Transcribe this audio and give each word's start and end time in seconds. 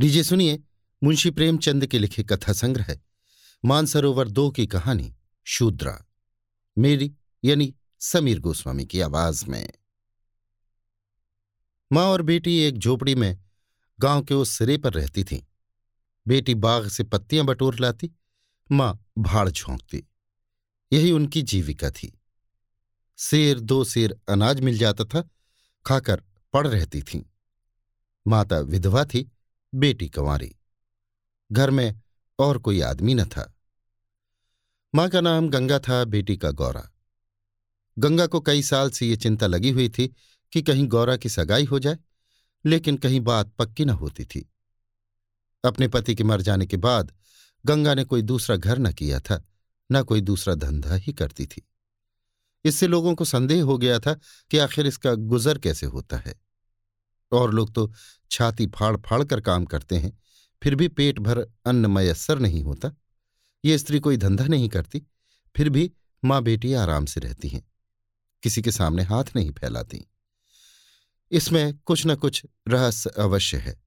लीजिए 0.00 0.22
सुनिए, 0.22 0.62
मुंशी 1.04 1.30
प्रेमचंद 1.30 1.86
के 1.86 1.98
लिखे 1.98 2.22
कथा 2.22 2.52
संग्रह 2.52 2.98
मानसरोवर 3.64 4.28
दो 4.28 4.50
की 4.50 4.66
कहानी, 4.66 5.16
शूद्रा। 5.44 6.06
मेरी, 6.78 7.14
यानी 7.44 7.74
समीर 8.00 8.40
गोस्वामी 8.40 8.86
की 8.86 9.00
आवाज़ 9.00 9.46
में। 9.46 9.72
माँ 11.92 12.06
और 12.06 12.22
बेटी 12.22 12.58
एक 12.58 12.78
झोपड़ी 12.78 13.14
में 13.14 13.44
गाँव 14.00 14.22
के 14.22 14.34
उस 14.34 14.50
सिरे 14.50 14.78
पर 14.78 14.92
रहती 14.92 15.24
थीं। 15.24 15.40
बेटी 16.28 16.54
बाग 16.54 16.88
से 16.88 17.04
पत्तियाँ 17.04 17.44
बटोर 17.44 17.80
लाती, 17.80 18.10
माँ 18.72 19.06
भाड़ 19.18 19.50
झोंकती। 19.50 20.04
यही 20.92 21.12
उनकी 21.12 21.42
जीविका 21.42 21.90
थी। 21.90 22.20
शेर, 23.18 23.60
दो 23.60 23.84
शेर 23.84 24.16
अनाज 24.28 24.60
मिल 24.60 24.78
जाता 24.78 25.04
था, 25.04 25.28
खाकर 25.86 26.22
पड़ 26.52 26.68
रहती 26.68 27.02
थीं। 27.02 27.22
माता 28.26 28.58
विधवा 28.58 29.04
थी 29.04 29.30
बेटी 29.74 30.08
कंवारी। 30.08 30.56
घर 31.52 31.70
में 31.70 32.00
और 32.38 32.58
कोई 32.58 32.80
आदमी 32.80 33.14
न 33.14 33.24
था। 33.24 33.54
माँ 34.94 35.08
का 35.08 35.20
नाम 35.20 35.48
गंगा 35.48 35.78
था, 35.78 36.04
बेटी 36.04 36.36
का 36.36 36.50
गौरा। 36.50 36.90
गंगा 37.98 38.26
को 38.26 38.40
कई 38.40 38.62
साल 38.62 38.90
से 38.90 39.06
ये 39.06 39.16
चिंता 39.16 39.46
लगी 39.46 39.70
हुई 39.70 39.88
थी 39.88 40.14
कि 40.52 40.62
कहीं 40.62 40.88
गौरा 40.88 41.16
की 41.16 41.28
सगाई 41.28 41.64
हो 41.64 41.78
जाए, 41.78 41.98
लेकिन 42.64 42.96
कहीं 42.96 43.20
बात 43.20 43.52
पक्की 43.58 43.84
न 43.84 43.90
होती 43.90 44.24
थी। 44.24 44.52
अपने 45.64 45.88
पति 45.88 46.14
के 46.14 46.24
मर 46.24 46.40
जाने 46.40 46.66
के 46.66 46.76
बाद 46.76 47.12
गंगा 47.66 47.94
ने 47.94 48.04
कोई 48.04 48.22
दूसरा 48.22 48.56
घर 48.56 48.78
न 48.78 48.92
किया 48.92 49.20
था, 49.20 49.44
न 49.92 50.02
कोई 50.02 50.20
दूसरा 50.20 50.54
धंधा 50.54 50.94
ही 50.94 51.12
करती 51.12 51.46
थी। 51.46 51.68
इससे 52.64 52.86
लोगों 52.86 53.14
को 53.14 53.24
संदेह 53.24 53.64
हो 53.64 53.78
गया 53.78 53.98
था 53.98 54.20
कि 54.50 54.58
आखिर 54.58 54.86
इसका 54.86 55.14
गुजर 55.14 55.58
कैसे 55.58 55.86
होता 55.86 56.16
है। 56.16 56.43
और 57.34 57.54
लोग 57.54 57.74
तो 57.74 57.92
छाती 58.30 58.66
फाड़ 58.66 58.96
फाड़ 58.96 59.24
कर 59.24 59.40
काम 59.40 59.64
करते 59.64 59.96
हैं। 59.96 60.18
फिर 60.62 60.74
भी 60.74 60.88
पेट 60.88 61.18
भर 61.18 61.38
अन्न 61.66 61.86
मयसर 61.86 62.38
नहीं 62.38 62.62
होता। 62.62 62.90
ये 63.64 63.78
स्त्री 63.78 64.00
कोई 64.00 64.16
धंधा 64.16 64.46
नहीं 64.46 64.68
करती। 64.68 65.02
फिर 65.56 65.68
भी 65.68 65.92
माँ 66.24 66.42
बेटी 66.42 66.72
आराम 66.72 67.04
से 67.04 67.20
रहती 67.20 67.48
हैं। 67.48 67.70
किसी 68.42 68.62
के 68.62 68.72
सामने 68.72 69.02
हाथ 69.02 69.24
नहीं 69.36 69.50
फैलाती। 69.50 70.10
इसमें 71.30 71.78
कुछ 71.78 72.06
न 72.06 72.14
कुछ 72.14 72.46
रहस्य 72.68 73.10
अवश्य 73.10 73.56
है। 73.56 73.82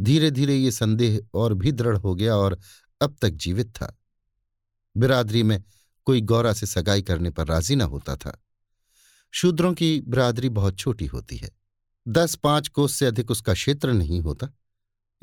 धीरे 0.00 0.30
धीरे 0.30 0.56
ये 0.56 0.70
संदेह 0.70 1.20
और 1.34 1.54
भी 1.54 1.72
दृढ़ 1.72 1.96
हो 1.96 2.14
गया 2.14 2.36
और 2.36 2.58
अब 3.00 3.16
तक 3.22 3.30
जीवित 3.30 3.68
था। 3.68 3.98
बिरादरी 4.96 5.42
में 5.42 5.64
कोई 6.04 6.20
गौरा 6.20 6.52
से 6.52 6.66
सगाई 6.66 7.02
करने 7.02 7.30
पर 7.30 7.46
राज़ी 7.46 7.76
न 7.76 7.80
होता 7.80 8.16
था। 8.16 8.44
शूद्रों 9.30 9.74
की 9.74 10.00
बिरादरी 10.00 10.48
बहुत 10.48 10.78
छोटी 10.78 11.06
होती 11.06 11.36
है। 11.36 11.50
दस 12.08 12.34
पाँच 12.34 12.68
कोस 12.68 12.92
से 12.92 13.06
अधिक 13.06 13.30
उसका 13.30 13.54
क्षेत्र 13.54 13.92
नहीं 13.92 14.20
होता। 14.20 14.48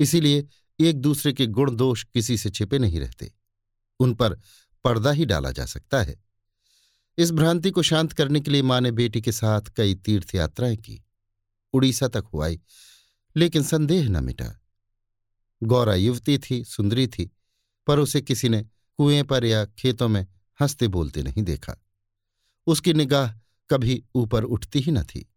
इसीलिए 0.00 0.46
एक 0.80 1.00
दूसरे 1.00 1.32
के 1.32 1.46
गुण 1.46 1.76
दोष 1.76 2.04
किसी 2.04 2.38
से 2.38 2.50
छिपे 2.50 2.78
नहीं 2.78 3.00
रहते। 3.00 3.32
उन 4.00 4.14
पर 4.14 4.40
पर्दा 4.84 5.10
ही 5.10 5.24
डाला 5.24 5.50
जा 5.50 5.66
सकता 5.66 6.02
है। 6.02 6.24
इस 7.18 7.30
भ्रांति 7.30 7.70
को 7.70 7.82
शांत 7.82 8.12
करने 8.12 8.40
के 8.40 8.50
लिए 8.50 8.62
माँ 8.62 8.80
ने 8.80 8.90
बेटी 8.90 9.20
के 9.20 9.32
साथ 9.32 9.60
कई 9.60 9.94
तीर्थ 9.94 10.34
यात्राएँ 10.34 10.76
की। 10.76 11.04
उड़ीसा 11.72 12.08
तक 12.08 12.24
हुआई 12.34 12.60
लेकिन 13.36 13.62
संदेह 13.62 14.08
न 14.08 14.24
मिटा। 14.24 14.60
गौरा 15.62 15.94
युवती 15.94 16.38
थी, 16.38 16.64
सुंदरी 16.64 17.06
थी, 17.06 17.36
पर 17.86 17.98
उसे 17.98 18.20
किसी 18.20 18.48
ने 18.48 18.62
कुएँ 18.96 19.22
पर 19.22 19.44
या 19.44 19.64
खेतों 19.64 20.08
में 20.08 20.26
हँसते 20.60 20.88
बोलते 20.88 21.22
नहीं 21.22 21.42
देखा। 21.42 21.76
उसकी 22.66 22.94
निगाह 22.94 23.32
कभी 23.70 24.04
ऊपर 24.14 24.44
उठती 24.44 24.80
ही 24.80 24.92
न 24.92 25.02
थी। 25.02 25.31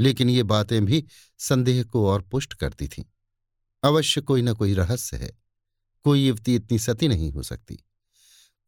लेकिन 0.00 0.30
ये 0.30 0.42
बातें 0.42 0.84
भी 0.84 1.06
संदेह 1.38 1.82
को 1.82 2.08
और 2.08 2.22
पुष्ट 2.22 2.54
करती 2.54 2.88
थीं। 2.88 3.04
अवश्य 3.82 4.20
कोई 4.20 4.42
न 4.42 4.54
कोई 4.54 4.74
रहस्य 4.74 5.16
है। 5.16 5.38
कोई 6.04 6.26
युवती 6.26 6.54
इतनी 6.54 6.78
सती 6.78 7.08
नहीं 7.08 7.32
हो 7.32 7.42
सकती। 7.42 7.84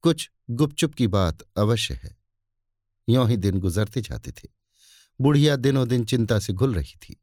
कुछ 0.00 0.30
गुपचुप 0.50 0.94
की 0.94 1.06
बात 1.06 1.38
अवश्य 1.56 1.94
है। 1.94 2.16
यों 3.08 3.30
ही 3.30 3.36
दिन 3.36 3.60
गुजरते 3.60 4.00
जाते 4.00 4.32
थे। 4.32 4.48
बुढ़िया 5.20 5.56
दिनों 5.56 5.88
दिन 5.88 6.04
चिंता 6.04 6.38
से 6.38 6.52
घुल 6.52 6.74
रही 6.74 6.96
थी। 6.96 7.22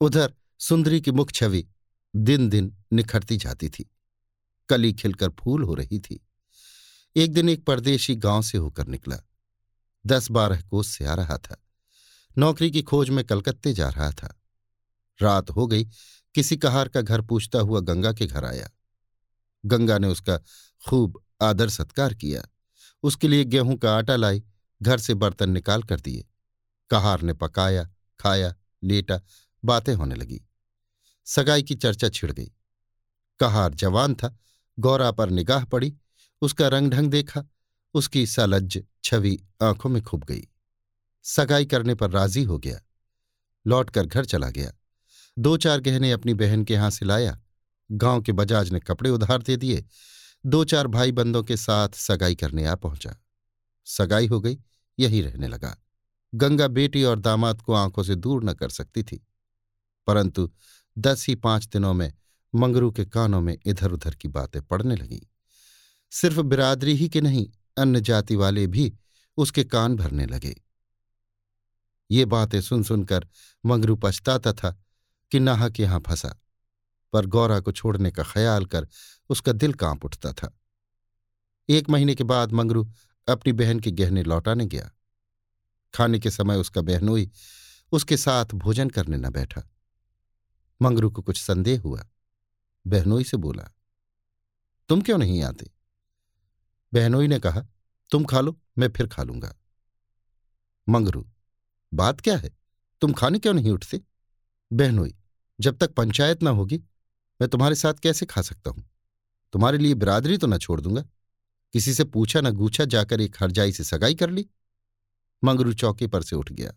उधर 0.00 0.34
सुंदरी 0.58 1.00
की 1.00 1.10
मुख 1.10 1.32
छवि 1.32 1.68
दिन 2.16 2.48
दिन 2.48 2.76
निखरती 2.92 3.36
जाती 3.36 3.68
थी। 3.68 3.90
कली 4.68 4.92
खिलकर 4.92 5.28
फूल 5.28 5.62
हो 5.62 5.74
रही 5.74 5.98
थी। 6.00 6.26
एक 7.16 7.32
दिन 7.32 7.48
एक 7.48 7.64
परदेशी 7.64 8.14
गाँव 8.14 8.42
से 8.42 8.58
होकर 8.58 8.86
निकला। 8.86 9.16
दस 10.06 10.30
बारह 10.30 10.60
कोस 10.60 10.88
से 10.88 11.04
आ 11.04 11.14
रहा 11.14 11.38
था। 11.38 11.63
नौकरी 12.38 12.70
की 12.70 12.82
खोज 12.82 13.10
में 13.10 13.24
कलकत्ते 13.24 13.72
जा 13.72 13.88
रहा 13.88 14.10
था। 14.10 14.42
रात 15.22 15.50
हो 15.50 15.66
गई, 15.66 15.84
किसी 16.34 16.56
कहार 16.56 16.88
का 16.88 17.00
घर 17.00 17.20
पूछता 17.20 17.58
हुआ 17.58 17.80
गंगा 17.80 18.12
के 18.12 18.26
घर 18.26 18.44
आया। 18.44 18.70
गंगा 19.66 19.98
ने 19.98 20.06
उसका 20.06 20.40
खूब 20.88 21.24
आदर 21.42 21.68
सत्कार 21.68 22.14
किया। 22.14 22.42
उसके 23.02 23.28
लिए 23.28 23.44
गेहूँ 23.44 23.76
का 23.76 23.96
आटा 23.96 24.16
लाई, 24.16 24.42
घर 24.82 24.98
से 24.98 25.14
बर्तन 25.14 25.50
निकाल 25.50 25.82
कर 25.82 26.00
दिए। 26.00 26.24
कहार 26.90 27.22
ने 27.22 27.32
पकाया, 27.32 27.90
खाया, 28.20 28.54
लेटा, 28.82 29.20
बातें 29.64 29.94
होने 29.94 30.14
लगी। 30.14 30.40
सगाई 31.24 31.62
की 31.62 31.74
चर्चा 31.74 32.08
छिड़ 32.08 32.32
गई। 32.32 32.52
कहार 33.40 33.74
जवान 33.74 34.14
था, 34.14 34.38
गौरा 34.78 35.10
पर 35.10 35.30
निगाह 35.30 35.64
पड़ी, 35.64 35.96
उसका 36.40 36.68
रंग 36.68 36.90
ढंग 36.90 37.10
देखा, 37.10 37.44
उसकी 37.94 38.26
सलज्ज 38.26 38.84
छवि 39.04 39.38
आँखों 39.62 39.90
में 39.90 40.02
खुब 40.02 40.24
गई। 40.24 40.48
सगाई 41.24 41.66
करने 41.66 41.94
पर 41.94 42.10
राज़ी 42.10 42.42
हो 42.42 42.58
गया। 42.58 42.80
लौटकर 43.66 44.06
घर 44.06 44.24
चला 44.24 44.50
गया। 44.50 44.72
दो 45.38 45.56
चार 45.56 45.80
गहने 45.80 46.12
अपनी 46.12 46.34
बहन 46.34 46.64
के 46.64 46.74
यहाँ 46.74 46.90
से 46.90 47.06
लाया। 47.06 47.40
गाँव 47.92 48.22
के 48.22 48.32
बजाज 48.32 48.70
ने 48.70 48.80
कपड़े 48.80 49.10
उधार 49.10 49.42
दे 49.42 49.56
दिए। 49.56 49.84
दो 50.46 50.64
चार 50.64 50.86
भाई 50.86 51.12
बंदों 51.12 51.42
के 51.42 51.56
साथ 51.56 51.88
सगाई 51.88 52.34
करने 52.34 52.66
आ 52.66 52.74
पहुँचा। 52.74 53.16
सगाई 53.84 54.26
हो 54.26 54.40
गई, 54.40 54.58
यही 54.98 55.20
रहने 55.20 55.48
लगा। 55.48 55.76
गंगा 56.34 56.68
बेटी 56.68 57.04
और 57.04 57.18
दामाद 57.18 57.62
को 57.62 57.72
आँखों 57.72 58.02
से 58.02 58.14
दूर 58.14 58.44
न 58.44 58.52
कर 58.52 58.68
सकती 58.68 59.02
थी। 59.02 59.26
परंतु 60.06 60.52
दस 60.98 61.26
ही 61.28 61.34
पाँच 61.34 61.66
दिनों 61.66 61.94
में 61.94 62.12
मंगरू 62.54 62.90
के 62.90 63.04
कानों 63.04 63.40
में 63.40 63.58
इधर 63.66 63.92
उधर 63.92 64.14
की 64.14 64.28
बातें 64.28 64.62
पड़ने 64.62 64.96
लगीं। 64.96 65.20
सिर्फ़ 66.10 66.40
बिरादरी 66.40 66.94
ही 66.94 67.08
के 67.08 67.20
नहीं, 67.20 67.50
अन्य 67.78 68.00
जाति 68.00 68.36
वाले 68.36 68.66
भी 68.66 68.94
उसके 69.36 69.64
कान 69.64 69.96
भरने 69.96 70.26
लगे। 70.26 70.62
ये 72.10 72.24
बातें 72.24 72.60
सुन 72.60 72.82
सुनकर 72.82 73.28
मंगरू 73.66 73.96
पछताता 73.96 74.52
था 74.52 74.70
कि 75.32 75.40
नाहक 75.40 75.80
यहाँ 75.80 76.00
फंसा, 76.00 76.40
पर 77.12 77.26
गौरा 77.26 77.60
को 77.60 77.72
छोड़ने 77.72 78.10
का 78.10 78.22
ख्याल 78.22 78.66
कर 78.66 78.88
उसका 79.30 79.52
दिल 79.52 79.72
काँप 79.72 80.04
उठता 80.04 80.32
था। 80.32 80.58
एक 81.68 81.90
महीने 81.90 82.14
के 82.14 82.24
बाद 82.24 82.52
मंगरू 82.52 82.90
अपनी 83.28 83.52
बहन 83.52 83.80
के 83.80 83.90
गहने 83.90 84.22
लौटाने 84.22 84.66
गया। 84.66 84.90
खाने 85.94 86.18
के 86.18 86.30
समय 86.30 86.56
उसका 86.56 86.80
बहनोई 86.80 87.30
उसके 87.92 88.16
साथ 88.16 88.46
भोजन 88.54 88.90
करने 88.90 89.16
न 89.16 89.30
बैठा। 89.30 89.62
मंगरू 90.82 91.10
को 91.10 91.22
कुछ 91.22 91.42
संदेह 91.42 91.80
हुआ। 91.80 92.06
बहनोई 92.86 93.24
से 93.24 93.36
बोला, 93.36 93.70
तुम 94.88 95.02
क्यों 95.02 95.18
नहीं 95.18 95.42
आते? 95.42 95.70
बहनोई 96.94 97.28
ने 97.28 97.38
कहा, 97.38 97.62
तुम 98.10 98.24
खा 98.24 98.40
लो, 98.40 98.60
मैं 98.78 98.88
फिर 98.88 99.06
खा 99.06 99.22
लूँगा। 99.22 99.54
मंगरू 100.88 101.26
बात 101.94 102.20
क्या 102.20 102.36
है? 102.36 102.50
तुम 103.00 103.12
खाने 103.12 103.38
क्यों 103.38 103.54
नहीं 103.54 103.70
उठते? 103.70 104.00
बहनोई 104.72 105.14
जब 105.60 105.76
तक 105.76 105.94
पंचायत 105.94 106.42
ना 106.42 106.50
होगी, 106.50 106.78
मैं 107.40 107.48
तुम्हारे 107.48 107.74
साथ 107.74 107.94
कैसे 107.94 108.26
खा 108.26 108.42
सकता 108.42 108.70
हूँ? 108.70 108.90
तुम्हारे 109.52 109.78
लिए 109.78 109.94
बिरादरी 109.94 110.38
तो 110.38 110.46
ना 110.46 110.58
छोड़ 110.58 110.80
दूँगा। 110.80 111.04
किसी 111.72 111.94
से 111.94 112.04
पूछा 112.04 112.40
ना 112.40 112.50
गूछा, 112.50 112.84
जाकर 112.84 113.20
एक 113.20 113.36
हरजाई 113.40 113.72
से 113.72 113.84
सगाई 113.84 114.14
कर 114.14 114.30
ली। 114.30 114.48
मंगरू 115.44 115.72
चौकी 115.72 116.06
पर 116.06 116.22
से 116.22 116.36
उठ 116.36 116.52
गया। 116.52 116.72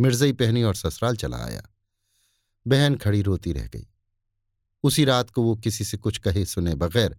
मिर्जई 0.00 0.32
पहनी 0.32 0.62
और 0.62 0.74
ससुराल 0.74 1.16
चला 1.16 1.36
आया। 1.36 1.62
बहन 2.66 2.96
खड़ी 2.96 3.22
रोती 3.22 3.52
रह 3.52 3.66
गई। 3.66 3.86
उसी 4.82 5.04
रात 5.04 5.30
को 5.30 5.42
वो 5.42 5.56
किसी 5.56 5.84
से 5.84 5.96
कुछ 5.96 6.18
कहे 6.18 6.44
सुने 6.44 6.74
बगैर 6.74 7.18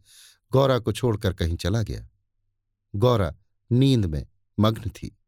गौरा 0.51 0.79
को 0.79 0.91
छोड़कर 0.91 1.33
कहीं 1.33 1.57
चला 1.57 1.81
गया। 1.81 2.07
गौरा, 2.95 3.35
नींद 3.71 4.05
में 4.05 4.27
मग्न 4.59 4.89
थी। 4.89 5.18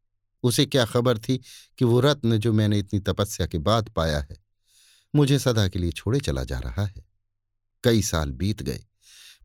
उसे 0.42 0.66
क्या 0.66 0.84
खबर 0.84 1.18
थी 1.18 1.38
कि 1.78 1.84
वो 1.84 2.00
रत्न 2.00 2.38
जो 2.38 2.52
मैंने 2.52 2.78
इतनी 2.78 3.00
तपस्या 3.00 3.46
के 3.46 3.58
बाद 3.58 3.88
पाया 3.88 4.20
है, 4.20 4.44
मुझे 5.14 5.38
सदा 5.38 5.68
के 5.68 5.78
लिए 5.78 5.92
छोड़े 5.92 6.20
चला 6.20 6.44
जा 6.44 6.58
रहा 6.58 6.84
है। 6.84 7.04
कई 7.84 8.02
साल 8.02 8.30
बीत 8.30 8.62
गए। 8.62 8.84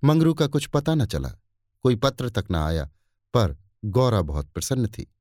मंगरू 0.04 0.34
का 0.34 0.48
कुछ 0.48 0.66
पता 0.68 0.96
न 0.96 1.06
चला। 1.06 1.30
कोई 1.82 1.96
पत्र 1.96 2.30
तक 2.30 2.46
न 2.52 2.56
आया, 2.56 2.86
पर 3.34 3.58
गौरा 3.86 4.22
बहुत 4.22 4.50
प्रसन्न 4.50 4.88
थी। 4.88 5.14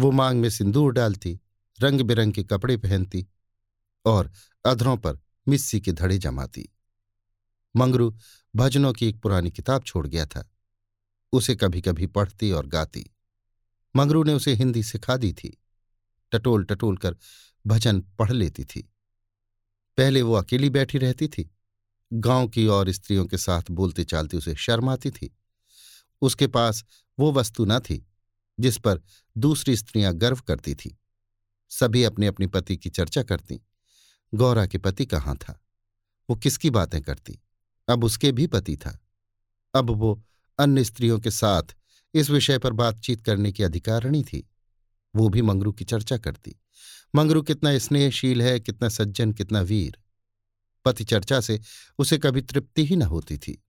वो 0.00 0.10
मांग 0.10 0.40
में 0.40 0.50
सिंदूर 0.50 0.92
डालती 0.92 1.40
रंग 1.80 2.00
बिरंग 2.00 2.32
के 2.32 2.44
कपड़े 2.44 2.76
पहनती 2.76 3.26
और 4.04 4.32
अधरों 4.66 4.96
पर 4.96 5.18
मिस्सी 5.48 5.80
के 5.80 5.92
धड़े 5.92 6.18
जमाती। 6.18 6.68
मंगरू 7.76 8.18
भजनों 8.56 8.92
की 8.92 9.06
एक 9.06 9.20
पुरानी 9.20 9.50
किताब 9.50 9.82
छोड़ 9.82 10.06
गया 10.06 10.26
था। 10.26 10.50
उसे 11.32 11.56
कभी 11.56 11.80
कभी 11.80 12.06
पढ़ती 12.06 12.52
और 12.52 12.66
गाती। 12.66 13.10
मंगरू 13.96 14.22
ने 14.22 14.34
उसे 14.34 14.54
हिंदी 14.54 14.82
सिखा 14.82 15.16
दी 15.16 15.32
थी। 15.32 15.62
टटोल 16.32 16.64
टटोल 16.64 16.96
कर 16.96 17.16
भजन 17.66 18.00
पढ़ 18.00 18.32
लेती 18.32 18.64
थी। 18.64 18.92
पहले 19.96 20.22
वो 20.22 20.34
अकेली 20.34 20.70
बैठी 20.70 20.98
रहती 20.98 21.28
थी। 21.28 21.50
गाँव 22.12 22.48
की 22.48 22.66
और 22.66 22.90
स्त्रियों 22.90 23.26
के 23.26 23.38
साथ 23.38 23.62
बोलते 23.70 24.04
चालते 24.04 24.36
उसे 24.36 24.54
शर्म 24.54 24.88
आती 24.88 25.10
थी। 25.10 25.36
उसके 26.22 26.46
पास 26.46 26.84
वो 27.18 27.32
वस्तु 27.32 27.64
न 27.64 27.80
थी, 27.80 28.06
जिस 28.60 28.78
पर 28.78 29.02
दूसरी 29.38 29.76
स्त्रियाँ 29.76 30.14
गर्व 30.14 30.40
करती 30.48 30.74
थी। 30.74 30.98
सभी 31.68 32.04
अपने 32.04 32.26
अपने 32.26 32.46
पति 32.46 32.76
की 32.76 32.90
चर्चा 32.90 33.22
करती। 33.22 33.60
गौरा 34.34 34.66
के 34.66 34.78
पति 34.78 35.06
कहाँ 35.06 35.36
था? 35.36 35.60
वो 36.30 36.36
किसकी 36.36 36.70
बातें 36.70 37.02
करती? 37.02 37.40
अब 37.88 38.04
उसके 38.04 38.32
भी 38.32 38.46
पति 38.46 38.76
था। 38.76 38.98
अब 39.74 39.90
वो 39.90 40.24
अन्य 40.58 40.84
स्त्रियों 40.84 41.18
के 41.18 41.30
साथ 41.30 41.62
इस 42.14 42.30
विषय 42.30 42.58
पर 42.58 42.72
बातचीत 42.72 43.24
करने 43.24 43.52
की 43.52 43.62
अधिकारिणी 43.62 44.22
थी। 44.22 44.50
वो 45.16 45.28
भी 45.28 45.42
मंगरू 45.42 45.72
की 45.72 45.84
चर्चा 45.84 46.18
करती। 46.18 46.60
मंगरू 47.14 47.42
कितना 47.42 47.78
स्नेहशील 47.78 48.42
है, 48.42 48.60
कितना 48.60 48.88
सज्जन, 48.88 49.32
कितना 49.32 49.60
वीर। 49.60 49.98
पति 50.84 51.04
चर्चा 51.04 51.40
से 51.40 51.60
उसे 51.98 52.18
कभी 52.18 52.42
तृप्ति 52.42 52.86
ही 52.86 52.96
न 52.96 53.02
होती 53.02 53.38
थी। 53.38 53.64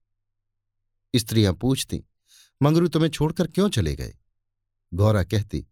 स्त्रियाँ 1.16 1.54
पूछती, 1.54 2.04
मंगरू, 2.62 2.88
तुम्हें 2.88 3.10
छोड़कर 3.10 3.46
क्यों 3.46 3.68
चले 3.68 3.96
गए? 3.96 4.14
गौरा 4.94 5.24
कहती, 5.24 5.66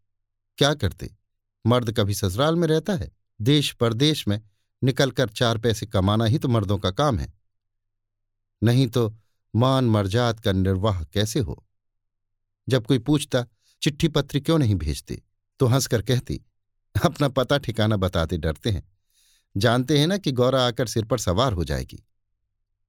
क्या 0.59 0.75
करते? 0.75 1.17
मर्द 1.67 1.93
कभी 1.93 2.15
ससुराल 2.15 2.57
में 2.57 2.69
रहता 2.69 2.95
है? 2.95 3.13
देश 3.41 3.73
परदेश 3.73 4.29
में 4.29 4.43
निकलकर 4.85 5.29
चार 5.29 5.59
पैसे 5.59 5.87
कमाना 5.87 6.25
ही 6.25 6.39
तो 6.39 6.49
मर्दों 6.49 6.79
का 6.79 6.91
काम 6.91 7.19
है। 7.19 7.33
नहीं 8.63 8.89
तो 8.89 9.17
मान 9.57 9.85
मर्जात 9.85 10.41
का 10.41 10.53
निर्वाह 10.53 11.05
कैसे 11.05 11.41
हो? 11.41 11.67
जब 12.71 12.87
कोई 12.87 12.99
पूछता, 12.99 13.45
चिट्ठी 13.83 14.09
पत्री 14.09 14.41
क्यों 14.41 14.59
नहीं 14.59 14.75
भेजते? 14.75 15.23
तो 15.61 15.67
हंसकर 15.67 16.03
कहती, 16.03 16.41
अपना 16.95 17.29
पता 17.29 17.59
ठिकाना 17.59 17.97
बताते 17.97 18.37
डरते 18.37 18.71
हैं। 18.71 18.83
जानते 19.55 19.99
हैं 19.99 20.07
ना 20.07 20.17
कि 20.17 20.33
गौरा 20.33 20.67
आकर 20.67 20.87
सिर 20.87 21.05
पर 21.05 21.19
सवार 21.19 21.53
हो 21.53 21.65
जाएगी। 21.65 22.03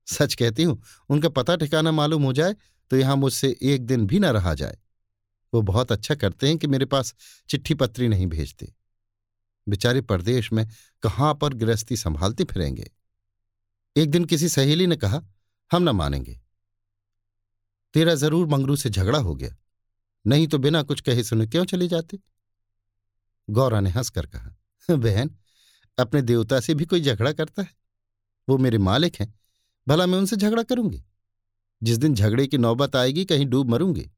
सच 0.07 0.33
कहती 0.33 0.63
हूँ, 0.63 0.81
उनका 1.09 1.29
पता 1.29 1.55
ठिकाना 1.55 1.91
मालूम 1.91 2.23
हो 2.23 2.33
जाए 2.33 2.55
तो 2.91 2.97
यहाँ 2.97 3.15
मुझसे 3.15 3.55
एक 3.61 3.85
दिन 3.85 4.05
भी 4.07 4.19
ना 4.19 4.31
रहा 4.31 4.53
जाए। 4.53 4.77
वो 5.53 5.61
बहुत 5.61 5.91
अच्छा 5.91 6.15
करते 6.15 6.47
हैं 6.47 6.57
कि 6.57 6.67
मेरे 6.67 6.85
पास 6.85 7.13
चिट्ठी 7.49 7.73
पत्री 7.73 8.07
नहीं 8.07 8.27
भेजते। 8.27 8.73
बेचारे 9.67 10.01
परदेश 10.01 10.51
में 10.53 10.65
कहाँ 11.03 11.33
पर 11.35 11.53
गृहस्थी 11.53 11.97
संभालते 11.97 12.43
फिरेंगे? 12.43 12.91
एक 13.95 14.11
दिन 14.11 14.25
किसी 14.25 14.49
सहेली 14.49 14.87
ने 14.87 14.95
कहा, 14.95 15.21
हम 15.71 15.83
न 15.83 15.89
मानेंगे। 15.89 16.39
तेरा 17.93 18.15
ज़रूर 18.15 18.47
मंगरू 18.47 18.75
से 18.75 18.89
झगड़ा 18.89 19.19
हो 19.19 19.35
गया। 19.35 19.55
नहीं 20.27 20.47
तो 20.47 20.57
बिना 20.57 20.81
कुछ 20.81 21.01
कहे 21.01 21.23
सुने 21.23 21.47
क्यों 21.47 21.65
चले 21.65 21.87
जाते? 21.87 22.19
गौरा 23.49 23.79
ने 23.79 23.89
हंसकर 23.89 24.25
कहा 24.25 24.55
बहन, 24.95 25.37
अपने 25.99 26.21
देवता 26.21 26.59
से 26.59 26.73
भी 26.73 26.85
कोई 26.85 27.01
झगड़ा 27.01 27.31
करता 27.31 27.61
है? 27.61 27.75
वो 28.49 28.57
मेरे 28.57 28.77
मालिक 28.77 29.15
हैं, 29.19 29.39
भला 29.87 30.05
मैं 30.05 30.17
उनसे 30.17 30.35
झगड़ा 30.35 30.63
करूँगी? 30.63 31.03
जिस 31.83 31.97
दिन 31.97 32.15
झगड़े 32.15 32.47
की 32.47 32.57
नौबत 32.57 32.95
आएगी, 32.95 33.25
कहीं 33.25 33.45
डूब 33.45 33.69
मरूँगी। 33.69 34.11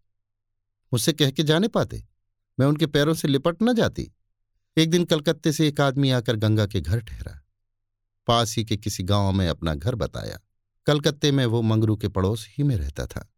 मुझसे 0.93 1.13
कह 1.13 1.31
के 1.31 1.43
जाने 1.43 1.67
पाते, 1.67 2.05
मैं 2.59 2.67
उनके 2.67 2.85
पैरों 2.85 3.13
से 3.13 3.27
लिपट 3.27 3.57
न 3.63 3.75
जाती। 3.75 4.11
एक 4.77 4.89
दिन 4.89 5.05
कलकत्ते 5.05 5.51
से 5.51 5.67
एक 5.67 5.81
आदमी 5.81 6.11
आकर 6.11 6.35
गंगा 6.35 6.65
के 6.65 6.81
घर 6.81 6.99
ठहरा। 6.99 7.45
पास 8.27 8.55
ही 8.57 8.65
के 8.65 8.77
किसी 8.77 9.03
गाँव 9.03 9.31
में 9.31 9.49
अपना 9.49 9.75
घर 9.75 9.95
बताया। 9.95 10.39
कलकत्ते 10.85 11.31
में 11.31 11.45
वो 11.45 11.61
मंगरू 11.61 11.95
के 11.95 12.07
पड़ोस 12.07 12.47
ही 12.49 12.63
में 12.63 12.75
रहता 12.75 13.05
था। 13.05 13.33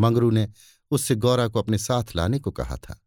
मंगरू 0.00 0.30
ने 0.30 0.48
उससे 0.90 1.14
गौरा 1.14 1.48
को 1.48 1.58
अपने 1.58 1.78
साथ 1.78 2.04
लाने 2.16 2.38
को 2.38 2.50
कहा 2.50 2.76
था। 2.76 3.00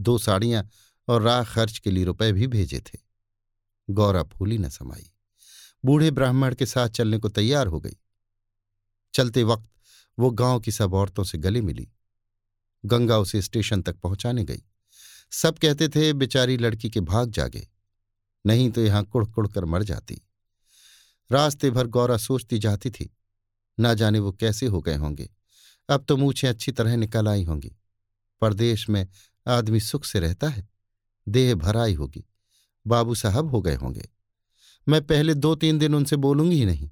दो 0.00 0.18
साड़ियाँ 0.18 0.68
और 1.08 1.22
राह 1.22 1.44
खर्च 1.44 1.78
के 1.78 1.90
लिए 1.90 2.04
रुपए 2.04 2.32
भी 2.32 2.46
भेजे 2.46 2.80
थे। 2.80 2.98
गौरा 3.90 4.22
फूली 4.22 4.58
न 4.58 4.68
समाई। 4.68 5.12
बूढ़े 5.84 6.10
ब्राह्मण 6.10 6.54
के 6.54 6.66
साथ 6.66 6.88
चलने 6.88 7.18
को 7.18 7.28
तैयार 7.28 7.66
हो 7.66 7.80
गई। 7.80 7.96
चलते 9.14 9.42
वक्त 9.42 9.70
वो 10.18 10.30
गाँव 10.30 10.60
की 10.60 10.72
सब 10.72 10.94
औरतों 10.94 11.24
से 11.24 11.38
गले 11.38 11.60
मिली। 11.60 11.92
गंगा 12.84 13.18
उसे 13.18 13.42
स्टेशन 13.42 13.82
तक 13.82 13.96
पहुँचाने 13.96 14.44
गई। 14.44 14.62
सब 15.30 15.58
कहते 15.58 15.88
थे, 15.88 16.12
बेचारी 16.12 16.56
लड़की 16.56 16.90
के 16.90 17.00
भाग 17.00 17.30
जागे। 17.30 17.68
नहीं 18.46 18.70
तो 18.70 18.80
यहाँ 18.80 19.04
कुड़ 19.04 19.26
कुड़ 19.26 19.48
कर 19.48 19.64
मर 19.64 19.82
जाती। 19.82 20.22
रास्ते 21.32 21.70
भर 21.70 21.86
गौरा 21.86 22.16
सोचती 22.16 22.58
जाती 22.58 22.90
थी, 22.90 23.16
ना 23.80 23.94
जाने 23.94 24.18
वो 24.18 24.32
कैसे 24.32 24.66
हो 24.66 24.80
गए 24.80 24.96
होंगे? 24.96 25.30
अब 25.88 26.04
तो 26.08 26.16
मूछें 26.16 26.48
अच्छी 26.48 26.72
तरह 26.72 26.96
निकल 26.96 27.28
आई 27.28 27.44
होंगी। 27.44 27.72
परदेश 28.42 28.88
में 28.88 29.06
आदमी 29.46 29.80
सुख 29.80 30.04
से 30.04 30.20
रहता 30.20 30.48
है, 30.48 30.68
देह 31.26 31.54
भराई 31.54 31.94
होगी। 31.94 32.24
बाबू 32.86 33.14
साहब 33.14 33.50
हो 33.50 33.60
गए 33.62 33.74
होंगे। 33.74 34.08
मैं 34.86 35.06
पहले 35.06 35.34
दो 35.34 35.54
तीन 35.54 35.78
दिन 35.78 35.94
उनसे 35.94 36.16
बोलूँगी 36.16 36.56
ही 36.56 36.64
नहीं, 36.64 36.90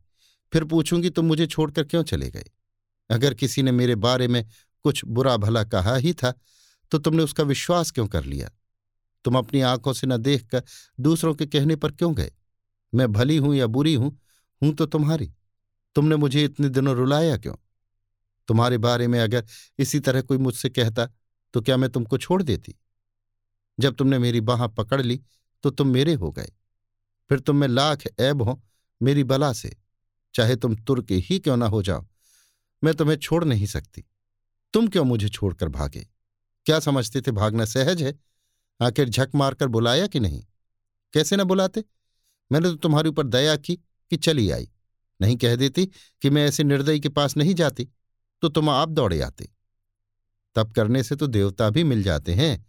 फिर 0.53 0.65
पूछूँगी 0.65 1.11
तुम 1.11 1.27
मुझे 1.27 1.47
छोड़कर 1.47 1.85
क्यों 1.85 2.03
चले 2.03 2.31
गए? 2.31 2.45
अगर 3.11 3.35
किसी 3.35 3.63
ने 3.63 3.73
मेरे 3.73 3.95
बारे 3.97 4.29
में 4.29 4.45
कुछ 4.85 5.05
बुरा 5.05 5.37
भला 5.37 5.65
कहा 5.65 5.95
ही 5.97 6.13
था 6.13 6.33
तो 6.93 6.99
तुमने 6.99 7.23
उसका 7.23 7.43
विश्वास 7.43 7.91
क्यों 7.91 8.07
कर 8.09 8.25
लिया? 8.25 8.51
तुम 9.25 9.39
अपनी 9.39 9.61
आँखों 9.61 9.93
से 9.93 10.07
न 10.07 10.17
देखकर 10.17 10.63
दूसरों 11.01 11.35
के 11.35 11.47
कहने 11.47 11.77
पर 11.77 11.93
क्यों 11.93 12.15
गए? 12.15 12.31
मैं 12.93 13.11
भली 13.13 13.37
हूँ 13.37 13.55
या 13.55 13.67
बुरी 13.67 13.95
हूँ 13.95 14.17
हूँ 14.63 14.73
तो 14.75 14.87
तुम्हारी। 14.87 15.33
तुमने 15.97 16.17
मुझे 16.17 16.45
इतने 16.45 16.69
दिनों 16.69 16.95
रुलाया 16.97 17.37
क्यों? 17.37 17.55
तुम्हारे 18.51 18.79
बारे 18.79 19.07
में 19.09 19.19
अगर 19.21 19.45
इसी 19.79 20.01
तरह 20.01 20.23
कोई 20.23 20.39
मुझसे 20.39 20.69
कहता 20.69 21.07
तो 21.55 21.61
क्या 21.61 21.77
मैं 21.77 21.91
तुमको 21.91 22.19
छोड़ 22.19 22.43
देती? 22.43 22.75
जब 23.81 23.95
तुमने 23.95 24.19
मेरी 24.19 24.41
बाह 24.41 24.67
पकड़ 24.67 25.01
ली 25.03 25.21
तो 25.63 25.71
तुम 25.71 25.89
मेरे 25.89 26.15
हो 26.15 26.31
गए। 26.33 26.51
फिर 27.31 27.41
तुम 27.41 27.57
में 27.57 27.69
लाख 27.69 28.03
ऐब 28.19 28.43
हो 28.43 28.63
मेरी 29.03 29.25
बला 29.25 29.53
से, 29.53 29.77
चाहे 30.35 30.57
तुम 30.57 30.75
तुर्क 30.77 31.07
ही 31.11 31.39
क्यों 31.39 31.57
ना 31.57 31.67
हो 31.67 31.83
जाओ। 31.83 32.07
मैं 32.85 32.95
तुम्हें 32.95 33.17
छोड़ 33.17 33.45
नहीं 33.45 33.67
सकती। 33.67 34.05
तुम 34.73 34.89
क्यों 34.89 35.05
मुझे 35.05 35.29
छोड़कर 35.29 35.69
भागे? 35.69 36.07
क्या 36.67 36.81
समझते 36.81 37.21
थे 37.21 37.31
भागना 37.31 37.65
सहज 37.65 38.03
है? 38.03 38.15
आखिर 38.81 39.09
झक 39.09 39.31
मारकर 39.35 39.67
बुलाया 39.67 40.07
कि 40.07 40.21
नहीं? 40.21 40.45
कैसे 41.13 41.37
ना 41.37 41.45
बुलाते? 41.45 41.85
मैंने 42.53 42.69
तो 42.69 42.75
तुम्हारे 42.75 43.09
ऊपर 43.09 43.27
दया 43.27 43.57
की 43.57 43.77
कि 44.11 44.17
चली 44.17 44.51
आई। 44.51 44.71
नहीं 45.21 45.37
कह 45.37 45.57
देती 45.57 45.87
कि 46.23 46.31
मैं 46.31 46.47
ऐसे 46.47 46.65
निर्दयी 46.65 47.01
के 47.01 47.09
पास 47.09 47.37
नहीं 47.37 47.55
जाती। 47.55 47.89
तो 48.43 48.49
तुम 48.49 48.71
आप 48.71 48.89
दौड़े 48.89 49.21
आते। 49.21 49.49
तब 50.55 50.73
करने 50.73 51.03
से 51.03 51.17
तो 51.17 51.27
देवता 51.27 51.71
भी 51.71 51.85
मिल 51.85 52.03
जाते 52.03 52.35
हैं। 52.35 52.67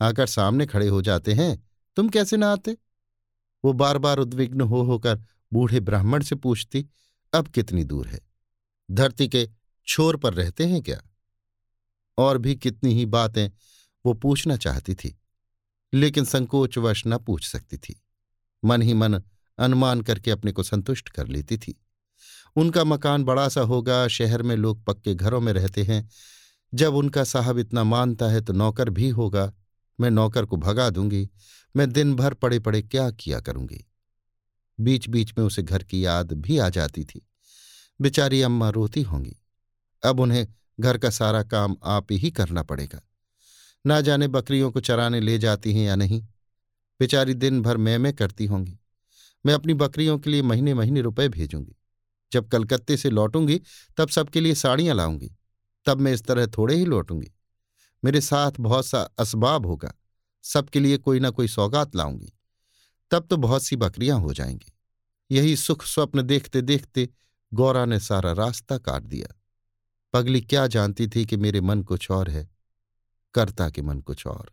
आकर 0.00 0.26
सामने 0.26 0.66
खड़े 0.66 0.88
हो 0.88 1.02
जाते 1.02 1.32
हैं। 1.32 1.68
तुम 1.96 2.08
कैसे 2.08 2.36
ना 2.36 2.52
आते? 2.52 2.76
वो 3.64 3.72
बार 3.72 3.98
बार 3.98 4.18
उद्विग्न 4.18 4.60
हो 4.60 4.82
होकर 4.82 5.20
बूढ़े 5.52 5.80
ब्राह्मण 5.80 6.22
से 6.22 6.34
पूछती, 6.34 6.86
अब 7.32 7.48
कितनी 7.48 7.84
दूर 7.84 8.06
है? 8.06 8.20
धरती 8.90 9.28
के 9.28 9.48
छोर 9.86 10.16
पर 10.16 10.34
रहते 10.34 10.66
हैं 10.66 10.82
क्या? 10.82 11.00
और 12.18 12.38
भी 12.38 12.56
कितनी 12.56 12.94
ही 12.94 13.06
बातें 13.06 13.50
वो 14.06 14.14
पूछना 14.14 14.56
चाहती 14.56 14.94
थी, 14.94 15.18
लेकिन 15.92 16.24
संकोचवश 16.24 17.02
न 17.06 17.18
पूछ 17.18 17.48
सकती 17.48 17.76
थी। 17.76 18.02
मन 18.64 18.82
ही 18.82 18.94
मन 18.94 19.22
अनुमान 19.58 20.00
करके 20.00 20.30
अपने 20.30 20.52
को 20.52 20.62
संतुष्ट 20.62 21.08
कर 21.08 21.26
लेती 21.26 21.58
थी। 21.58 21.80
उनका 22.58 22.84
मकान 22.84 23.24
बड़ा 23.24 23.48
सा 23.48 23.60
होगा, 23.60 24.08
शहर 24.08 24.42
में 24.42 24.56
लोग 24.56 24.84
पक्के 24.84 25.14
घरों 25.14 25.40
में 25.40 25.52
रहते 25.52 25.82
हैं। 25.82 26.08
जब 26.74 26.94
उनका 26.94 27.24
साहब 27.24 27.58
इतना 27.58 27.84
मानता 27.84 28.26
है 28.26 28.40
तो 28.40 28.52
नौकर 28.52 28.90
भी 28.90 29.08
होगा। 29.08 29.52
मैं 30.00 30.10
नौकर 30.10 30.44
को 30.44 30.56
भगा 30.56 30.90
दूँगी। 30.90 31.30
मैं 31.76 31.92
दिन 31.92 32.16
भर 32.16 32.34
पड़े 32.34 32.58
पड़े 32.58 32.82
क्या 32.82 33.10
किया 33.10 33.40
करूँगी? 33.40 33.84
बीच 34.80 35.08
बीच 35.08 35.34
में 35.38 35.44
उसे 35.44 35.62
घर 35.62 35.82
की 35.82 36.04
याद 36.04 36.32
भी 36.32 36.58
आ 36.58 36.68
जाती 36.68 37.04
थी। 37.04 37.28
बेचारी 38.00 38.42
अम्मा 38.42 38.68
रोती 38.68 39.02
होंगी। 39.02 39.36
अब 40.04 40.20
उन्हें 40.20 40.48
घर 40.80 40.98
का 40.98 41.10
सारा 41.10 41.42
काम 41.42 41.76
आप 41.84 42.06
ही 42.12 42.30
करना 42.30 42.62
पड़ेगा। 42.62 43.00
ना 43.86 44.00
जाने 44.00 44.28
बकरियों 44.28 44.70
को 44.70 44.80
चराने 44.80 45.20
ले 45.20 45.38
जाती 45.38 45.74
हैं 45.74 45.86
या 45.86 45.96
नहीं। 45.96 46.22
बेचारी 47.00 47.34
दिन 47.34 47.62
भर 47.62 47.76
मैं 47.76 47.98
मैं 47.98 48.12
करती 48.12 48.46
होंगी। 48.46 48.78
मैं 49.46 49.54
अपनी 49.54 49.74
बकरियों 49.74 50.18
के 50.18 50.30
लिए 50.30 50.42
महीने 50.42 50.74
महीने 50.74 51.00
रुपए 51.00 51.28
भेजूँगी। 51.28 51.74
जब 52.32 52.48
कलकत्ते 52.48 52.96
से 52.96 53.10
लौटूँगी, 53.10 53.60
तब 53.96 54.08
सबके 54.08 54.40
लिए 54.40 54.54
साड़ियाँ 54.54 54.96
लाऊँगी। 54.96 55.36
तब 55.86 56.00
मैं 56.00 56.12
इस 56.12 56.24
तरह 56.24 56.46
थोड़े 56.46 56.74
ही 56.74 56.84
लौटूँगी। 56.84 57.32
मेरे 58.04 58.20
साथ 58.20 58.52
बहुत 58.60 58.86
सा 58.86 59.00
असबाब 59.02 59.66
होगा। 59.66 59.94
सबके 60.42 60.80
लिए 60.80 60.98
कोई 60.98 61.20
ना 61.20 61.30
कोई 61.30 61.48
सौगात 61.48 61.96
लाऊँगी। 61.96 62.32
तब 63.10 63.26
तो 63.26 63.36
बहुत 63.36 63.62
सी 63.62 63.76
बकरियाँ 63.76 64.20
हो 64.20 64.32
जाएँगी। 64.32 64.72
यही 65.30 65.56
सुख 65.56 65.84
स्वप्न 65.84 66.22
देखते 66.22 66.62
देखते 66.62 67.08
गौरा 67.54 67.84
ने 67.84 68.00
सारा 68.00 68.32
रास्ता 68.32 68.78
काट 68.78 69.02
दिया। 69.02 69.40
पगली 70.12 70.40
क्या 70.40 70.66
जानती 70.66 71.08
थी 71.08 71.26
कि 71.26 71.36
मेरे 71.36 71.60
मन 71.60 71.82
कुछ 71.82 72.10
और 72.10 72.30
है? 72.30 72.50
कर्ता 73.34 73.70
के 73.70 73.82
मन 73.82 74.00
कुछ 74.00 74.26
और। 74.26 74.52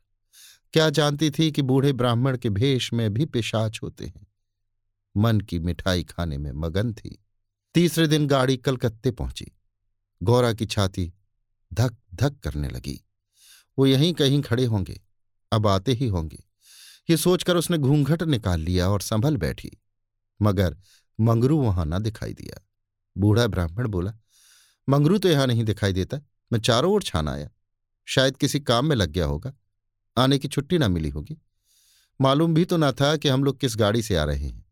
क्या 0.74 0.90
जानती 0.90 1.32
थी 1.32 1.52
कि 1.52 1.62
बूढ़े 1.62 1.94
ब्राह्मण 1.94 2.38
के 2.38 2.50
भेष 2.50 2.94
में 2.94 3.14
भी 3.14 3.26
पिशाच 3.26 3.80
होते 3.84 4.06
हैं? 4.06 4.28
मन 5.18 5.40
की 5.40 5.60
मिठाई 5.60 6.04
खाने 6.04 6.38
में 6.38 6.52
मगन 6.52 6.94
थी। 6.94 7.25
तीसरे 7.76 8.06
दिन 8.08 8.28
गाड़ी 8.28 8.56
कलकत्ते 8.58 9.12
पहुँची। 9.12 9.46
गौरा 10.22 10.52
की 10.54 10.66
छाती 10.66 11.12
धक 11.72 11.96
धक 12.14 12.40
करने 12.40 12.68
लगी। 12.70 13.00
वो 13.78 13.86
यहीं 13.86 14.14
कहीं 14.14 14.42
खड़े 14.42 14.66
होंगे, 14.66 15.00
अब 15.52 15.68
आते 15.68 15.92
ही 15.92 16.08
होंगे। 16.08 16.38
ये 17.10 17.18
सोचकर 17.18 17.56
उसने 17.56 17.78
घूंघट 17.78 18.24
निकाल 18.24 18.62
लिया 18.62 18.88
और 18.90 19.02
संभल 19.02 19.38
बैठी, 19.38 19.72
मगर 20.40 20.78
मंगरू 21.20 21.58
वहाँ 21.58 21.86
ना 21.86 22.00
दिखाई 22.00 22.34
दिया। 22.34 22.62
बूढ़ा 23.16 23.48
ब्राह्मण 23.48 23.88
बोला, 23.88 24.14
मंगरू 24.88 25.18
तो 25.18 25.30
यहाँ 25.30 25.48
नहीं 25.48 25.64
दिखाई 25.64 25.94
देता, 25.94 26.20
मैं 26.52 26.60
चारों 26.60 26.94
ओर 26.94 27.04
छान 27.04 27.28
आया। 27.28 27.50
शायद 28.08 28.38
किसी 28.38 28.60
काम 28.60 28.86
में 28.86 28.96
लग 28.96 29.10
गया 29.10 29.26
होगा, 29.26 29.54
आने 30.18 30.38
की 30.38 30.48
छुट्टी 30.48 30.78
ना 30.78 30.88
मिली 30.88 31.10
होगी। 31.10 31.38
मालूम 32.20 32.54
भी 32.54 32.66
तो 32.66 32.78
ना 32.78 32.92
था 32.92 33.16
कि 33.18 33.30
हम 33.30 33.44
लोग 33.44 33.60
किस 33.60 33.76
गाड़ी 33.78 34.02
से 34.02 34.16
आ 34.16 34.24
रहे 34.24 34.48
हैं। 34.48 34.64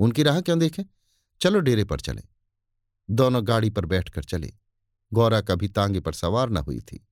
उनकी 0.00 0.22
राह 0.22 0.40
क्यों 0.40 0.58
देखें? 0.58 0.84
चलो 1.40 1.60
डेरे 1.60 1.84
पर 1.84 2.00
चले। 2.00 2.22
दोनों 3.10 3.48
गाड़ी 3.48 3.70
पर 3.70 3.84
बैठकर 3.84 4.24
चले। 4.24 4.52
गौरा 5.12 5.40
कभी 5.40 5.68
तांगे 5.68 6.00
पर 6.00 6.12
सवार 6.12 6.50
न 6.50 6.56
हुई 6.56 6.80
थी। 6.80 7.08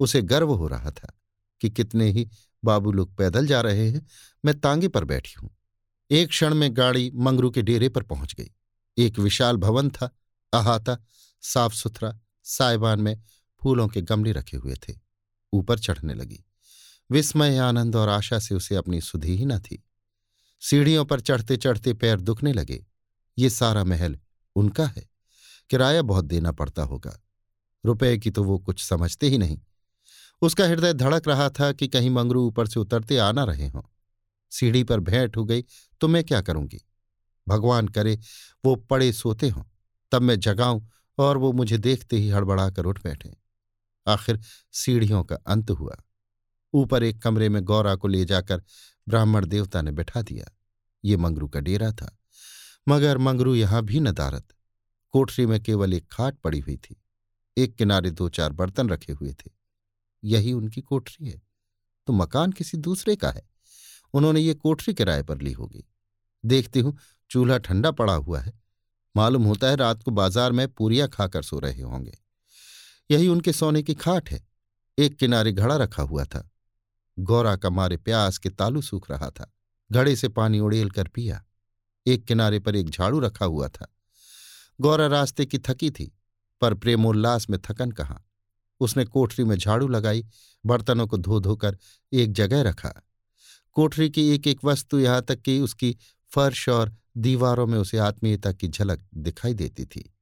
उसे 0.00 0.22
गर्व 0.22 0.52
हो 0.52 0.68
रहा 0.68 0.90
था 0.90 1.20
कि 1.60 1.70
कितने 1.70 2.10
ही 2.10 2.30
बाबू 2.64 2.92
लोग 2.92 3.16
पैदल 3.16 3.46
जा 3.46 3.60
रहे 3.60 3.90
हैं, 3.90 4.06
मैं 4.44 4.60
तांगे 4.60 4.88
पर 4.88 5.04
बैठी 5.04 5.34
हूँ। 5.42 5.50
एक 6.10 6.28
क्षण 6.28 6.54
में 6.54 6.76
गाड़ी 6.76 7.12
मंगरू 7.14 7.50
के 7.50 7.62
डेरे 7.62 7.88
पर 7.88 8.02
पहुँच 8.02 8.34
गई। 8.34 8.50
एक 8.98 9.18
विशाल 9.18 9.56
भवन 9.56 9.90
था, 9.90 10.16
अहाता 10.52 10.98
साफ़ 11.40 11.74
सुथरा 11.74 12.20
साइबान 12.44 13.00
में 13.00 13.22
फूलों 13.62 13.88
के 13.88 14.02
गमले 14.02 14.32
रखे 14.32 14.56
हुए 14.56 14.74
थे। 14.74 14.94
ऊपर 15.52 15.78
चढ़ने 15.78 16.14
लगी। 16.14 16.44
विस्मय, 17.10 17.58
आनंद 17.58 17.96
और 17.96 18.08
आशा 18.08 18.38
से 18.38 18.54
उसे 18.54 18.76
अपनी 18.76 19.00
सुधी 19.00 19.36
ही 19.36 19.44
न 19.44 19.58
थी। 19.58 19.84
सीढ़ियों 20.60 21.04
पर 21.04 21.20
चढ़ते 21.20 21.56
चढ़ते 21.56 21.94
पैर 21.94 22.20
दुखने 22.20 22.52
लगे। 22.52 22.86
ये 23.38 23.50
सारा 23.50 23.84
महल 23.84 24.18
उनका 24.56 24.86
है। 24.86 25.09
किराया 25.70 26.02
बहुत 26.02 26.24
देना 26.24 26.52
पड़ता 26.52 26.82
होगा। 26.82 27.18
रुपए 27.84 28.16
की 28.18 28.30
तो 28.30 28.44
वो 28.44 28.58
कुछ 28.58 28.82
समझते 28.84 29.28
ही 29.28 29.38
नहीं। 29.38 29.58
उसका 30.42 30.66
हृदय 30.66 30.92
धड़क 30.92 31.28
रहा 31.28 31.48
था 31.50 31.72
कि 31.72 31.88
कहीं 31.88 32.10
मंगरू 32.10 32.46
ऊपर 32.46 32.66
से 32.66 32.80
उतरते 32.80 33.16
आ 33.18 33.30
ना 33.32 33.44
रहे 33.44 33.68
हों। 33.68 33.82
सीढ़ी 34.52 34.82
पर 34.84 35.00
भेंट 35.00 35.36
हो 35.36 35.44
गई 35.44 35.64
तो 36.00 36.08
मैं 36.08 36.24
क्या 36.24 36.40
करूँगी? 36.40 36.80
भगवान 37.46 37.88
करे, 37.88 38.18
वो 38.64 38.74
पड़े 38.76 39.12
सोते 39.12 39.48
हों, 39.48 39.62
तब 40.12 40.22
मैं 40.22 40.38
जगाऊं 40.40 40.82
और 41.18 41.36
वो 41.36 41.52
मुझे 41.52 41.78
देखते 41.78 42.16
ही 42.16 42.28
हड़बड़ाकर 42.30 42.84
उठ 42.84 43.02
बैठे। 43.04 43.34
आखिर 44.06 44.40
सीढ़ियों 44.72 45.22
का 45.24 45.36
अंत 45.46 45.70
हुआ। 45.70 45.96
ऊपर 46.74 47.02
एक 47.02 47.22
कमरे 47.22 47.48
में 47.48 47.62
गौरा 47.64 47.94
को 47.94 48.08
ले 48.08 48.24
जाकर 48.24 48.62
ब्राह्मण 49.06 49.46
देवता 49.46 49.82
ने 49.82 49.90
बैठा 49.90 50.22
दिया। 50.22 50.50
ये 51.04 51.16
मंगरू 51.16 51.48
का 51.48 51.60
डेरा 51.60 51.90
था, 51.92 52.16
मगर 52.86 53.18
मंगरू 53.18 53.54
यहाँ 53.54 53.82
भी 53.82 54.00
नदारत 54.00 54.54
कोठरी 55.10 55.46
में 55.46 55.62
केवल 55.62 55.94
एक 55.94 56.06
खाट 56.10 56.38
पड़ी 56.38 56.60
हुई 56.60 56.76
थी। 56.76 57.02
एक 57.56 57.74
किनारे 57.74 58.10
दो 58.10 58.28
चार 58.28 58.52
बर्तन 58.52 58.88
रखे 58.88 59.12
हुए 59.12 59.32
थे। 59.32 59.50
यही 60.24 60.52
उनकी 60.52 60.80
कोठरी 60.80 61.30
है। 61.30 61.42
तो 62.06 62.12
मकान 62.12 62.52
किसी 62.52 62.78
दूसरे 62.78 63.16
का 63.16 63.30
है। 63.30 63.48
उन्होंने 64.14 64.40
ये 64.40 64.54
कोठरी 64.54 64.94
किराए 64.94 65.22
पर 65.22 65.40
ली 65.40 65.52
होगी। 65.52 65.84
देखती 66.44 66.80
हूँ, 66.80 66.98
चूल्हा 67.30 67.58
ठंडा 67.58 67.90
पड़ा 67.90 68.14
हुआ 68.14 68.40
है। 68.40 68.60
मालूम 69.16 69.44
होता 69.44 69.68
है 69.68 69.76
रात 69.76 70.02
को 70.02 70.10
बाज़ार 70.10 70.52
में 70.52 70.68
पूरियाँ 70.68 71.08
खाकर 71.08 71.42
सो 71.42 71.58
रहे 71.58 71.82
होंगे। 71.82 72.18
यही 73.10 73.28
उनके 73.28 73.52
सोने 73.52 73.82
की 73.82 73.94
खाट 73.94 74.30
है। 74.30 74.48
एक 74.98 75.16
किनारे 75.16 75.52
घड़ा 75.52 75.76
रखा 75.76 76.02
हुआ 76.02 76.24
था। 76.24 76.50
गौरा 77.18 77.56
का 77.56 77.70
मारे 77.70 77.96
प्यास 77.96 78.38
के 78.38 78.48
तालू 78.48 78.82
सूख 78.82 79.10
रहा 79.10 79.30
था। 79.30 79.52
घड़े 79.92 80.16
से 80.16 80.28
पानी 80.28 80.60
उड़ेल 80.60 80.90
कर 80.90 81.08
पिया। 81.08 81.44
एक 82.06 82.24
किनारे 82.24 82.58
पर 82.58 82.76
एक 82.76 82.90
झाड़ू 82.90 83.20
रखा 83.20 83.44
हुआ 83.44 83.68
था। 83.68 83.96
गौरा 84.80 85.06
रास्ते 85.06 85.46
की 85.46 85.58
थकी 85.58 85.90
थी, 85.90 86.18
पर 86.60 86.74
प्रेमोल्लास 86.74 87.50
में 87.50 87.58
थकन 87.70 87.90
कहाँ। 87.90 88.26
उसने 88.80 89.04
कोठरी 89.04 89.44
में 89.44 89.56
झाड़ू 89.56 89.88
लगाई, 89.88 90.26
बर्तनों 90.66 91.06
को 91.06 91.16
धो 91.16 91.40
धोकर 91.40 91.78
एक 92.12 92.32
जगह 92.32 92.62
रखा। 92.62 92.94
कोठरी 93.72 94.10
की 94.10 94.28
एक 94.28 94.46
एक 94.46 94.64
वस्तु 94.64 94.98
यहाँ 94.98 95.22
तक 95.22 95.40
कि 95.40 95.60
उसकी 95.60 95.96
फर्श 96.30 96.68
और 96.68 96.96
दीवारों 97.16 97.66
में 97.66 97.78
उसे 97.78 97.98
आत्मीयता 97.98 98.52
की 98.52 98.68
झलक 98.68 99.08
दिखाई 99.14 99.54
देती 99.54 99.84
थी। 99.84 100.14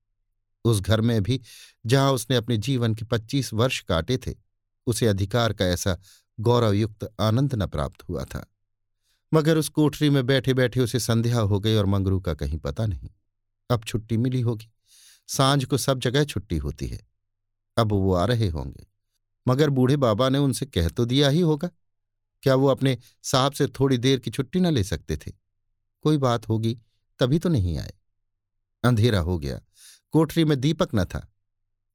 उस 0.64 0.80
घर 0.80 1.00
में 1.00 1.22
भी 1.22 1.40
जहाँ 1.86 2.12
उसने 2.12 2.36
अपने 2.36 2.56
जीवन 2.56 2.94
के 2.94 3.04
पच्चीस 3.04 3.52
वर्ष 3.52 3.80
काटे 3.80 4.18
थे, 4.18 4.34
उसे 4.86 5.06
अधिकार 5.06 5.52
का 5.52 5.64
ऐसा 5.64 5.98
गौरवयुक्त 6.40 7.14
आनंद 7.20 7.54
न 7.54 7.66
प्राप्त 7.66 8.08
हुआ 8.08 8.24
था। 8.24 8.46
मगर 9.34 9.56
उस 9.56 9.68
कोठरी 9.68 10.10
में 10.10 10.26
बैठे 10.26 10.54
बैठे 10.54 10.80
उसे 10.80 11.00
संध्या 11.00 11.40
हो 11.40 11.60
गई 11.60 11.74
और 11.74 11.86
मंगरू 11.86 12.20
का 12.20 12.34
कहीं 12.34 12.58
पता 12.58 12.86
नहीं। 12.86 13.10
अब 13.70 13.84
छुट्टी 13.84 14.16
मिली 14.16 14.40
होगी। 14.40 14.70
साँझ 15.28 15.64
को 15.64 15.78
सब 15.78 15.98
जगह 15.98 16.24
छुट्टी 16.24 16.56
होती 16.56 16.86
है। 16.86 17.06
अब 17.78 17.92
वो 17.92 18.14
आ 18.14 18.24
रहे 18.24 18.48
होंगे। 18.48 18.86
मगर 19.48 19.70
बूढ़े 19.70 19.96
बाबा 19.96 20.28
ने 20.28 20.38
उनसे 20.38 20.66
कह 20.66 20.88
तो 20.88 21.04
दिया 21.04 21.28
ही 21.28 21.40
होगा। 21.40 21.70
क्या 22.42 22.54
वो 22.54 22.66
अपने 22.66 22.98
साहब 23.22 23.52
से 23.52 23.66
थोड़ी 23.66 23.98
देर 23.98 24.18
की 24.18 24.30
छुट्टी 24.30 24.60
न 24.60 24.66
ले 24.66 24.84
सकते 24.84 25.16
थे? 25.16 25.32
कोई 26.02 26.16
बात 26.16 26.48
होगी, 26.48 26.78
तभी 27.18 27.38
तो 27.38 27.48
नहीं 27.48 27.78
आए। 27.78 27.92
अंधेरा 28.84 29.20
हो 29.20 29.38
गया। 29.38 29.60
कोठरी 30.10 30.44
में 30.44 30.60
दीपक 30.60 30.88
न 30.94 31.04
था। 31.04 31.32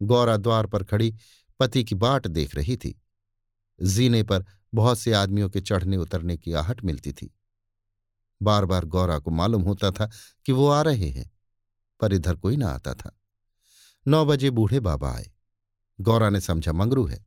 गौरा 0.02 0.38
द्वार 0.38 0.66
पर 0.66 0.84
खड़ी 0.84 1.16
पति 1.60 1.84
की 1.84 1.96
बाट 1.96 2.28
देख 2.28 2.56
रही 2.56 2.78
थी। 2.78 3.02
जीने 3.84 4.24
पर 4.24 4.46
बहुत 4.74 5.00
से 5.00 5.14
आदमियों 5.14 5.50
के 5.50 5.62
चढ़ने 5.62 5.98
उतरने 5.98 6.38
की 6.38 6.54
आहट 6.54 6.84
मिलती 6.84 7.14
थी। 7.14 7.36
बार 8.42 8.66
बार 8.66 8.86
गौरा 8.86 9.20
को 9.20 9.32
मालूम 9.32 9.62
होता 9.62 9.92
था 9.92 10.12
कि 10.46 10.52
वो 10.52 10.68
आ 10.68 10.82
रहे 10.82 11.10
हैं। 11.10 11.33
पर 12.04 12.14
इधर 12.14 12.36
कोई 12.36 12.58
ना 12.58 12.70
आता 12.70 12.94
था। 12.94 13.18
नौ 14.06 14.26
बजे 14.26 14.50
बूढ़े 14.50 14.80
बाबा 14.80 15.12
आए। 15.12 15.32
गौरा 16.00 16.30
ने 16.30 16.42
समझा, 16.42 16.72
मंगरू 16.72 17.06
है। 17.06 17.26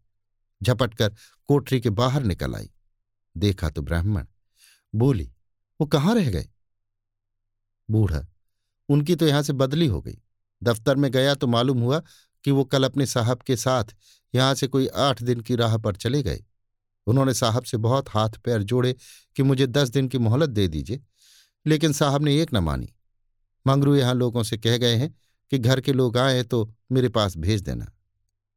झपटकर 0.61 1.15
कोठरी 1.49 1.81
के 1.81 1.91
बाहर 1.91 2.23
निकल 2.23 2.55
आई। 2.55 2.71
देखा 3.37 3.71
तो 3.71 3.83
ब्राह्मण। 3.83 4.27
बोली, 4.95 5.25
वो 5.81 5.87
कहाँ 5.87 6.15
रह 6.15 6.31
गए? 6.31 6.49
बूढ़ा, 7.89 8.25
उनकी 8.89 9.17
तो 9.17 9.27
यहाँ 9.27 9.43
से 9.43 9.53
बदली 9.53 9.87
हो 9.87 10.01
गई। 10.03 10.19
दफ्तर 10.63 10.97
में 10.97 11.11
गया 11.13 11.35
तो 11.35 11.47
मालूम 11.47 11.81
हुआ 11.81 12.03
कि 12.45 12.51
वो 12.51 12.65
कल 12.65 12.85
अपने 12.85 13.07
साहब 13.07 13.39
के 13.39 13.57
साथ 13.57 13.95
यहाँ 14.35 14.55
से 14.55 14.67
कोई 14.67 14.87
आठ 14.87 15.23
दिन 15.23 15.41
की 15.41 15.57
राह 15.57 15.77
पर 15.77 15.97
चले 15.97 16.23
गए। 16.23 16.45
उन्होंने 17.07 17.35
साहब 17.35 17.65
से 17.65 17.77
बहुत 17.77 18.09
हाथ 18.09 18.39
पैर 18.45 18.63
जोड़े 18.63 18.95
कि 19.37 19.43
मुझे 19.43 19.67
दस 19.67 19.89
दिन 19.89 20.09
की 20.09 20.19
मोहलत 20.19 20.51
दे 20.51 20.69
दीजिए, 20.69 21.01
लेकिन 21.67 21.93
साहब 21.93 22.25
ने 22.25 22.41
एक 22.43 22.55
न 22.55 22.59
मानी। 22.59 22.93
मंगरू 23.67 23.97
यहाँ 23.97 24.15
लोगों 24.15 24.43
से 24.43 24.59
कह 24.59 24.77
गए 24.77 24.97
हैं 24.97 25.15
कि 25.51 25.59
घर 25.59 25.81
के 25.81 25.93
लोग 25.93 26.19
आए 26.19 26.43
तो 26.43 26.75
मेरे 26.93 27.09
पास 27.09 27.37
भेज 27.37 27.61
देना। 27.61 27.93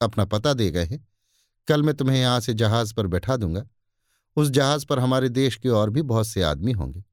अपना 0.01 0.25
पता 0.25 0.53
दे 0.53 0.71
गए 0.71 0.85
हैं। 0.85 1.07
कल 1.67 1.83
मैं 1.83 1.95
तुम्हें 1.95 2.19
यहाँ 2.19 2.39
से 2.39 2.53
जहाज़ 2.53 2.93
पर 2.93 3.07
बैठा 3.07 3.37
दूँगा। 3.37 3.67
उस 4.35 4.49
जहाज़ 4.49 4.85
पर 4.85 4.99
हमारे 4.99 5.29
देश 5.29 5.55
के 5.55 5.69
और 5.69 5.89
भी 5.89 6.01
बहुत 6.01 6.27
से 6.27 6.41
आदमी 6.41 6.71
होंगे। 6.71 7.03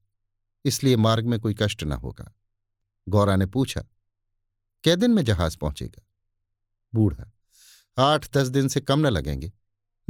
इसलिए 0.64 0.96
मार्ग 0.96 1.26
में 1.26 1.40
कोई 1.40 1.54
कष्ट 1.54 1.84
न 1.84 1.92
होगा। 1.92 2.34
गौरा 3.08 3.36
ने 3.36 3.46
पूछा 3.46 3.84
कै 4.84 4.96
दिन 4.96 5.10
में 5.10 5.24
जहाज़ 5.24 5.56
पहुंचेगा? 5.58 6.06
बूढ़ा, 6.94 7.32
आठ 7.98 8.36
दस 8.36 8.48
दिन 8.48 8.68
से 8.68 8.80
कम 8.80 9.00
न 9.00 9.06
लगेंगे। 9.06 9.52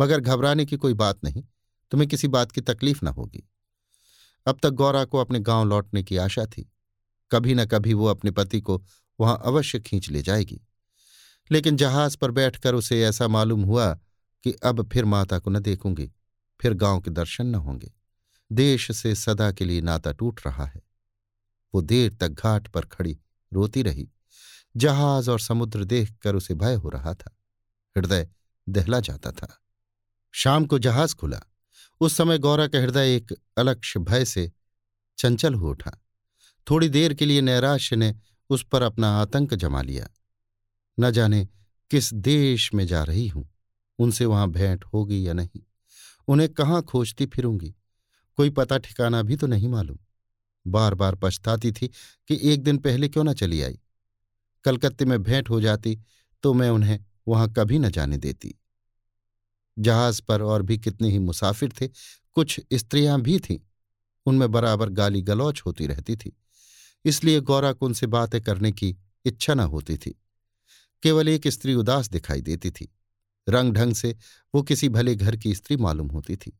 मगर 0.00 0.20
घबराने 0.20 0.64
की 0.64 0.76
कोई 0.76 0.94
बात 0.94 1.24
नहीं। 1.24 1.44
तुम्हें 1.90 2.08
किसी 2.08 2.28
बात 2.28 2.52
की 2.52 2.60
तकलीफ़ 2.60 3.04
न 3.04 3.08
होगी। 3.08 3.48
अब 4.46 4.58
तक 4.62 4.70
गौरा 4.70 5.04
को 5.04 5.18
अपने 5.18 5.40
गाँव 5.40 5.64
लौटने 5.64 6.02
की 6.02 6.16
आशा 6.16 6.46
थी। 6.46 6.72
कभी 7.30 7.54
न 7.54 7.64
कभी 7.64 7.94
वो 7.94 8.06
अपने 8.06 8.30
पति 8.30 8.60
को 8.60 8.84
वहाँ 9.20 9.42
अवश्य 9.44 9.80
खींच 9.80 10.10
ले 10.10 10.22
जाएगी। 10.22 10.60
लेकिन 11.50 11.76
जहाज़ 11.76 12.16
पर 12.16 12.30
बैठकर 12.30 12.74
उसे 12.74 13.02
ऐसा 13.02 13.28
मालूम 13.28 13.62
हुआ 13.62 13.94
कि 14.44 14.52
अब 14.52 14.90
फिर 14.90 15.04
माता 15.04 15.38
को 15.38 15.50
न 15.50 15.58
देखूँगी, 15.60 16.12
फिर 16.60 16.74
गाँव 16.74 17.00
के 17.00 17.10
दर्शन 17.10 17.46
न 17.46 17.54
होंगे। 17.54 17.92
देश 18.52 18.92
से 18.92 19.14
सदा 19.14 19.52
के 19.52 19.64
लिए 19.64 19.80
नाता 19.80 20.12
टूट 20.12 20.40
रहा 20.46 20.66
है। 20.66 20.82
वो 21.74 21.80
देर 21.80 22.14
तक 22.14 22.28
घाट 22.28 22.68
पर 22.68 22.80
खड़ी 22.80 23.18
रोती 23.52 23.82
रही। 23.82 24.10
जहाज़ 24.76 25.30
और 25.30 25.40
समुद्र 25.40 25.84
देखकर 25.84 26.34
उसे 26.34 26.54
भय 26.54 26.74
हो 26.74 26.88
रहा 26.88 27.14
था। 27.14 27.38
हृदय 27.96 28.28
दहला 28.68 29.00
जाता 29.00 29.32
था। 29.32 29.62
शाम 30.32 30.66
को 30.66 30.78
जहाज़ 30.78 31.14
खुला। 31.14 31.40
उस 32.00 32.16
समय 32.16 32.38
गौरा 32.38 32.66
का 32.66 32.78
हृदय 32.78 33.16
एक 33.16 33.34
अलक्ष 33.58 33.96
भय 33.96 34.24
से 34.24 34.52
चंचल 35.18 35.54
हो 35.54 35.70
उठा। 35.70 36.05
थोड़ी 36.70 36.88
देर 36.88 37.14
के 37.14 37.24
लिए 37.24 37.40
नैराश्य 37.40 37.96
ने 37.96 38.14
उस 38.50 38.66
पर 38.72 38.82
अपना 38.82 39.10
आतंक 39.20 39.54
जमा 39.54 39.82
लिया। 39.82 40.08
न 41.00 41.10
जाने 41.10 41.48
किस 41.90 42.14
देश 42.14 42.74
में 42.74 42.86
जा 42.86 43.02
रही 43.02 43.28
हूँ, 43.28 43.48
उनसे 43.98 44.24
वहाँ 44.24 44.50
भेंट 44.50 44.84
होगी 44.84 45.28
या 45.28 45.32
नहीं। 45.32 45.60
उन्हें 46.28 46.48
कहाँ 46.48 46.82
खोजती 46.82 47.26
फिरूँगी? 47.26 47.74
कोई 48.36 48.50
पता 48.50 48.78
ठिकाना 48.78 49.22
भी 49.22 49.36
तो 49.36 49.46
नहीं 49.46 49.68
मालूम। 49.68 49.98
बार 50.66 50.94
बार 50.94 51.14
पछताती 51.14 51.72
थी 51.72 51.88
कि 52.28 52.38
एक 52.42 52.62
दिन 52.62 52.78
पहले 52.78 53.08
क्यों 53.08 53.24
न 53.24 53.32
चली 53.32 53.62
आई। 53.62 53.78
कलकत्ते 54.64 55.04
में 55.04 55.22
भेंट 55.22 55.50
हो 55.50 55.60
जाती 55.60 55.98
तो 56.42 56.54
मैं 56.54 56.70
उन्हें 56.70 57.04
वहाँ 57.28 57.52
कभी 57.52 57.78
न 57.78 57.90
जाने 57.90 58.16
देती। 58.16 58.54
जहाज़ 59.78 60.22
पर 60.22 60.42
और 60.42 60.62
भी 60.62 60.78
कितने 60.78 61.10
ही 61.10 61.18
मुसाफिर 61.18 61.72
थे, 61.80 61.88
कुछ 62.34 62.60
स्त्रियाँ 62.72 63.20
भी 63.20 63.38
थीं। 63.38 63.58
उनमें 64.26 64.50
बराबर 64.50 64.88
गाली 64.88 65.22
गलौच 65.22 65.62
होती 65.66 65.86
रहती 65.86 66.16
थी। 66.16 66.36
इसलिए 67.06 67.40
गौरा 67.40 67.72
को 67.72 67.86
उनसे 67.86 68.06
बातें 68.06 68.40
करने 68.40 68.72
की 68.72 68.96
इच्छा 69.24 69.54
न 69.54 69.60
होती 69.60 69.96
थी। 69.96 70.22
केवल 71.02 71.28
एक 71.28 71.48
स्त्री 71.48 71.74
उदास 71.74 72.08
दिखाई 72.08 72.40
देती 72.40 72.70
थी। 72.70 72.94
रंग 73.48 73.72
ढंग 73.72 73.94
से 73.94 74.16
वो 74.54 74.62
किसी 74.62 74.88
भले 74.88 75.14
घर 75.14 75.36
की 75.36 75.54
स्त्री 75.54 75.76
मालूम 75.76 76.08
होती 76.08 76.36
थी। 76.36 76.58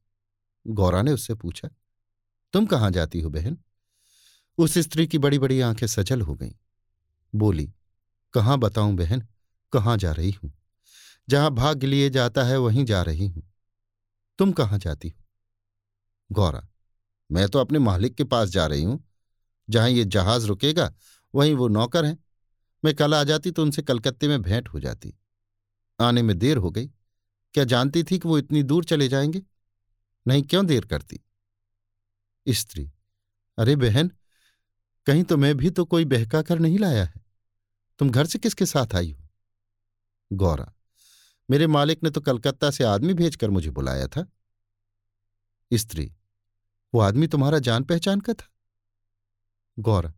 गौरा 0.67 1.03
ने 1.03 1.13
उससे 1.13 1.35
पूछा, 1.35 1.69
तुम 2.53 2.67
कहाँ 2.67 2.91
जाती 2.91 3.21
हो 3.21 3.31
बहन? 3.31 3.59
उस 4.59 4.79
स्त्री 4.79 5.07
की 5.07 5.19
बड़ी 5.19 5.39
बड़ी 5.39 5.61
आँखें 5.61 5.87
सजल 5.87 6.21
हो 6.21 6.35
गईं। 6.35 6.53
बोली, 7.35 7.73
कहाँ 8.35 8.59
बताऊँ 8.59 8.97
बहन, 8.97 9.27
कहाँ 9.73 9.97
जा 9.97 10.13
रही 10.13 10.31
हूँ? 10.31 10.53
जहाँ 11.29 11.51
भाग्य 11.51 11.87
लिए 11.87 12.11
जाता 12.11 12.45
है 12.45 12.57
वहीं 12.59 12.85
जा 12.85 13.03
रही 13.03 13.27
हूँ। 13.27 13.53
तुम 14.39 14.53
कहाँ 14.53 14.79
जाती 14.79 15.09
हो? 15.09 15.25
गौरा, 16.33 16.69
मैं 17.33 17.49
तो 17.49 17.59
अपने 17.59 17.79
मालिक 17.79 18.15
के 18.15 18.25
पास 18.25 18.49
जा 18.49 18.67
रही 18.67 18.83
हूँ। 18.83 19.06
जहाँ 19.71 19.91
ये 19.91 20.05
जहाज़ 20.05 20.47
रुकेगा, 20.47 20.95
वहीं 21.35 21.55
वो 21.55 21.69
नौकर 21.69 22.05
हैं। 22.05 22.25
मैं 22.85 22.95
कल 22.95 23.15
आ 23.15 23.25
जाती 23.25 23.51
तो 23.51 23.63
उनसे 23.63 23.83
कलकत्ते 23.83 24.29
में 24.29 24.43
भेंट 24.43 24.69
हो 24.69 24.81
जाती। 24.81 25.15
आने 26.01 26.23
में 26.23 26.39
देर 26.39 26.57
हो 26.57 26.71
गई। 26.71 26.87
क्या 27.55 27.65
जानती 27.65 28.03
थी 28.03 28.19
कि 28.19 28.29
वो 28.29 28.39
इतनी 28.39 28.63
दूर 28.63 28.85
चले 28.85 29.09
जाएँगे? 29.09 29.43
नहीं, 30.27 30.43
क्यों 30.43 30.67
देर 30.67 30.85
करती? 30.85 31.21
स्त्री, 32.49 32.93
अरे 33.59 33.77
बहन, 33.77 34.11
कहीं 35.07 35.25
तो 35.25 35.37
मैं 35.37 35.57
भी 35.57 35.71
तो 35.71 35.85
कोई 35.85 36.05
बहका 36.05 36.43
कर 36.43 36.59
नहीं 36.59 36.79
लाया 36.79 37.05
है। 37.05 37.15
तुम 37.99 38.11
घर 38.11 38.27
से 38.27 38.39
किसके 38.39 38.67
साथ 38.67 38.95
आई 38.95 39.11
हो? 39.13 39.29
गौरा, 40.33 40.73
मेरे 41.51 41.67
मालिक 41.67 42.03
ने 42.05 42.11
तो 42.11 42.21
कलकत्ता 42.21 42.71
से 42.71 42.85
आदमी 42.85 43.15
भेजकर 43.15 43.51
मुझे 43.51 43.71
बुलाया 43.71 44.07
था। 44.07 44.27
स्त्री, 45.73 46.13
वो 46.95 47.01
आदमी 47.01 47.27
तुम्हारा 47.27 47.59
जान 47.59 47.85
पहचान 47.85 48.21
का 48.21 48.35
था? 48.35 48.56
गौरा, 49.79 50.13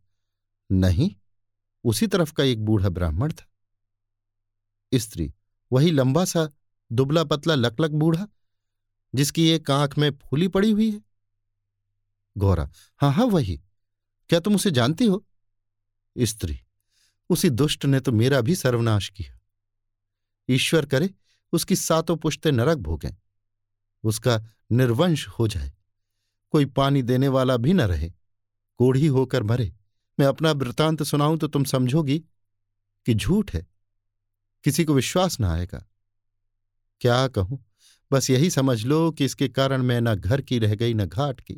नहीं, 0.69 1.09
उसी 1.83 2.07
तरफ़ 2.07 2.33
का 2.33 2.43
एक 2.43 2.65
बूढ़ा 2.65 2.89
ब्राह्मण 2.89 3.31
था। 3.31 3.47
स्त्री, 4.93 5.33
वही 5.71 5.91
लंबा 5.91 6.25
सा, 6.25 6.49
दुबला 6.91 7.23
पतला 7.23 7.55
लकलक 7.55 7.91
बूढ़ा, 7.91 8.27
जिसकी 9.15 9.47
एक 9.49 9.71
आँख 9.71 9.97
में 9.97 10.11
फूली 10.17 10.47
पड़ी 10.47 10.71
हुई 10.71 10.91
है। 10.91 11.01
गौरा, 12.37 12.69
हाँ 13.01 13.11
हाँ, 13.13 13.25
वही, 13.25 13.57
क्या 14.29 14.39
तुम 14.39 14.55
उसे 14.55 14.71
जानती 14.71 15.05
हो? 15.05 15.25
स्त्री, 16.15 16.59
उसी 17.29 17.49
दुष्ट 17.49 17.85
ने 17.85 17.99
तो 17.99 18.11
मेरा 18.11 18.41
भी 18.41 18.55
सर्वनाश 18.55 19.09
किया। 19.09 19.39
ईश्वर 20.49 20.85
करे, 20.85 21.09
उसकी 21.53 21.75
सातों 21.75 22.15
पुश्ते 22.17 22.51
नरक 22.51 22.77
भोगें, 22.77 23.11
उसका 24.03 24.41
निर्वंश 24.71 25.27
हो 25.29 25.47
जाए, 25.47 25.71
कोई 26.51 26.65
पानी 26.65 27.01
देने 27.01 27.27
वाला 27.27 27.57
भी 27.57 27.73
न 27.73 27.81
रहे। 27.81 28.11
कोढ़ी 28.79 29.07
होकर 29.07 29.43
मरे। 29.43 29.75
मैं 30.19 30.25
अपना 30.25 30.51
वृतांत 30.51 31.03
सुनाऊं 31.03 31.37
तो 31.37 31.47
तुम 31.47 31.63
समझोगी 31.63 32.19
कि 33.05 33.13
झूठ 33.13 33.53
है। 33.53 33.67
किसी 34.63 34.85
को 34.85 34.93
विश्वास 34.93 35.39
न 35.39 35.43
आएगा। 35.43 35.89
क्या 37.01 37.27
कहूँ? 37.27 37.65
बस 38.11 38.29
यही 38.29 38.49
समझ 38.49 38.85
लो 38.85 39.11
कि 39.11 39.25
इसके 39.25 39.49
कारण 39.49 39.81
मैं 39.81 40.01
न 40.01 40.15
घर 40.15 40.41
की 40.41 40.59
रह 40.59 40.75
गई, 40.75 40.93
न 40.93 41.05
घाट 41.05 41.39
की। 41.39 41.53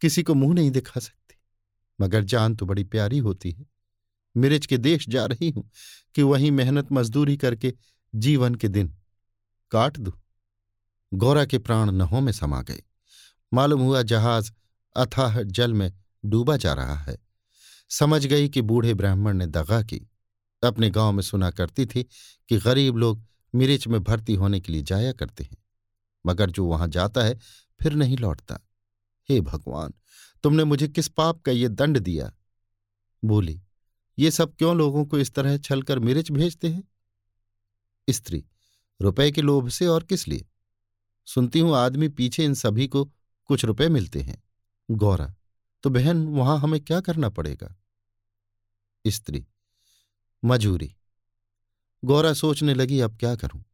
किसी 0.00 0.22
को 0.22 0.34
मुँह 0.34 0.54
नहीं 0.54 0.70
दिखा 0.70 1.00
सकती। 1.00 1.34
मगर 2.00 2.24
जान 2.24 2.56
तो 2.56 2.66
बड़ी 2.66 2.84
प्यारी 2.84 3.18
होती 3.18 3.50
है। 3.50 3.66
मिर्च 4.36 4.66
के 4.66 4.78
देश 4.78 5.08
जा 5.08 5.26
रही 5.26 5.50
हूँ 5.50 5.70
कि 6.14 6.22
वहीं 6.22 6.50
मेहनत 6.50 6.92
मजदूरी 6.92 7.36
करके 7.36 7.74
जीवन 8.14 8.54
के 8.54 8.68
दिन 8.68 8.96
काट 9.70 9.98
दू। 9.98 10.12
गौरा 11.14 11.44
के 11.44 11.58
प्राण 11.58 11.90
नहों 11.90 12.20
में 12.20 12.32
समा 12.32 12.62
गए। 12.62 12.82
मालूम 13.54 13.80
हुआ 13.80 14.02
जहाज़ 14.02 14.52
अथाह 14.96 15.42
जल 15.42 15.74
में 15.74 16.01
डूबा 16.24 16.56
जा 16.56 16.72
रहा 16.72 16.96
है। 16.96 17.18
समझ 17.88 18.26
गई 18.26 18.48
कि 18.48 18.62
बूढ़े 18.62 18.94
ब्राह्मण 18.94 19.36
ने 19.36 19.46
दगा 19.46 19.82
की। 19.82 20.10
अपने 20.64 20.90
गाँव 20.90 21.12
में 21.12 21.22
सुना 21.22 21.50
करती 21.50 21.86
थी 21.86 22.02
कि 22.48 22.58
गरीब 22.58 22.96
लोग 22.96 23.24
मिर्च 23.54 23.86
में 23.86 24.02
भर्ती 24.02 24.34
होने 24.34 24.60
के 24.60 24.72
लिए 24.72 24.82
जाया 24.82 25.12
करते 25.12 25.44
हैं। 25.44 25.56
मगर 26.26 26.50
जो 26.50 26.66
वहाँ 26.66 26.88
जाता 26.88 27.22
है, 27.22 27.38
फिर 27.82 27.92
नहीं 27.92 28.16
लौटता। 28.16 28.60
हे 29.28 29.40
भगवान, 29.40 29.94
तुमने 30.42 30.64
मुझे 30.64 30.88
किस 30.88 31.08
पाप 31.08 31.42
का 31.42 31.52
ये 31.52 31.68
दंड 31.68 31.98
दिया? 31.98 32.32
बोली, 33.24 33.62
ये 34.18 34.30
सब 34.30 34.56
क्यों 34.56 34.76
लोगों 34.76 35.04
को 35.04 35.18
इस 35.18 35.34
तरह 35.34 35.58
छलकर 35.58 35.98
मिर्च 35.98 36.30
भेजते 36.30 36.68
हैं? 36.68 36.84
स्त्री, 38.10 38.44
रुपए 39.00 39.30
के 39.30 39.40
लोभ 39.40 39.68
से 39.68 39.86
और 39.86 40.04
किस 40.04 40.28
लिए? 40.28 40.46
सुनती 41.26 41.58
हूँ 41.58 41.76
आदमी 41.76 42.08
पीछे 42.08 42.44
इन 42.44 42.54
सभी 42.54 42.88
को 42.88 43.04
कुछ 43.44 43.64
रुपए 43.64 43.88
मिलते 43.88 44.20
हैं। 44.20 44.42
गौरा 44.90 45.34
तो 45.82 45.90
बहन, 45.90 46.26
वहाँ 46.26 46.58
हमें 46.58 46.80
क्या 46.80 47.00
करना 47.00 47.28
पड़ेगा? 47.28 47.76
स्त्री, 49.06 49.46
मजूरी। 50.44 50.96
गौरा 52.04 52.32
सोचने 52.32 52.74
लगी, 52.74 53.00
अब 53.00 53.16
क्या 53.16 53.36
करूँ? 53.36 53.64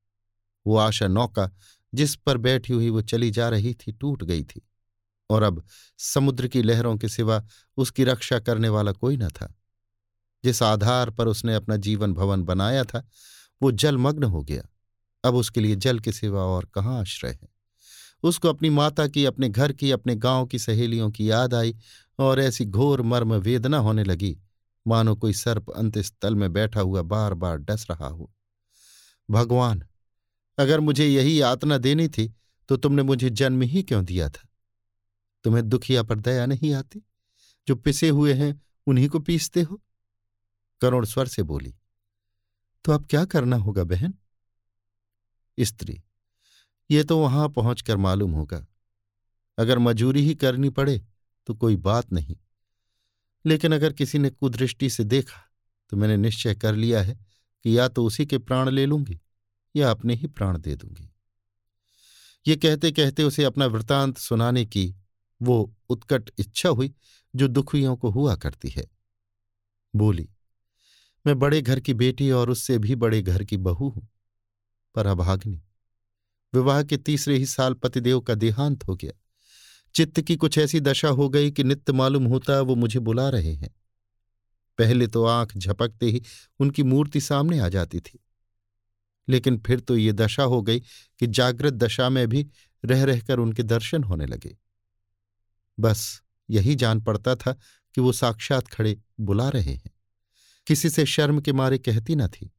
वो 0.66 0.76
आशा 0.76 1.06
नौका, 1.06 1.50
जिस 1.94 2.16
पर 2.16 2.36
बैठी 2.36 2.72
हुई 2.72 2.90
वो 2.90 3.00
चली 3.00 3.30
जा 3.30 3.48
रही 3.48 3.74
थी, 3.74 3.92
टूट 3.92 4.24
गई 4.24 4.44
थी। 4.44 4.68
और 5.30 5.42
अब 5.42 5.64
समुद्र 5.98 6.48
की 6.48 6.62
लहरों 6.62 6.96
के 6.96 7.08
सिवा 7.08 7.46
उसकी 7.76 8.04
रक्षा 8.04 8.38
करने 8.38 8.68
वाला 8.68 8.92
कोई 8.92 9.16
न 9.16 9.28
था। 9.28 9.54
जिस 10.44 10.62
आधार 10.62 11.10
पर 11.10 11.28
उसने 11.28 11.54
अपना 11.54 11.76
जीवन 11.76 12.14
भवन 12.14 12.42
बनाया 12.42 12.84
था, 12.84 13.08
वो 13.62 13.72
जलमग्न 13.72 14.24
हो 14.24 14.42
गया। 14.42 14.62
अब 15.24 15.34
उसके 15.34 15.60
लिए 15.60 15.76
जल 15.76 15.98
के 15.98 16.12
सिवा 16.12 16.40
और 16.40 16.64
कहाँ 16.64 17.00
आश्रय 17.00 17.30
है? 17.30 17.57
उसको 18.22 18.48
अपनी 18.48 18.70
माता 18.70 19.06
की, 19.08 19.24
अपने 19.24 19.48
घर 19.48 19.72
की, 19.72 19.90
अपने 19.90 20.14
गाँव 20.16 20.46
की 20.46 20.58
सहेलियों 20.58 21.10
की 21.10 21.30
याद 21.30 21.54
आई 21.54 21.76
और 22.18 22.40
ऐसी 22.40 22.64
घोर 22.64 23.02
मर्म 23.02 23.34
वेदना 23.34 23.78
होने 23.78 24.04
लगी। 24.04 24.38
मानो 24.86 25.14
कोई 25.16 25.32
सर्प 25.32 25.70
अंत 25.70 25.98
स्थल 25.98 26.34
में 26.34 26.52
बैठा 26.52 26.80
हुआ 26.80 27.02
बार 27.02 27.34
बार 27.34 27.56
डस 27.58 27.86
रहा 27.90 28.08
हो। 28.08 28.32
भगवान, 29.30 29.82
अगर 30.58 30.80
मुझे 30.80 31.06
यही 31.06 31.40
यातना 31.40 31.78
देनी 31.78 32.08
थी 32.08 32.34
तो 32.68 32.76
तुमने 32.76 33.02
मुझे 33.02 33.30
जन्म 33.30 33.62
ही 33.62 33.82
क्यों 33.82 34.04
दिया 34.04 34.28
था? 34.28 34.48
तुम्हें 35.44 35.68
दुखिया 35.68 36.02
पर 36.02 36.18
दया 36.18 36.46
नहीं 36.46 36.72
आती? 36.74 37.02
जो 37.68 37.76
पिसे 37.76 38.08
हुए 38.08 38.32
हैं, 38.34 38.60
उन्हीं 38.86 39.08
को 39.08 39.18
पीसते 39.18 39.62
हो? 39.62 39.80
करुण 40.80 41.04
स्वर 41.04 41.26
से 41.26 41.42
बोली 41.42 41.74
तो 42.84 42.92
अब 42.92 43.06
क्या 43.06 43.24
करना 43.24 43.56
होगा 43.56 43.84
बहन? 43.84 44.14
स्त्री 45.58 46.02
ये 46.90 47.04
तो 47.04 47.18
वहाँ 47.18 47.48
पहुंचकर 47.48 47.96
मालूम 47.96 48.32
होगा। 48.32 48.66
अगर 49.58 49.78
मजूरी 49.78 50.22
ही 50.22 50.34
करनी 50.34 50.70
पड़े 50.70 51.00
तो 51.46 51.54
कोई 51.54 51.76
बात 51.78 52.12
नहीं। 52.12 52.36
लेकिन 53.44 53.74
अगर 53.74 53.92
किसी 53.92 54.18
ने 54.18 54.30
कुदृष्टि 54.30 54.90
से 54.90 55.04
देखा 55.04 55.40
तो 55.92 55.96
मैंने 55.96 56.16
निश्चय 56.16 56.54
कर 56.54 56.74
लिया 56.74 57.02
है 57.02 57.14
कि 57.64 57.78
या 57.78 57.88
तो 57.88 58.04
उसी 58.04 58.26
के 58.26 58.38
प्राण 58.38 58.68
ले 58.70 58.86
लूँगी, 58.86 59.20
या 59.74 59.90
अपने 59.90 60.14
ही 60.14 60.26
प्राण 60.26 60.58
दे 60.58 60.74
दूँगी। 60.76 61.10
ये 62.46 62.56
कहते 62.56 62.90
कहते 62.92 63.22
उसे 63.22 63.44
अपना 63.44 63.66
वृतांत 63.66 64.18
सुनाने 64.18 64.64
की 64.66 64.94
वो 65.40 65.74
उत्कट 65.88 66.30
इच्छा 66.38 66.68
हुई, 66.68 66.94
जो 67.34 67.48
दुखियों 67.48 67.96
को 67.96 68.10
हुआ 68.10 68.34
करती 68.36 68.68
है। 68.68 68.86
बोली, 69.94 70.28
मैं 71.24 71.38
बड़े 71.38 71.60
घर 71.62 71.80
की 71.80 71.94
बेटी 71.94 72.30
और 72.30 72.50
उससे 72.50 72.78
भी 72.78 72.94
बड़े 72.94 73.22
घर 73.22 73.44
की 73.44 73.56
बहू 73.58 73.88
हूँ, 73.88 74.08
पर 74.94 75.06
अभाग्नि 75.06 75.60
विवाह 76.54 76.82
के 76.82 76.96
तीसरे 76.96 77.36
ही 77.36 77.46
साल 77.46 77.74
पतिदेव 77.74 78.20
का 78.20 78.34
देहांत 78.34 78.84
हो 78.84 78.96
गया। 78.96 79.12
चित्त 79.94 80.20
की 80.20 80.36
कुछ 80.36 80.58
ऐसी 80.58 80.80
दशा 80.80 81.08
हो 81.08 81.28
गई 81.28 81.50
कि 81.50 81.64
नित्य 81.64 81.92
मालूम 81.92 82.24
होता 82.24 82.60
वो 82.60 82.74
मुझे 82.74 82.98
बुला 82.98 83.28
रहे 83.28 83.54
हैं। 83.54 83.70
पहले 84.78 85.06
तो 85.06 85.24
आँख 85.24 85.56
झपकते 85.56 86.06
ही 86.06 86.22
उनकी 86.58 86.82
मूर्ति 86.82 87.20
सामने 87.20 87.58
आ 87.58 87.68
जाती 87.68 88.00
थी। 88.00 88.24
लेकिन 89.28 89.62
फिर 89.66 89.80
तो 89.80 89.96
ये 89.96 90.12
दशा 90.12 90.42
हो 90.42 90.62
गई 90.62 90.80
कि 91.18 91.26
जागृत 91.26 91.74
दशा 91.74 92.08
में 92.08 92.28
भी 92.28 92.48
रह 92.84 93.04
रहकर 93.04 93.38
उनके 93.38 93.62
दर्शन 93.62 94.04
होने 94.04 94.26
लगे। 94.26 94.58
बस 95.80 96.22
यही 96.50 96.74
जान 96.74 97.00
पड़ता 97.00 97.34
था 97.34 97.52
कि 97.94 98.00
वो 98.00 98.12
साक्षात 98.12 98.68
खड़े 98.68 99.00
बुला 99.20 99.48
रहे 99.48 99.74
हैं। 99.74 99.90
किसी 100.66 100.90
से 100.90 101.06
शर्म 101.06 101.40
के 101.40 101.52
मारे 101.52 101.78
कहती 101.78 102.14
न 102.14 102.28
थी। 102.28 102.50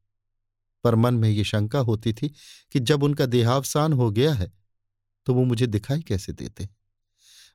पर 0.84 0.94
मन 0.94 1.14
में 1.14 1.30
ये 1.30 1.44
शंका 1.44 1.78
होती 1.78 2.12
थी 2.12 2.28
कि 2.72 2.80
जब 2.80 3.02
उनका 3.02 3.26
देहावसान 3.26 3.92
हो 3.92 4.10
गया 4.10 4.34
है 4.34 4.52
तो 5.26 5.34
वो 5.34 5.44
मुझे 5.44 5.66
दिखाई 5.66 6.00
कैसे 6.00 6.32
देते? 6.32 6.68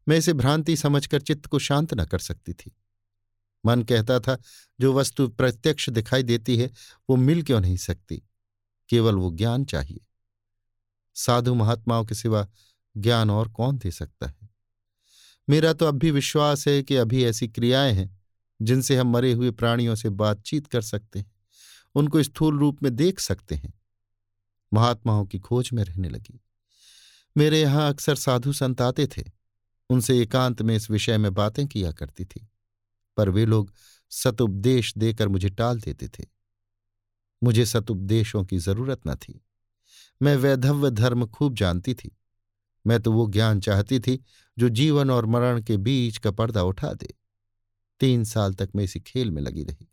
मैं 0.07 0.17
इसे 0.17 0.33
भ्रांति 0.33 0.77
समझकर 0.77 1.21
चित्त 1.21 1.45
को 1.45 1.59
शांत 1.59 1.93
न 1.93 2.05
कर 2.05 2.19
सकती 2.19 2.53
थी। 2.53 2.75
मन 3.65 3.83
कहता 3.83 4.19
था, 4.19 4.37
जो 4.79 4.93
वस्तु 4.93 5.27
प्रत्यक्ष 5.27 5.89
दिखाई 5.89 6.23
देती 6.23 6.57
है, 6.57 6.71
वो 7.09 7.15
मिल 7.15 7.43
क्यों 7.43 7.61
नहीं 7.61 7.77
सकती? 7.77 8.23
केवल 8.89 9.15
वो 9.15 9.31
ज्ञान 9.31 9.65
चाहिए। 9.65 10.05
साधु 11.15 11.55
महात्माओं 11.55 12.05
के 12.05 12.15
सिवा 12.15 12.47
ज्ञान 12.97 13.29
और 13.29 13.47
कौन 13.49 13.77
दे 13.77 13.91
सकता 13.91 14.27
है? 14.27 14.49
मेरा 15.49 15.73
तो 15.73 15.85
अब 15.85 15.95
भी 15.95 16.11
विश्वास 16.11 16.67
है 16.67 16.83
कि 16.83 16.95
अभी 16.95 17.23
ऐसी 17.23 17.47
क्रियाएँ 17.47 17.93
हैं, 17.93 18.23
जिनसे 18.61 18.97
हम 18.97 19.07
मरे 19.07 19.33
हुए 19.33 19.51
प्राणियों 19.51 19.95
से 19.95 20.09
बातचीत 20.09 20.67
कर 20.67 20.81
सकते 20.81 21.19
हैं। 21.19 21.34
उनको 21.95 22.23
स्थूल 22.23 22.59
रूप 22.59 22.83
में 22.83 22.95
देख 22.95 23.19
सकते 23.19 23.55
हैं। 23.55 23.73
महात्माओं 24.73 25.25
की 25.25 25.39
खोज 25.39 25.69
में 25.73 25.83
रहने 25.83 26.09
लगी। 26.09 26.41
मेरे 27.37 27.61
यहाँ 27.61 27.89
अक्सर 27.89 28.15
साधु 28.15 28.53
संत 28.53 28.81
आते 28.81 29.07
थे। 29.07 29.23
उनसे 29.89 30.19
एकांत 30.19 30.61
में 30.61 30.75
इस 30.75 30.91
विषय 30.91 31.17
में 31.17 31.33
बातें 31.33 31.67
किया 31.67 31.91
करती 31.91 32.25
थी। 32.25 32.49
पर 33.17 33.29
वे 33.29 33.45
लोग 33.45 33.73
सतुपदेश 34.09 34.93
देकर 34.97 35.27
मुझे 35.27 35.49
टाल 35.49 35.79
देते 35.79 36.07
थे। 36.07 36.25
मुझे 37.43 37.65
सतुपदेशों 37.65 38.43
की 38.43 38.57
ज़रूरत 38.57 39.01
न 39.07 39.15
थी। 39.15 39.45
मैं 40.21 40.35
वैधव्य 40.35 40.91
धर्म 40.91 41.25
खूब 41.27 41.55
जानती 41.55 41.93
थी। 41.93 42.17
मैं 42.87 43.01
तो 43.01 43.11
वो 43.11 43.27
ज्ञान 43.27 43.59
चाहती 43.59 43.99
थी 43.99 44.23
जो 44.59 44.69
जीवन 44.69 45.09
और 45.09 45.25
मरण 45.25 45.61
के 45.61 45.77
बीच 45.77 46.17
का 46.17 46.31
पर्दा 46.31 46.63
उठा 46.63 46.93
दे। 46.93 47.13
तीन 47.99 48.23
साल 48.23 48.53
तक 48.53 48.69
मैं 48.75 48.83
इसी 48.83 48.99
खेल 48.99 49.31
में 49.31 49.41
लगी 49.41 49.63
रही। 49.63 49.91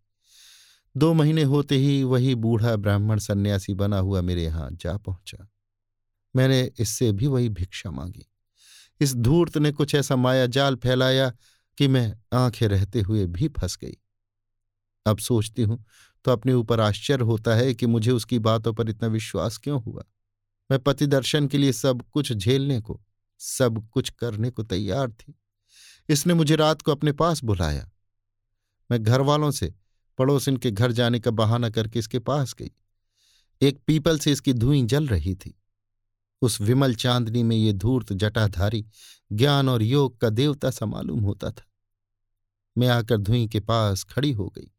दो 0.97 1.15
महीने 1.15 1.43
होते 1.43 1.77
ही 1.77 2.03
वही 2.03 2.35
बूढ़ा 2.35 2.77
ब्राह्मण 2.77 3.19
सन्यासी 3.19 3.75
बना 3.75 3.99
हुआ 3.99 4.21
मेरे 4.21 4.45
यहाँ 4.45 4.69
जा 4.73 4.97
पहुँचा। 4.97 5.49
मैंने 6.37 6.71
इससे 6.79 7.13
भी 7.13 7.27
वही 7.27 7.49
भिक्षा 7.49 7.91
मांगी। 7.91 8.27
इस 9.01 9.15
धूर्त 9.15 9.59
ने 9.59 9.73
कुछ 9.73 9.95
ऐसा 9.95 10.17
माया 10.17 10.47
जाल 10.47 10.77
फैलाया 10.77 11.33
कि 11.79 11.89
मैं 11.89 12.21
आँखें 12.33 12.69
रहते 12.69 13.01
हुए 13.01 13.27
भी 13.27 13.49
फंस 13.49 13.77
गई। 13.77 13.97
अब 15.07 15.19
सोचती 15.19 15.63
हूँ 15.63 15.85
तो 16.25 16.31
अपने 16.31 16.53
ऊपर 16.53 16.81
आश्चर्य 16.81 17.25
होता 17.25 17.55
है 17.55 17.75
कि 17.75 17.87
मुझे 17.87 18.11
उसकी 18.11 18.39
बातों 18.39 18.73
पर 18.73 18.91
इतना 18.91 19.09
विश्वास 19.09 19.57
क्यों 19.57 19.83
हुआ? 19.83 20.05
मैं 20.71 20.81
पति 20.81 21.07
दर्शन 21.07 21.47
के 21.47 21.59
लिए 21.59 21.73
सब 21.73 22.03
कुछ 22.03 22.33
झेलने 22.33 22.81
को, 22.81 23.01
सब 23.39 23.89
कुछ 23.89 24.11
करने 24.11 24.51
को 24.51 24.63
तैयार 24.63 25.11
थी। 25.11 25.35
इसने 26.09 26.35
मुझे 26.35 26.57
रात 26.57 26.83
को 26.83 26.93
अपने 26.93 27.13
पास 27.13 27.45
बुलाया। 27.45 27.91
मैं 28.91 29.03
घर 29.03 29.21
वालों 29.21 29.51
से 29.51 29.75
पड़ोसिन 30.19 30.57
के 30.57 30.71
घर 30.71 30.93
जाने 30.93 31.21
का 31.21 31.31
बहाना 31.31 31.71
करके 31.71 31.99
इसके 31.99 32.19
पास 32.19 32.55
गई। 32.55 32.71
एक 33.63 33.81
पीपल 33.87 34.19
से 34.19 34.33
इसकी 34.33 34.53
धुई 34.53 34.83
जल 34.83 35.07
रही 35.07 35.35
थी। 35.35 35.59
उस 36.43 36.61
विमल 36.61 36.95
चांदनी 36.95 37.43
में 37.43 37.57
ये 37.57 37.73
धूर्त 37.73 38.13
जटाधारी 38.13 38.87
ज्ञान 39.33 39.69
और 39.69 39.83
योग 39.83 40.21
का 40.21 40.31
देवता 40.31 40.71
सा 40.71 40.87
मालूम 40.87 41.21
होता 41.21 41.51
था। 41.51 41.65
मैं 42.79 42.89
आकर 42.89 43.17
धुई 43.17 43.47
के 43.47 43.61
पास 43.61 44.05
खड़ी 44.05 44.33
हो 44.33 44.49
गई। 44.49 44.71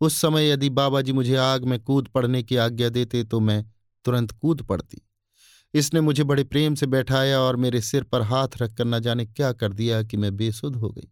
उस 0.00 0.14
समय 0.14 0.48
यदि 0.48 0.70
बाबा 0.70 1.00
जी 1.00 1.12
मुझे 1.12 1.36
आग 1.36 1.64
में 1.64 1.80
कूद 1.80 2.08
पड़ने 2.08 2.42
की 2.42 2.56
आज्ञा 2.56 2.88
देते 2.88 3.24
तो 3.24 3.40
मैं 3.40 3.64
तुरंत 4.04 4.30
कूद 4.30 4.62
पड़ती। 4.62 5.02
इसने 5.74 6.00
मुझे 6.00 6.24
बड़े 6.24 6.44
प्रेम 6.44 6.74
से 6.74 6.86
बैठाया 6.86 7.40
और 7.40 7.56
मेरे 7.56 7.80
सिर 7.80 8.02
पर 8.02 8.22
हाथ 8.22 8.48
रखकर 8.56 8.84
न 8.84 9.00
जाने 9.00 9.26
क्या 9.26 9.52
कर 9.52 9.72
दिया 9.72 10.02
कि 10.02 10.16
मैं 10.16 10.36
बेसुध 10.36 10.76
हो 10.76 10.90
गई। 10.90 11.08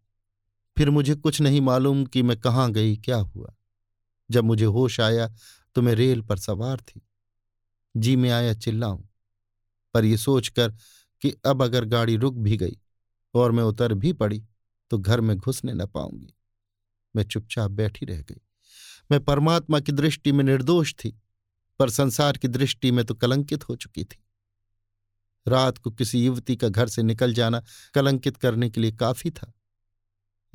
फिर 0.79 0.91
मुझे 0.91 1.15
कुछ 1.15 1.41
नहीं 1.41 1.61
मालूम 1.61 2.05
कि 2.05 2.23
मैं 2.23 2.37
कहाँ 2.41 2.71
गई, 2.73 2.97
क्या 2.97 3.17
हुआ। 3.17 3.55
जब 4.31 4.45
मुझे 4.45 4.65
होश 4.65 5.01
आया 5.01 5.29
तो 5.77 5.83
मैं 5.83 5.95
रेल 5.95 6.21
पर 6.21 6.39
सवार 6.39 6.81
थी। 6.81 7.01
जी, 7.97 8.17
में 8.17 8.31
आया 8.31 8.53
चिल्लाऊं, 8.55 9.03
पर 9.95 10.05
यह 10.05 10.17
सोचकर 10.17 10.75
कि 11.23 11.35
अब 11.47 11.63
अगर 11.63 11.85
गाड़ी 11.85 12.17
रुक 12.17 12.35
भी 12.35 12.57
गई 12.57 12.77
और 13.35 13.53
मैं 13.53 13.65
उतर 13.65 13.95
भी 13.95 14.13
पड़ी 14.13 14.43
तो 14.91 14.99
घर 14.99 15.21
में 15.21 15.37
घुसने 15.37 15.75
न 15.75 15.87
पाऊँगी। 15.87 16.35
मैं 17.17 17.25
चुपचाप 17.25 17.71
बैठी 17.71 18.07
रह 18.07 18.23
गई। 18.23 18.41
मैं 19.11 19.25
परमात्मा 19.25 19.81
की 19.81 19.93
दृष्टि 19.93 20.33
में 20.33 20.45
निर्दोष 20.45 20.95
थी, 20.95 21.19
पर 21.81 21.91
संसार 21.91 22.37
की 22.37 22.49
दृष्टि 22.49 22.91
में 22.91 23.05
तो 23.05 23.15
कलंकित 23.15 23.69
हो 23.69 23.77
चुकी 23.77 24.05
थी। 24.05 24.25
रात 25.47 25.79
को 25.79 25.91
किसी 25.91 26.25
युवती 26.27 26.57
का 26.57 26.69
घर 26.69 26.89
से 26.89 27.03
निकल 27.03 27.35
जाना 27.35 27.65
कलंकित 27.95 28.37
करने 28.37 28.71
के 28.71 28.81
लिए 28.81 28.93
काफ़ी 28.93 29.31
था। 29.31 29.53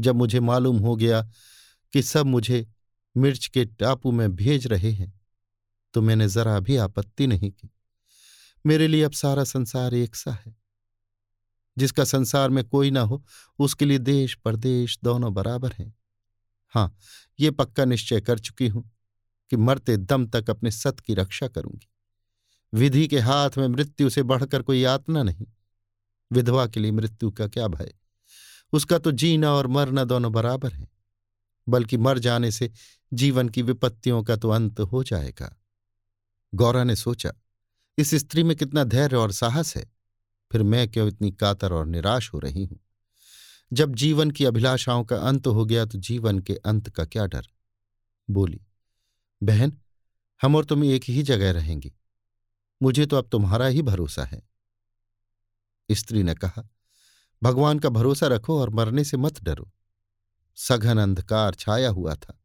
जब 0.04 0.16
मुझे 0.16 0.39
मालूम 0.42 0.78
हो 0.78 0.96
गया 0.96 1.22
कि 1.94 2.02
सब 2.04 2.26
मुझे 2.26 2.66
मिर्च 3.16 3.48
के 3.48 3.66
टापू 3.66 4.12
में 4.12 4.36
भेज 4.36 4.68
रहे 4.68 4.92
हैं 4.92 5.13
तो 5.94 6.02
मैंने 6.02 6.28
जरा 6.30 6.60
भी 6.60 6.78
आपत्ति 6.78 7.28
नहीं 7.28 7.52
की। 7.52 7.70
मेरे 8.66 8.88
लिए 8.88 9.04
अब 9.04 9.12
सारा 9.12 9.44
संसार 9.44 9.94
एक 9.94 10.16
सा 10.16 10.32
है, 10.36 10.56
जिसका 11.78 12.04
संसार 12.04 12.50
में 12.50 12.63
कोई 12.63 12.92
ना 12.92 13.02
हो, 13.02 13.24
उसके 13.60 13.86
लिए 13.86 13.98
देश, 14.00 14.36
परदेश 14.36 14.98
दोनों 15.04 15.34
बराबर 15.34 15.72
हैं। 15.72 15.94
हाँ, 16.74 16.96
ये 17.39 17.52
पक्का 17.52 17.86
निश्चय 17.86 18.22
कर 18.22 18.39
चुकी 18.39 18.68
हूँ 18.68 18.89
कि 19.52 19.58
मरते 19.58 19.98
दम 19.98 20.26
तक 20.28 20.50
अपने 20.50 20.72
सत 20.72 21.00
की 21.00 21.13
रक्षा 21.13 21.48
करूँगी। 21.48 21.88
विधि 22.74 23.08
के 23.08 23.20
हाथ 23.20 23.58
में 23.58 23.68
मृत्यु 23.68 24.10
से 24.10 24.24
बढ़कर 24.24 24.62
कोई 24.62 24.80
यातना 24.80 25.24
नहीं। 25.24 25.46
विधवा 26.32 26.66
के 26.68 26.80
लिए 26.80 26.92
मृत्यु 26.92 27.32
का 27.32 27.48
क्या 27.48 27.68
भय? 27.68 27.94
उसका 28.74 28.98
तो 28.98 29.12
जीना 29.12 29.52
और 29.52 29.68
मरना 29.68 30.04
दोनों 30.04 30.32
बराबर 30.32 30.74
है, 30.74 30.88
बल्कि 31.68 31.98
मर 31.98 32.20
जाने 32.20 32.52
से 32.52 32.72
जीवन 33.12 33.50
की 33.50 33.62
विपत्तियों 33.62 34.24
का 34.24 34.36
तो 34.36 34.50
अंत 34.50 34.80
हो 34.80 35.04
जाएगा। 35.04 35.56
गौरा 36.54 36.84
ने 36.84 36.96
सोचा, 36.96 37.34
इस 37.98 38.14
स्त्री 38.16 38.44
में 38.44 38.56
कितना 38.58 38.84
धैर्य 38.84 39.16
और 39.16 39.32
साहस 39.32 39.76
है, 39.78 39.86
फिर 40.52 40.64
मैं 40.64 40.88
क्यों 40.92 41.08
इतनी 41.08 41.32
कातर 41.32 41.74
और 41.74 41.86
निराश 41.86 42.34
हो 42.34 42.40
रही 42.40 42.64
हूँ? 42.66 42.80
जब 43.72 43.96
जीवन 43.96 44.32
की 44.32 44.46
अभिलाषाओं 44.46 45.04
का 45.04 45.18
अंत 45.20 45.48
हो 45.48 45.66
गया 45.66 45.86
तो 45.86 46.00
जीवन 46.00 46.40
के 46.40 46.56
अंत 46.56 46.90
का 46.90 47.06
क्या 47.06 47.26
डर? 47.28 47.48
बोली, 48.30 48.62
बहन, 49.42 49.78
हम 50.42 50.56
और 50.56 50.66
तुम 50.66 50.84
एक 50.84 51.04
ही 51.04 51.24
जगह 51.24 51.52
रहेंगी, 51.52 51.94
मुझे 52.82 53.06
तो 53.06 53.18
अब 53.18 53.28
तुम्हारा 53.32 53.66
ही 53.66 53.82
भरोसा 53.82 54.24
है। 54.24 54.42
स्त्री 55.90 56.24
ने 56.24 56.34
कहा 56.36 56.68
भगवान 57.43 57.79
का 57.79 57.89
भरोसा 57.89 58.27
रखो 58.27 58.62
और 58.62 58.69
मरने 58.69 59.03
से 59.03 59.17
मत 59.17 59.43
डरो। 59.43 59.71
सघन 60.56 60.97
अंधकार 60.97 61.53
छाया 61.53 61.89
हुआ 61.89 62.15
था। 62.15 62.41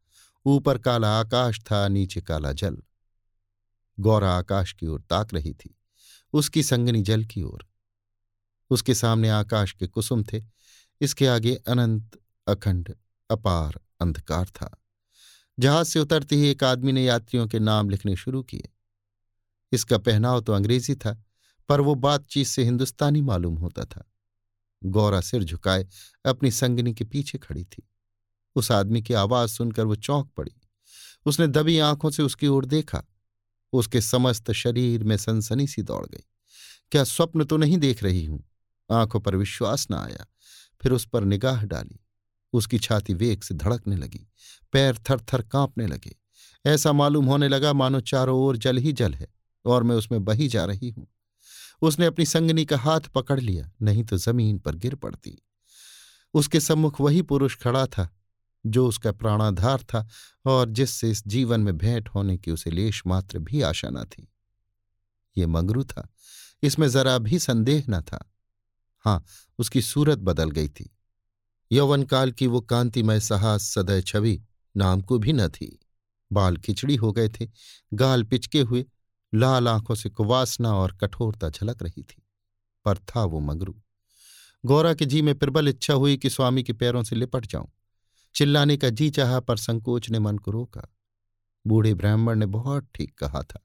ऊपर 0.47 0.79
काला 0.79 1.21
आकाश 1.21 1.61
था, 1.61 1.89
नीचे 1.89 2.21
काला 2.21 2.53
जल। 2.53 2.83
गौरा 4.01 4.39
आकाश 4.39 4.73
की 4.73 4.87
ओर 4.87 5.01
ताक 5.01 5.35
रही 5.35 5.55
थी। 5.55 5.79
उसकी 6.33 6.63
संगनी 6.63 7.03
जल 7.03 7.25
की 7.25 7.43
ओर। 7.43 7.67
उसके 8.71 8.95
सामने 8.95 9.29
आकाश 9.29 9.73
के 9.73 9.87
कुसुम 9.87 10.25
थे। 10.33 10.45
इसके 11.01 11.27
आगे 11.27 11.55
अनंत, 11.55 12.19
अखंड, 12.49 12.95
अपार 13.31 13.81
अंधकार 14.01 14.47
था। 14.47 14.83
जहाज़ 15.59 15.87
से 15.87 16.01
उतरते 16.01 16.37
ही 16.37 16.49
एक 16.49 16.65
आदमी 16.65 16.93
ने 16.93 17.05
यात्रियों 17.05 17.47
के 17.47 17.59
नाम 17.59 17.91
लिखने 17.91 18.17
शुरू 18.17 18.43
किए। 18.43 18.69
इसका 19.73 19.99
पहनाव 19.99 20.41
तो 20.41 20.53
अंग्रेज़ी 20.53 20.95
था, 20.95 21.25
पर 21.69 21.81
वो 21.81 21.95
बातचीत 21.95 22.47
से 22.47 22.65
हिंदुस्तानी 22.65 23.23
मालूम 23.23 23.55
होता 23.55 23.85
था। 23.85 24.05
गौरा 24.85 25.21
सिर 25.21 25.45
झुकाए, 25.45 25.87
अपनी 26.27 26.51
संगनी 26.51 26.95
के 26.95 27.05
पीछे 27.05 27.39
खड़ी 27.39 27.65
थी। 27.65 27.89
उस 28.55 28.73
आदमी 28.73 29.03
की 29.03 29.15
आवाज़ 29.15 29.51
सुनकर 29.51 29.85
वो 29.85 29.97
चौंक 29.97 30.31
पड़ी। 30.37 30.53
उसने 31.27 31.47
दबी 31.47 31.79
आँखों 31.79 32.11
से 32.11 32.23
उसकी 32.23 32.47
ओर 32.47 32.65
देखा। 32.65 33.03
उसके 33.73 34.01
समस्त 34.01 34.53
शरीर 34.53 35.05
में 35.05 35.17
सनसनी 35.17 35.67
सी 35.67 35.83
दौड़ 35.83 36.07
गई। 36.07 36.25
क्या 36.93 37.05
स्वप्न 37.05 37.45
तो 37.45 37.57
नहीं 37.57 37.79
देख 37.79 38.03
रही 38.03 38.25
हूँ? 38.25 38.45
आँखों 38.91 39.21
पर 39.21 39.37
विश्वास 39.37 39.87
न 39.91 39.95
आया। 39.95 40.27
फिर 40.83 40.93
उस 40.93 41.07
पर 41.07 41.25
निगाह 41.25 41.63
डाली। 41.63 42.01
उसकी 42.53 42.79
छाती 42.79 43.15
वेग 43.15 43.43
से 43.43 43.55
धड़कने 43.55 43.97
लगी। 43.97 44.29
पैर 44.73 44.97
थर 45.11 45.21
थर 45.21 45.43
कांपने 45.43 45.87
लगे। 45.87 46.17
ऐसा 46.67 46.93
मालूम 46.93 47.27
होने 47.27 47.49
लगा 47.49 47.73
मानो 47.73 48.01
चारों 48.01 48.39
ओर 48.39 48.57
जल 48.57 48.77
ही 48.77 48.93
जल 48.93 49.15
है 49.15 49.29
और 49.65 49.83
मैं 49.83 49.97
उसमें 49.97 50.25
बही 50.25 50.49
जा 50.49 50.65
रही 50.65 50.91
हूँ। 50.91 51.09
उसने 51.83 52.07
अपनी 52.07 52.25
संगनी 52.27 52.65
का 52.65 52.79
हाथ 52.79 53.01
पकड़ 53.15 53.41
लिया, 53.41 53.71
नहीं 53.83 54.05
तो 54.05 54.17
ज़मीन 54.17 54.59
पर 54.59 54.75
गिर 54.75 54.95
पड़ती। 54.95 55.39
उसके 56.35 56.61
सम्मुख 56.61 57.01
वही 57.01 57.23
पुरुष 57.23 57.57
खड़ा 57.57 57.87
था, 57.87 58.09
जो 58.65 58.87
उसका 58.89 59.13
प्राणाधार 59.13 59.83
था 59.85 60.07
और 60.47 60.69
जिससे 60.69 61.11
इस 61.11 61.27
जीवन 61.27 61.61
में 61.61 61.77
भेंट 61.79 62.09
होने 62.09 62.37
की 62.39 62.51
उसे 62.51 62.71
लेश 62.71 63.03
मात्र 63.07 63.39
भी 63.39 63.63
आशा 63.63 63.89
न 63.91 64.05
थी। 64.05 64.29
ये 65.37 65.47
मंगरू 65.47 65.85
था, 65.85 66.09
इसमें 66.63 66.89
जरा 66.89 67.19
भी 67.19 67.39
संदेह 67.39 67.85
न 67.89 68.01
था। 68.03 68.25
हाँ, 69.05 69.25
उसकी 69.59 69.83
सूरत 69.83 70.19
बदल 70.19 70.51
गई 70.51 70.69
थी। 70.69 70.91
यौवन 71.71 72.03
काल 72.03 72.33
की 72.33 72.47
वो 72.47 72.61
कांतिमय 72.61 73.21
साहस 73.21 73.71
सदय 73.71 74.03
छवि 74.03 74.41
नाम 74.77 75.01
को 75.01 75.19
भी 75.19 75.33
न 75.33 75.49
थी। 75.49 75.79
बाल 76.31 76.57
खिचड़ी 76.57 76.97
हो 76.97 77.13
गए 77.13 77.29
थे, 77.31 77.49
गाल 77.95 78.23
पिचके 78.23 78.61
हुए 78.61 78.85
लाल 79.35 79.69
आँखों 79.69 79.95
से 79.95 80.09
कुवासना 80.09 80.75
और 80.75 80.93
कठोरता 80.93 81.49
झलक 81.49 81.83
रही 81.83 82.03
थी, 82.03 82.23
पर 82.85 82.99
था 82.99 83.25
वो 83.25 83.41
मगरू। 83.41 83.81
गौरा 84.65 84.95
के 84.95 85.07
जी 85.07 85.23
में 85.23 85.35
प्रबल 85.35 85.69
इच्छा 85.69 85.95
हुई 85.95 86.17
कि 86.17 86.31
स्वामी 86.31 86.63
के 86.63 86.73
पैरों 86.73 87.03
से 87.03 87.17
लिपट 87.17 87.47
जाऊँ। 87.47 87.73
चिल्लाने 88.35 88.77
का 88.77 88.89
जी 88.89 89.11
चाहा, 89.11 89.41
पर 89.41 89.57
संकोच 89.57 90.11
ने 90.11 90.19
मन 90.19 90.39
को 90.39 90.51
रोका। 90.51 90.83
बूढ़े 91.67 91.95
ब्राह्मण 91.95 92.39
ने 92.39 92.47
बहुत 92.47 92.89
ठीक 92.95 93.19
कहा 93.19 93.43
था। 93.43 93.65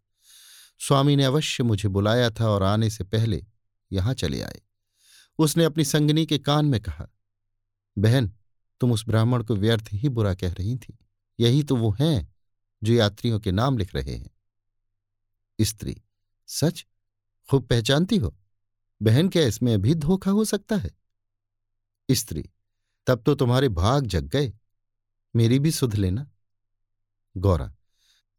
स्वामी 0.79 1.15
ने 1.15 1.23
अवश्य 1.23 1.63
मुझे 1.63 1.89
बुलाया 1.89 2.29
था 2.29 2.49
और 2.49 2.63
आने 2.63 2.89
से 2.89 3.03
पहले 3.03 3.45
यहाँ 3.91 4.13
चले 4.13 4.41
आए। 4.41 4.61
उसने 5.39 5.63
अपनी 5.63 5.83
संगनी 5.85 6.25
के 6.25 6.37
कान 6.37 6.65
में 6.65 6.81
कहा, 6.81 7.07
बहन, 7.97 8.31
तुम 8.79 8.91
उस 8.91 9.05
ब्राह्मण 9.07 9.43
को 9.43 9.55
व्यर्थ 9.55 9.89
ही 9.93 10.09
बुरा 10.09 10.33
कह 10.33 10.51
रही 10.51 10.75
थी। 10.77 10.97
यही 11.39 11.63
तो 11.63 11.75
वो 11.75 11.95
हैं 11.99 12.33
जो 12.83 12.93
यात्रियों 12.93 13.39
के 13.39 13.51
नाम 13.51 13.77
लिख 13.77 13.95
रहे 13.95 14.15
हैं। 14.15 14.32
स्त्री, 15.61 16.01
सच? 16.47 16.85
खूब 17.49 17.67
पहचानती 17.67 18.17
हो? 18.17 18.37
बहन 19.01 19.29
क्या 19.29 19.43
इसमें 19.43 19.81
भी 19.81 19.95
धोखा 19.95 20.31
हो 20.31 20.45
सकता 20.45 20.75
है? 20.75 20.91
स्त्री, 22.11 22.49
तब 23.07 23.23
तो 23.23 23.35
तुम्हारे 23.35 23.69
भाग 23.69 24.05
जग 24.05 24.23
गए। 24.23 24.53
मेरी 25.35 25.59
भी 25.59 25.71
सुध 25.71 25.95
लेना। 25.95 26.31
गौरा, 27.37 27.75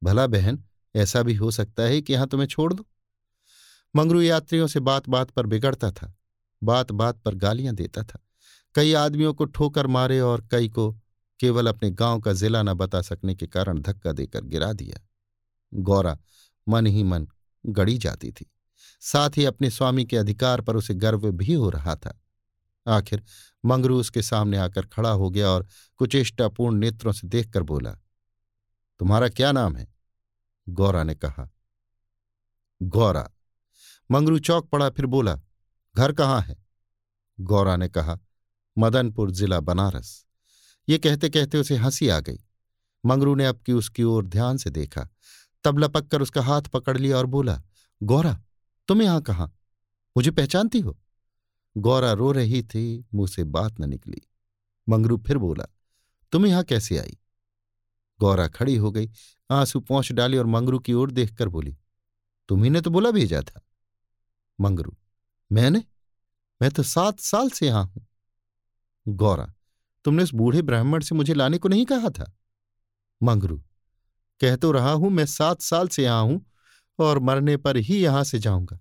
भला 0.02 0.26
बहन, 0.26 0.64
ऐसा 0.94 1.22
भी 1.22 1.34
हो 1.34 1.50
सकता 1.50 1.82
है 1.82 2.02
कि 2.02 2.12
यहाँ 2.12 2.26
तुम्हें 2.26 2.48
छोड़ 2.48 2.74
दो? 2.74 2.86
मंगरू 3.96 4.20
यात्रियों 4.20 4.66
से 4.66 4.80
बात 4.80 5.08
बात 5.08 5.30
पर 5.30 5.46
बिगड़ता 5.46 5.90
था 5.90 6.14
बात 6.62 6.92
बात 6.92 7.18
पर 7.18 7.34
गालियाँ 7.34 7.74
देता 7.74 8.02
था। 8.02 8.18
कई 8.74 8.92
आदमियों 8.92 9.34
को 9.34 9.44
ठोकर 9.44 9.86
मारे 9.86 10.20
और 10.20 10.48
कई 10.50 10.68
को 10.68 10.92
केवल 11.40 11.66
अपने 11.66 11.90
गाँव 11.90 12.20
का 12.20 12.32
जिला 12.32 12.62
न 12.62 12.74
बता 12.74 13.02
सकने 13.02 13.34
के 13.34 13.46
कारण 13.46 13.80
धक्का 13.80 14.12
देकर 14.12 14.44
गिरा 14.44 14.72
दिया। 14.72 15.08
गौरा 15.74 16.18
मन 16.68 16.86
ही 16.86 17.02
मन 17.02 17.28
गड़ी 17.66 17.98
जाती 17.98 18.32
थी। 18.32 18.50
साथ 19.00 19.30
ही 19.36 19.44
अपने 19.44 19.70
स्वामी 19.70 20.04
के 20.04 20.16
अधिकार 20.16 20.60
पर 20.60 20.76
उसे 20.76 20.94
गर्व 20.94 21.30
भी 21.32 21.54
हो 21.54 21.70
रहा 21.70 21.96
था। 21.96 22.20
आखिर 22.88 23.22
मंगरू 23.64 24.00
उसके 24.00 24.22
सामने 24.22 24.56
आकर 24.56 24.86
खड़ा 24.86 25.10
हो 25.10 25.30
गया 25.30 25.48
और 25.48 25.66
कुचेष्टापूर्ण 25.96 26.76
नेत्रों 26.76 27.12
से 27.12 27.26
देखकर 27.26 27.62
बोला, 27.62 27.90
तुम्हारा 28.98 29.28
क्या 29.28 29.52
नाम 29.52 29.76
है? 29.76 29.94
गौरा 30.68 31.02
ने 31.02 31.14
कहा, 31.14 31.50
गौरा। 32.82 33.30
मंगरू 34.10 34.38
चौक 34.38 34.68
पड़ा, 34.68 34.90
फिर 34.90 35.06
बोला, 35.06 35.40
घर 35.96 36.12
कहाँ 36.12 36.40
है? 36.40 36.56
गौरा 37.40 37.76
ने 37.76 37.88
कहा, 37.88 38.18
मदनपुर 38.78 39.30
जिला 39.30 39.60
बनारस। 39.60 40.26
ये 40.88 40.98
कहते 40.98 41.28
कहते 41.28 41.58
उसे 41.58 41.76
हँसी 41.76 42.08
आ 42.08 42.20
गई। 42.20 42.38
मंगरू 43.06 43.34
ने 43.34 43.46
अब 43.46 43.56
की 43.56 43.72
उसकी 43.72 44.02
ओर 44.02 44.26
ध्यान 44.26 44.56
से 44.56 44.70
देखा। 44.70 45.08
तब 45.64 45.78
लपक 45.78 46.06
कर 46.06 46.22
उसका 46.22 46.42
हाथ 46.42 46.62
पकड़ 46.62 46.98
लिया 46.98 47.16
और 47.16 47.26
बोला, 47.26 47.62
गौरा, 48.02 48.42
तुम 48.88 49.02
यहाँ 49.02 49.22
कहाँ? 49.22 49.58
मुझे 50.16 50.30
पहचानती 50.30 50.80
हो? 50.80 50.98
गौरा 51.76 52.12
रो 52.12 52.32
रही 52.32 52.62
थी, 52.62 53.04
मुँह 53.14 53.28
से 53.28 53.44
बात 53.44 53.80
न 53.80 53.88
निकली। 53.88 54.22
मंगरू 54.88 55.16
फिर 55.16 55.38
बोला, 55.38 55.64
तुम 56.32 56.46
यहाँ 56.46 56.64
कैसे 56.64 56.98
आई? 56.98 57.18
गौरा 58.20 58.48
खड़ी 58.48 58.76
हो 58.76 58.90
गई, 58.90 59.10
आँसू 59.50 59.80
पहुँच 59.80 60.12
डाली 60.12 60.36
और 60.36 60.46
मंगरू 60.46 60.78
की 60.78 60.92
ओर 60.92 61.10
देखकर 61.10 61.48
बोली 61.48 61.76
तुम्ही 62.48 62.70
ने 62.70 62.80
तो 62.80 62.90
बोला 62.90 63.10
भेजा 63.10 63.42
था? 63.42 63.60
मंगरू, 64.60 64.96
मैंने? 65.52 65.84
मैं 66.62 66.70
तो 66.70 66.82
सात 66.82 67.20
साल 67.20 67.50
से 67.50 67.66
यहाँ 67.66 67.84
हूँ। 67.84 68.06
गौरा, 69.08 69.54
तुमने 70.04 70.22
उस 70.22 70.34
बूढ़े 70.34 70.62
ब्राह्मण 70.62 71.00
से 71.00 71.14
मुझे 71.14 71.34
लाने 71.34 71.58
को 71.58 71.68
नहीं 71.68 71.86
कहा 71.86 72.08
था? 72.10 72.32
मंगरू 73.22 73.62
कह 74.40 74.56
तो 74.56 74.72
रहा 74.72 74.90
हूँ, 74.90 75.10
मैं 75.10 75.26
सात 75.26 75.60
साल 75.60 75.88
से 75.88 76.02
यहाँ 76.04 76.22
हूँ 76.22 76.44
और 76.98 77.18
मरने 77.18 77.56
पर 77.56 77.76
ही 77.76 77.98
यहाँ 77.98 78.24
से 78.24 78.38
जाऊँगा। 78.38 78.78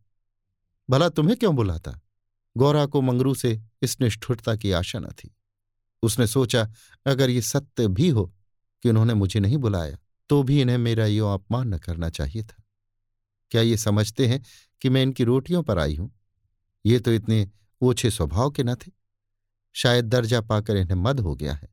भला 0.90 1.10
तुम्हें 1.10 1.38
क्यों 1.38 1.56
बुलाता? 1.56 2.00
गौरा 2.56 2.86
को 2.86 3.02
मंगरू 3.02 3.34
से 3.36 3.60
इस 3.82 4.00
निष्ठुरता 4.02 4.56
की 4.56 4.72
आशा 4.72 5.00
न 5.00 5.12
थी। 5.14 5.34
उसने 6.04 6.28
सोचा, 6.28 6.68
अगर 7.06 7.30
ये 7.30 7.42
सत्य 7.42 7.88
भी 7.88 8.10
हो 8.10 8.26
कि 8.84 8.90
उन्होंने 8.90 9.14
मुझे 9.14 9.40
नहीं 9.40 9.58
बुलाया 9.58 9.98
तो 10.30 10.42
भी 10.44 10.60
इन्हें 10.62 10.78
मेरा 10.78 11.06
यो 11.06 11.28
अपमान 11.28 11.74
न 11.74 11.78
करना 11.78 12.10
चाहिए 12.10 12.44
था। 12.44 12.64
क्या 13.52 13.62
ये 13.62 13.78
समझते 13.78 14.28
हैं 14.28 14.42
कि 14.82 14.90
मैं 14.90 15.02
इनकी 15.04 15.24
रोटियों 15.24 15.64
पर 15.64 15.80
आई 15.80 15.96
हूँ? 15.96 16.12
ये 16.86 17.00
तो 17.00 17.12
इतने 17.12 17.48
ओछे 17.82 18.12
स्वभाव 18.12 18.52
के 18.52 18.64
न 18.64 18.76
थे। 18.76 18.92
शायद 19.76 20.06
दर्जा 20.06 20.42
पाकर 20.42 20.78
इन्हें 20.78 20.96
मद 20.96 21.20
हो 21.20 21.36
गया 21.36 21.54
है। 21.54 21.70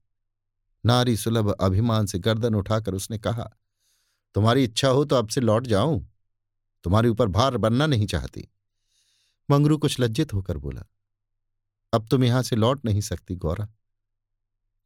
नारी 0.85 1.17
सुलभ 1.17 1.51
अभिमान 1.51 2.07
से 2.07 2.19
गर्दन 2.19 2.55
उठाकर 2.55 2.95
उसने 2.95 3.19
कहा 3.19 3.51
तुम्हारी 4.35 4.65
इच्छा 4.65 4.89
हो 4.89 5.05
तो 5.05 5.17
अब 5.17 5.29
से 5.29 5.41
लौट 5.41 5.67
जाऊँ। 5.67 6.07
तुम्हारे 6.85 7.09
ऊपर 7.09 7.29
भार 7.29 7.57
बनना 7.57 7.87
नहीं 7.87 8.07
चाहती। 8.07 8.49
मंगरू 9.49 9.79
कुछ 9.79 9.99
लज्जित 10.01 10.33
होकर 10.33 10.59
बोला, 10.59 10.85
अब 11.93 12.07
तुम 12.09 12.25
यहाँ 12.25 12.43
से 12.43 12.57
लौट 12.57 12.85
नहीं 12.85 13.01
सकती, 13.01 13.35
गौरा। 13.37 13.69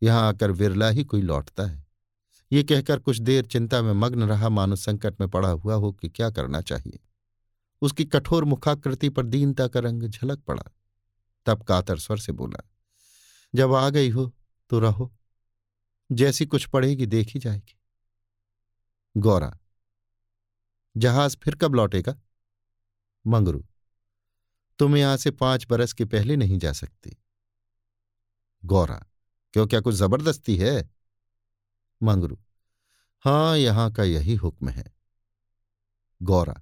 यहाँ 0.03 0.29
आकर 0.29 0.51
विरला 0.53 0.89
ही 0.89 1.05
कोई 1.05 1.23
लौटता 1.23 1.63
है। 1.63 1.83
ये 2.53 2.63
कहकर 2.63 2.99
कुछ 2.99 3.19
देर 3.19 3.45
चिंता 3.47 3.81
में 3.83 3.93
मग्न 3.95 4.23
रहा 4.23 4.49
मानो 4.49 4.77
संकट 4.77 5.21
में 5.21 5.29
पड़ा 5.31 5.49
हुआ 5.49 5.75
हो 5.75 5.93
कि 5.93 6.09
क्या 6.09 6.31
करना 6.31 6.61
चाहिए। 6.63 6.99
उसकी 7.83 8.05
कठोर 8.05 8.45
मुखाकृति 8.45 9.09
पर 9.09 9.27
दीनता 9.27 9.67
का 9.69 9.81
रंग 9.81 10.03
झलक 10.03 10.39
पड़ा। 10.41 10.65
तब 11.47 11.63
कातर 11.63 11.99
स्वर 11.99 12.19
से 12.19 12.33
बोला, 12.33 12.63
जब 13.55 13.75
आ 13.75 13.89
गई 13.91 14.11
हो 14.11 14.33
तो 14.71 14.79
रहो। 14.79 15.13
जैसी 16.11 16.47
कुछ 16.47 16.67
पड़ेगी 16.67 17.07
देखी 17.07 17.39
जाएगी। 17.39 17.77
गौरा, 19.15 19.53
जहाज़ 20.95 21.37
फिर 21.37 21.55
कब 21.55 21.75
लौटेगा? 21.75 22.15
मंगरू, 23.25 23.65
तुम 24.79 24.97
यहाँ 24.97 25.17
से 25.17 25.31
पाँच 25.33 25.67
बरस 25.71 25.93
के 25.93 26.05
पहले 26.05 26.37
नहीं 26.37 26.59
जा 26.59 26.73
सकती। 26.73 27.17
गौरा, 28.63 28.97
क्यों, 29.55 29.67
क्या 29.67 29.81
कुछ 29.81 29.95
ज़बरदस्ती 29.95 30.57
है? 30.57 30.91
मंगरू, 32.01 32.39
हाँ, 33.25 33.57
यहाँ 33.57 33.91
का 33.93 34.05
यही 34.05 34.35
हुक्म 34.35 34.69
है। 34.69 34.93
गौरा 36.21 36.61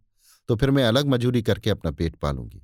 तो 0.49 0.57
फिर 0.57 0.71
मैं 0.71 0.85
अलग 0.85 1.07
मजूरी 1.07 1.43
करके 1.43 1.71
अपना 1.71 1.91
पेट 1.91 2.17
पालूँगी। 2.17 2.62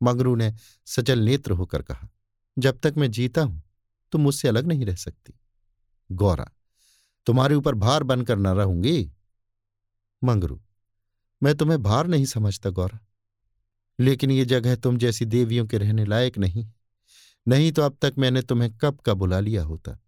मंगरू 0.00 0.34
ने 0.34 0.52
सचल 0.86 1.18
नेत्र 1.18 1.52
होकर 1.52 1.82
कहा, 1.82 2.08
जब 2.56 2.78
तक 2.78 2.94
मैं 2.96 3.10
जीता 3.10 3.42
हूँ 3.42 3.62
तो 4.12 4.18
मुझसे 4.18 4.48
अलग 4.48 4.66
नहीं 4.66 4.86
रह 4.86 4.94
सकती। 4.96 5.38
गौरा 6.10 6.50
तुम्हारे 7.26 7.54
ऊपर 7.54 7.74
भार 7.74 8.02
बनकर 8.02 8.36
न 8.36 8.46
रहूँगी। 8.46 9.12
मंगरू, 10.24 10.60
मैं 11.42 11.54
तुम्हें 11.54 11.82
भार 11.82 12.06
नहीं 12.06 12.24
समझता, 12.24 12.70
गौरा। 12.70 12.98
लेकिन 13.98 14.30
ये 14.30 14.44
जगह 14.44 14.76
तुम 14.76 14.98
जैसी 14.98 15.24
देवियों 15.24 15.66
के 15.66 15.78
रहने 15.78 16.04
लायक 16.04 16.38
नहीं। 16.38 16.68
नहीं 17.48 17.72
तो 17.72 17.82
अब 17.82 17.96
तक 18.02 18.14
मैंने 18.18 18.42
तुम्हें 18.42 18.76
कब 18.76 18.98
का 18.98 19.14
बुला 19.14 19.40
लिया 19.40 19.62
होता? 19.62 19.98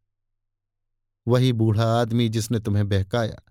वही 1.26 1.52
बूढ़ा 1.52 1.86
आदमी 2.00 2.28
जिसने 2.28 2.58
तुम्हें 2.60 2.88
बहकाया, 2.88 3.42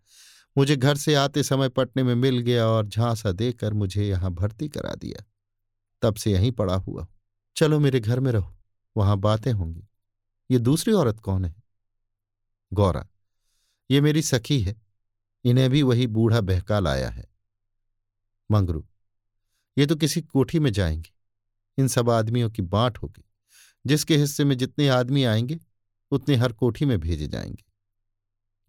मुझे 0.58 0.76
घर 0.76 0.98
से 0.98 1.16
आते 1.16 1.44
समय 1.44 1.70
पटने 1.70 2.04
में 2.04 2.16
मिल 2.16 2.40
गया 2.40 2.66
और 2.68 2.88
झांसा 2.88 3.32
देकर 3.32 3.74
मुझे 3.74 4.08
यहाँ 4.08 4.32
भर्ती 4.32 4.70
करा 4.70 4.94
दिया। 4.96 5.24
तब 6.02 6.16
से 6.16 6.32
यहीं 6.32 6.52
पड़ा 6.52 6.76
हुआ 6.76 7.08
चलो 7.56 7.80
मेरे 7.80 8.00
घर 8.00 8.20
में 8.20 8.32
रहो, 8.32 8.58
वहाँ 8.98 9.18
बातें 9.18 9.52
होंगी। 9.52 9.88
ये 10.52 10.60
दूसरी 10.60 10.94
औरत 10.94 11.20
कौन 11.20 11.46
है? 11.46 11.56
गौरा 12.74 13.08
ये 13.92 14.02
मेरी 14.02 14.22
सखी 14.22 14.62
है, 14.62 14.82
इन्हें 15.44 15.70
भी 15.70 15.84
वही 15.84 16.08
बूढ़ा 16.08 16.42
बहका 16.42 16.80
लाया 16.80 17.10
है। 17.10 17.26
मंगरू, 18.52 18.88
ये 19.78 19.86
तो 19.86 19.96
किसी 19.96 20.22
कोठी 20.22 20.60
में 20.60 20.72
जाएँगे, 20.74 21.12
इन 21.78 21.88
सब 21.88 22.10
आदमियों 22.10 22.50
की 22.50 22.62
बांट 22.62 22.98
होगी, 22.98 23.30
जिसके 23.86 24.18
हिस्से 24.18 24.44
में 24.44 24.58
जितने 24.58 24.88
आदमी 24.88 25.24
आएँगे, 25.24 25.60
उतने 26.12 26.36
हर 26.36 26.54
कोठी 26.54 26.86
में 26.86 27.00
भेजे 27.00 27.28
जाएँगे। 27.28 27.64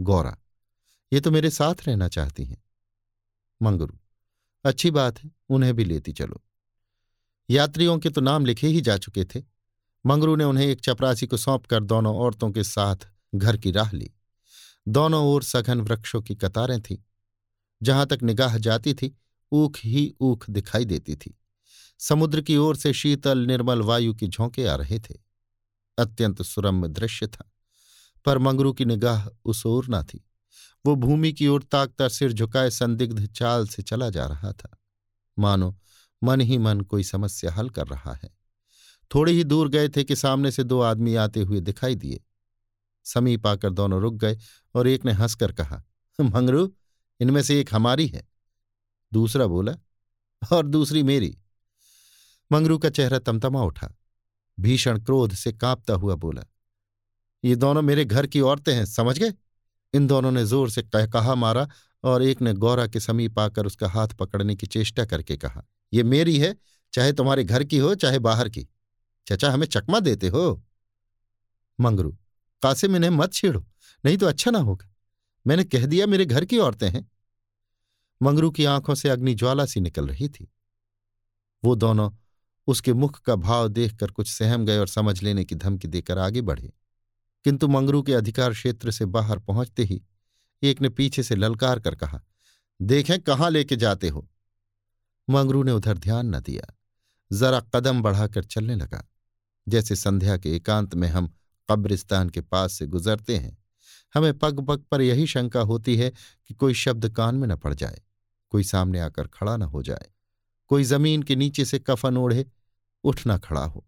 गौरा, 0.00 0.38
ये 1.12 1.20
तो 1.20 1.30
मेरे 1.30 1.50
साथ 1.50 1.74
रहना 1.88 2.08
चाहती 2.08 2.44
हैं। 2.44 2.64
मंगरू, 3.62 3.98
अच्छी 4.64 4.90
बात 4.90 5.24
है, 5.24 5.30
उन्हें 5.48 5.74
भी 5.74 5.85
लेती 5.85 6.12
चलो। 6.12 6.42
यात्रियों 7.50 7.98
के 7.98 8.11
तो 8.11 8.20
नाम 8.20 8.44
लिखे 8.44 8.66
ही 8.66 8.80
जा 8.80 8.96
चुके 8.96 9.24
थे, 9.24 9.42
मंगरू 10.06 10.37
ने 10.37 10.44
उन्हें 10.44 10.66
एक 10.66 10.80
चपरासी 10.80 11.26
को 11.26 11.37
सौंप 11.37 11.66
कर 11.66 11.85
दोनों 11.85 12.16
औरतों 12.16 12.50
के 12.50 12.64
साथ 12.64 12.96
घर 13.35 13.56
की 13.56 13.70
राह 13.70 13.92
ली। 13.92 14.11
दोनों 14.88 15.27
ओर 15.27 15.42
सघन 15.42 15.81
वृक्षों 15.81 16.23
की 16.23 16.35
कतारें 16.35 16.81
थीं। 16.83 16.99
जहाँ 17.83 18.07
तक 18.07 18.18
निगाह 18.23 18.59
जाती 18.59 18.95
थी, 18.95 19.18
ऊख 19.53 19.77
ही 19.85 20.14
ऊख 20.21 20.51
दिखाई 20.51 20.85
देती 20.85 21.16
थी। 21.16 21.38
समुद्र 21.99 22.40
की 22.40 22.57
ओर 22.57 22.77
से 22.77 22.92
शीतल, 22.92 23.38
निर्मल 23.38 23.83
वायु 23.83 24.14
की 24.14 24.29
झोंके 24.29 24.66
आ 24.66 24.75
रहे 24.75 24.99
थे। 24.99 25.14
अत्यंत 25.99 26.42
सुरम्य 26.42 26.88
दृश्य 26.88 27.27
था, 27.27 27.53
पर 28.25 28.38
मंगरू 28.38 28.73
की 28.73 28.85
निगाह 28.85 29.29
उस 29.45 29.66
ओर 29.66 29.87
न 29.90 30.03
थी। 30.03 30.29
वो 30.87 30.95
भूमि 30.95 31.33
की 31.33 31.49
ओर 31.49 31.62
ताकता 31.62 32.09
सिर 32.09 32.33
झुकाए 32.33 32.71
संदिग्ध 32.71 33.27
चाल 33.27 33.66
से 33.66 33.83
चला 33.83 34.11
जा 34.11 34.27
रहा 34.27 34.53
था। 34.53 34.79
मानो, 35.38 35.79
मन 36.25 36.40
ही 36.40 36.59
मन 36.59 36.81
कोई 36.81 37.05
समस्या 37.05 37.53
हल 37.53 37.71
कर 37.71 37.87
रहा 37.87 38.14
है। 38.14 38.38
थोड़ी 39.14 39.33
ही 39.33 39.45
दूर 39.45 39.68
गए 39.68 39.88
थे 39.88 40.05
कि 40.05 40.16
सामने 40.16 40.51
से 40.51 40.64
दो 40.64 40.81
आदमी 40.81 41.14
आते 41.14 41.40
हुए 41.40 41.61
दिखाई 41.61 41.95
दिए। 41.95 42.25
समीप 43.04 43.46
आकर 43.46 43.70
दोनों 43.70 44.00
रुक 44.00 44.14
गए 44.14 44.38
और 44.74 44.88
एक 44.88 45.04
ने 45.04 45.12
हंसकर 45.12 45.52
कहा, 45.52 45.82
मंगरू, 46.18 46.72
इनमें 47.20 47.42
से 47.42 47.60
एक 47.60 47.74
हमारी 47.74 48.06
है। 48.06 48.26
दूसरा 49.12 49.46
बोला, 49.46 49.76
और 50.42 50.66
दूसरी 50.66 51.02
मेरी। 51.02 51.36
मंगरू 52.50 52.78
का 52.78 52.90
चेहरा 52.90 53.18
तमतमा 53.18 53.62
उठा, 53.62 53.94
भीषण 54.58 54.98
क्रोध 54.98 55.32
से 55.32 55.52
कांपता 55.52 55.94
हुआ 55.94 56.14
बोला, 56.14 56.42
ये 57.44 57.56
दोनों 57.56 57.82
मेरे 57.82 58.04
घर 58.04 58.26
की 58.26 58.40
औरतें 58.40 58.74
हैं, 58.74 58.84
समझ 58.86 59.18
गए? 59.18 59.32
इन 59.94 60.06
दोनों 60.06 60.30
ने 60.30 60.44
ज़ोर 60.44 60.70
से 60.70 60.82
कह 60.82 61.06
कहा 61.06 61.34
मारा 61.34 61.68
और 62.04 62.22
एक 62.22 62.42
ने 62.42 62.52
गौरा 62.54 62.86
के 62.86 63.00
समीप 63.00 63.38
आकर 63.38 63.66
उसका 63.66 63.88
हाथ 63.88 64.08
पकड़ने 64.08 64.54
की 64.56 64.66
चेष्टा 64.66 65.04
करके 65.04 65.36
कहा, 65.36 65.64
ये 65.92 66.02
मेरी 66.02 66.38
है, 66.38 66.54
चाहे 66.92 67.12
तुम्हारे 67.12 67.44
घर 67.44 67.64
की 67.64 67.78
हो, 67.78 67.94
चाहे 67.94 68.18
बाहर 68.18 68.48
की। 68.48 68.66
चचा, 69.26 69.50
हमें 69.50 69.66
चकमा 69.66 70.00
देते 70.00 70.28
हो? 70.28 70.62
मंगरू 71.78 72.16
कासिम 72.62 72.96
इन्हें 72.96 73.11
मत 73.11 73.33
छेड़ो, 73.33 73.66
नहीं 74.05 74.16
तो 74.16 74.27
अच्छा 74.27 74.51
ना 74.51 74.59
होगा। 74.59 74.94
मैंने 75.46 75.64
कह 75.64 75.87
दिया, 75.87 76.07
मेरे 76.07 76.25
घर 76.25 76.44
की 76.44 76.59
औरतें 76.59 76.90
हैं। 76.90 77.11
मंगरू 78.22 78.51
की 78.51 78.64
आँखों 78.64 78.94
से 78.94 79.09
अग्नि 79.09 79.35
ज्वाला 79.35 79.66
सी 79.66 79.81
निकल 79.81 80.07
रही 80.07 80.29
थी। 80.29 80.53
वो 81.64 81.75
दोनों 81.75 82.11
उसके 82.66 82.92
मुख 82.92 83.20
का 83.20 83.35
भाव 83.35 83.68
देखकर 83.68 84.11
कुछ 84.11 84.31
सहम 84.31 84.66
गए 84.66 84.79
और 84.79 84.87
समझ 84.87 85.22
लेने 85.22 85.44
की 85.44 85.55
धमकी 85.55 85.88
देकर 85.88 86.18
आगे 86.18 86.40
बढ़े। 86.40 86.72
किंतु 87.44 87.68
मंगरू 87.68 88.03
के 88.03 88.14
अधिकार 88.14 88.53
क्षेत्र 88.53 88.90
से 88.90 89.05
बाहर 89.07 89.38
पहुँचते 89.38 89.85
ही 89.85 90.03
एक 90.62 90.81
ने 90.81 90.88
पीछे 90.88 91.22
से 91.22 91.37
ललकार 91.37 91.81
कर 91.81 91.94
कहा, 91.94 92.22
देखें, 92.83 93.20
कहाँ 93.20 93.51
लेके 93.51 93.77
जाते 93.77 94.09
हो? 94.09 94.31
मंगरू 95.31 95.62
ने 95.62 95.72
उधर 95.72 95.98
ध्यान 95.98 96.35
न 96.35 96.40
दिया। 96.40 96.75
जरा 97.33 97.61
कदम 97.61 98.03
बढ़ाकर 98.03 98.44
चलने 98.44 98.75
लगा। 98.75 99.09
जैसे 99.68 99.96
संध्या 99.96 100.37
के 100.37 100.57
एकांत 100.57 100.94
में 100.94 101.09
हम 101.09 101.35
कब्रिस्तान 101.72 102.28
के 102.28 102.40
पास 102.40 102.72
से 102.72 102.87
गुजरते 102.87 103.37
हैं। 103.37 103.56
हमें 104.14 104.38
पग 104.38 104.61
पग 104.61 104.85
पर 104.90 105.00
यही 105.00 105.26
शंका 105.26 105.61
होती 105.62 105.96
है 105.96 106.11
कि 106.11 106.54
कोई 106.54 106.74
शब्द 106.74 107.08
कान 107.08 107.35
में 107.35 107.46
न 107.48 107.56
पड़ 107.56 107.74
जाए, 107.74 108.00
कोई 108.52 108.64
सामने 108.64 109.00
आकर 109.00 109.26
खड़ा 109.26 109.56
न 109.56 109.62
हो 109.62 109.82
जाए, 109.82 110.11
कोई 110.70 110.85
ज़मीन 110.85 111.22
के 111.22 111.37
नीचे 111.37 111.64
से 111.64 111.78
कफन 111.78 112.16
ओढ़े, 112.16 112.44
उठ 113.04 113.20
न 113.26 113.38
खड़ा 113.38 113.64
हो। 113.64 113.85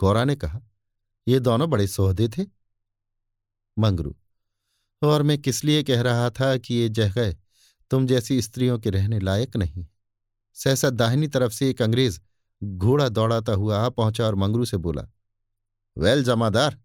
गौरा 0.00 0.24
ने 0.24 0.36
कहा, 0.36 0.60
ये 1.26 1.40
दोनों 1.40 1.70
बड़े 1.70 1.86
सोहदे 1.86 2.28
थे? 2.28 2.46
मंगरू, 3.76 4.14
और 5.02 5.22
मैं 5.22 5.38
किस 5.38 5.64
लिए 5.64 5.82
कह 5.82 6.00
रहा 6.02 6.30
था 6.30 6.56
कि 6.56 6.74
ये 6.74 6.88
जगह 6.88 7.32
तुम 7.90 8.06
जैसी 8.06 8.40
स्त्रियों 8.42 8.78
के 8.78 8.90
रहने 8.90 9.18
लायक 9.20 9.56
नहीं 9.56 9.86
सहसा 10.56 10.90
दाहिनी 10.90 11.28
तरफ़ 11.28 11.52
से 11.52 11.70
एक 11.70 11.82
अंग्रेज़ 11.82 12.20
घोड़ा 12.62 13.08
दौड़ाता 13.08 13.52
हुआ 13.52 13.78
आ 13.78 13.88
पहुँचा 13.88 14.24
और 14.26 14.34
मंगरू 14.34 14.64
से 14.64 14.76
बोला 14.76 15.06
वेल 15.98 16.22
जमादार, 16.24 16.78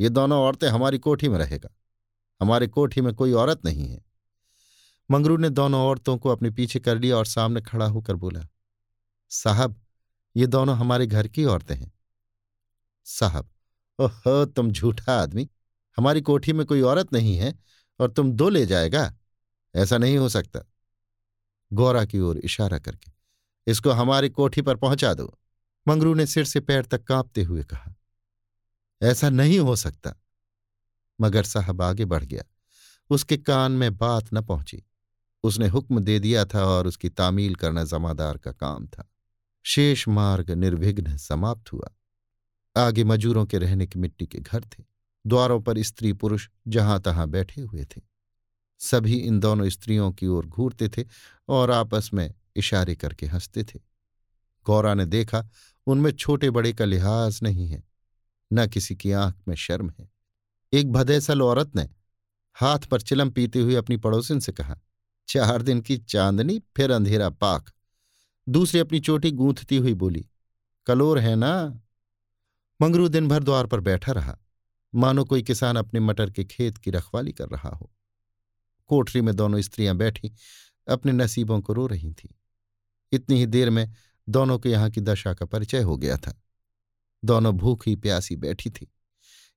ये 0.00 0.08
दोनों 0.08 0.40
औरतें 0.40 0.68
हमारी 0.68 0.98
कोठी 0.98 1.28
में 1.28 1.38
रहेगा। 1.38 1.68
हमारी 2.40 2.66
कोठी 2.66 3.00
में 3.00 3.14
कोई 3.14 3.32
औरत 3.32 3.64
नहीं 3.64 3.88
है। 3.88 4.04
मंगरू 5.10 5.36
ने 5.36 5.50
दोनों 5.50 5.80
औरतों 5.80 6.16
को 6.18 6.28
अपने 6.28 6.50
पीछे 6.50 6.80
कर 6.80 6.98
लिया 6.98 7.16
और 7.16 7.26
सामने 7.26 7.60
खड़ा 7.60 7.86
होकर 7.86 8.14
बोला, 8.14 8.46
साहब, 9.30 9.80
ये 10.36 10.46
दोनों 10.46 10.76
हमारे 10.76 11.06
घर 11.06 11.28
की 11.28 11.44
औरतें 11.44 11.74
हैं। 11.74 11.92
साहब, 13.04 13.50
ओह, 13.98 14.44
तुम 14.44 14.70
झूठा 14.70 15.20
आदमी, 15.20 15.48
हमारी 15.98 16.20
कोठी 16.20 16.52
में 16.52 16.66
कोई 16.66 16.80
औरत 16.80 17.12
नहीं 17.12 17.36
है 17.36 17.54
और 18.00 18.10
तुम 18.10 18.32
दो 18.32 18.48
ले 18.48 18.66
जाएगा? 18.66 19.14
ऐसा 19.74 19.98
नहीं 19.98 20.16
हो 20.18 20.28
सकता। 20.28 20.60
गौरा 21.72 22.04
की 22.04 22.20
ओर 22.20 22.38
इशारा 22.38 22.78
करके, 22.78 23.12
इसको 23.66 23.90
हमारी 23.90 24.28
कोठी 24.28 24.62
पर 24.62 24.76
पहुँचा 24.76 25.14
दो। 25.14 25.38
मंगरू 25.88 26.14
ने 26.14 26.26
सिर 26.26 26.44
से 26.44 26.60
पैर 26.60 26.84
तक 26.84 27.04
कांपते 27.04 27.42
हुए 27.42 27.62
कहा 27.62 27.94
ऐसा 29.02 29.30
नहीं 29.30 29.58
हो 29.58 29.76
सकता। 29.76 30.14
मगर 31.20 31.42
साहब 31.42 31.82
आगे 31.82 32.04
बढ़ 32.04 32.24
गया। 32.24 32.42
उसके 33.10 33.36
कान 33.36 33.72
में 33.72 33.96
बात 33.96 34.26
न 34.34 34.42
पहुँची। 34.42 34.82
उसने 35.42 35.68
हुक्म 35.68 36.00
दे 36.00 36.18
दिया 36.18 36.44
था 36.44 36.64
और 36.64 36.86
उसकी 36.86 37.08
तामील 37.08 37.54
करना 37.54 37.84
जमादार 37.84 38.38
का 38.38 38.52
काम 38.52 38.86
था। 38.86 39.10
शेष 39.62 40.08
मार्ग 40.08 40.50
निर्विघ्न 40.50 41.16
समाप्त 41.16 41.72
हुआ। 41.72 41.90
आगे 42.76 43.04
मजूरों 43.04 43.46
के 43.46 43.58
रहने 43.58 43.86
की 43.86 43.98
मिट्टी 43.98 44.26
के 44.26 44.38
घर 44.38 44.60
थे। 44.60 44.84
द्वारों 45.26 45.60
पर 45.60 45.82
स्त्री 45.82 46.12
पुरुष 46.12 46.48
जहाँ 46.68 47.00
तहां 47.00 47.30
बैठे 47.30 47.60
हुए 47.60 47.84
थे। 47.84 48.00
सभी 48.78 49.14
इन 49.14 49.40
दोनों 49.40 49.68
स्त्रियों 49.68 50.12
की 50.12 50.26
ओर 50.26 50.46
घूरते 50.46 50.88
थे 50.88 51.04
और 51.48 51.70
आपस 51.70 52.10
में 52.14 52.34
इशारे 52.56 52.94
करके 52.94 53.26
हँसते 53.26 53.64
थे। 53.64 53.80
गौरा 54.66 54.94
ने 54.94 55.06
देखा, 55.06 55.48
उनमें 55.86 56.12
छोटे 56.12 56.50
बड़े 56.50 56.72
का 56.72 56.84
लिहाज 56.84 57.40
नहीं 57.42 57.68
है। 57.68 57.87
न 58.52 58.66
किसी 58.66 58.96
की 58.96 59.12
आँख 59.12 59.34
में 59.48 59.56
शर्म 59.56 59.92
है। 60.00 60.10
एक 60.72 60.92
भदेसल 60.92 61.42
औरत 61.42 61.76
ने 61.76 61.88
हाथ 62.54 62.78
पर 62.78 63.00
चिलम 63.00 63.30
पीते 63.30 63.60
हुए 63.60 63.74
अपनी 63.74 63.96
पड़ोसिन 63.96 64.40
से 64.40 64.52
कहा, 64.52 64.78
चार 65.28 65.62
दिन 65.62 65.80
की 65.80 65.96
चांदनी, 65.96 66.58
फिर 66.58 66.90
अंधेरा 66.90 67.30
पाक। 67.30 67.70
दूसरी 68.48 68.80
अपनी 68.80 69.00
चोटी 69.00 69.30
गूंथती 69.30 69.76
हुई 69.76 69.94
बोली, 69.94 70.28
कलोर 70.86 71.18
है 71.18 71.36
ना? 71.36 71.80
मंगरू 72.82 73.08
दिन 73.08 73.28
भर 73.28 73.42
द्वार 73.42 73.66
पर 73.66 73.80
बैठा 73.80 74.12
रहा। 74.12 74.38
मानो 74.94 75.24
कोई 75.24 75.42
किसान 75.42 75.76
अपने 75.76 76.00
मटर 76.00 76.30
के 76.30 76.44
खेत 76.44 76.78
की 76.78 76.90
रखवाली 76.90 77.32
कर 77.32 77.48
रहा 77.48 77.68
हो। 77.68 77.92
कोठरी 78.86 79.20
में 79.20 79.36
दोनों 79.36 79.60
स्त्रियाँ 79.60 79.96
बैठी, 79.96 80.32
अपने 80.88 81.12
नसीबों 81.12 81.60
को 81.60 81.72
रो 81.72 81.86
रही 81.86 82.12
थीं। 82.12 82.30
इतनी 83.12 83.38
ही 83.38 83.46
देर 83.46 83.70
में 83.70 83.92
दोनों 84.28 84.58
के 84.58 84.68
यहाँ 84.68 84.90
की 84.90 85.00
दशा 85.00 85.34
का 85.34 85.46
परिचय 85.46 85.82
हो 85.82 85.96
गया 85.96 86.16
था। 86.16 86.42
दोनों 87.24 87.52
भूखी 87.52 87.94
प्यासी 87.96 88.36
बैठी 88.36 88.70
थी। 88.70 88.90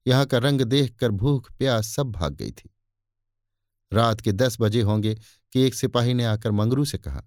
यहाँ 0.06 0.26
का 0.26 0.38
रंग 0.38 0.62
देखकर 0.62 1.12
भूख 1.12 1.52
प्यास 1.52 1.88
सब 1.88 2.12
भाग 2.12 2.36
गई 2.36 2.52
थी। 2.52 2.70
रात 3.92 4.22
के 4.22 4.32
दस 4.32 4.58
बजे 4.62 4.82
होंगे 4.82 5.16
कि 5.54 5.62
एक 5.62 5.76
सिपाही 5.76 6.14
ने 6.14 6.26
आकर 6.26 6.52
मंगरू 6.52 6.86
से 6.86 6.98
कहा, 6.98 7.24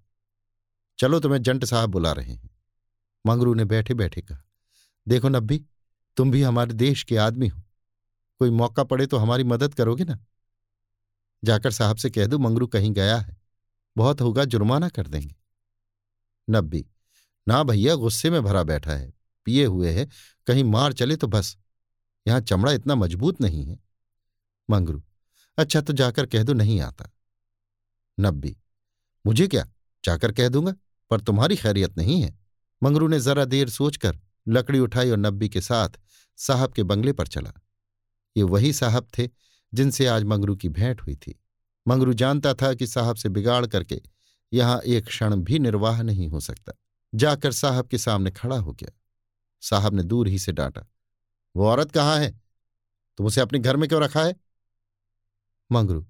चलो 0.99 1.19
तुम्हें 1.19 1.41
जंट 1.41 1.65
साहब 1.65 1.89
बुला 1.89 2.11
रहे 2.11 2.33
हैं। 2.33 2.49
मंगरू 3.25 3.53
ने 3.53 3.65
बैठे 3.65 3.93
बैठे 3.93 4.21
कहा, 4.21 4.43
देखो 5.07 5.29
नब्बी, 5.29 5.63
तुम 6.17 6.31
भी 6.31 6.41
हमारे 6.41 6.73
देश 6.73 7.03
के 7.03 7.17
आदमी 7.17 7.47
हो। 7.47 7.61
कोई 8.41 8.49
मौका 8.49 8.83
पड़े 8.83 9.05
तो 9.07 9.17
हमारी 9.17 9.43
मदद 9.43 9.73
करोगे 9.73 10.03
ना? 10.03 10.17
जाकर 11.43 11.71
साहब 11.71 11.97
से 11.97 12.09
कह 12.09 12.25
दो, 12.25 12.37
मंगरू 12.37 12.67
कहीं 12.67 12.91
गया 12.91 13.17
है। 13.17 13.37
बहुत 13.95 14.21
होगा, 14.21 14.45
जुर्माना 14.45 14.89
कर 14.89 15.07
देंगे। 15.07 15.35
नब्बी, 16.47 16.85
ना 17.47 17.63
भैया, 17.63 17.95
गुस्से 17.95 18.29
में 18.29 18.41
भरा 18.43 18.63
बैठा 18.63 18.91
है। 18.91 19.13
पिए 19.45 19.65
हुए 19.65 19.91
है, 19.91 20.07
कहीं 20.47 20.63
मार 20.63 20.93
चले 20.93 21.15
तो 21.15 21.27
बस। 21.27 21.57
यहाँ 22.27 22.41
चमड़ा 22.41 22.71
इतना 22.71 22.95
मज़बूत 22.95 23.41
नहीं 23.41 23.65
है। 23.65 23.79
मंगरू 24.69 25.03
अच्छा 25.57 25.81
तो 25.81 25.93
जाकर 25.93 26.25
कह 26.25 26.43
दो 26.43 26.53
नहीं 26.53 26.79
आता। 26.81 27.09
नब्बी, 28.19 28.55
मुझे 29.25 29.47
क्या? 29.47 29.67
जाकर 30.03 30.31
कह 30.31 30.49
दूँगा, 30.49 30.73
पर 31.11 31.21
तुम्हारी 31.21 31.55
खैरियत 31.55 31.97
नहीं 31.97 32.21
है। 32.21 32.37
मंगरू 32.83 33.07
ने 33.07 33.19
जरा 33.19 33.45
देर 33.45 33.69
सोचकर 33.69 34.19
लकड़ी 34.47 34.79
उठाई 34.79 35.09
और 35.09 35.17
नब्बी 35.17 35.49
के 35.49 35.61
साथ 35.61 35.89
साहब 36.37 36.73
के 36.73 36.83
बंगले 36.83 37.13
पर 37.13 37.27
चला। 37.27 37.53
ये 38.37 38.43
वही 38.43 38.73
साहब 38.73 39.07
थे 39.17 39.29
जिनसे 39.73 40.07
आज 40.07 40.23
मंगरू 40.23 40.55
की 40.55 40.69
भेंट 40.69 41.01
हुई 41.01 41.15
थी। 41.15 41.39
मंगरू 41.87 42.13
जानता 42.13 42.53
था 42.53 42.73
कि 42.73 42.87
साहब 42.87 43.15
से 43.15 43.29
बिगाड़ 43.29 43.65
करके 43.65 44.01
यहाँ 44.53 44.79
एक 44.79 45.05
क्षण 45.05 45.35
भी 45.35 45.59
निर्वाह 45.59 46.01
नहीं 46.01 46.27
हो 46.27 46.39
सकता। 46.39 46.73
जाकर 47.15 47.51
साहब 47.51 47.87
के 47.87 47.97
सामने 47.97 48.31
खड़ा 48.31 48.57
हो 48.57 48.71
गया। 48.71 48.89
साहब 49.65 49.93
ने 49.93 50.03
दूर 50.03 50.27
ही 50.27 50.39
से 50.39 50.51
डांटा, 50.51 50.85
वो 51.55 51.67
औरत 51.67 51.91
कहाँ 51.91 52.17
है? 52.17 52.31
तुम 53.19 53.27
उसे 53.27 53.41
अपने 53.41 53.59
घर 53.59 53.77
में 53.77 53.87
क्यों 53.89 54.01
रखा 54.01 54.23
है? 54.23 54.35
मंगरू, 55.71 56.05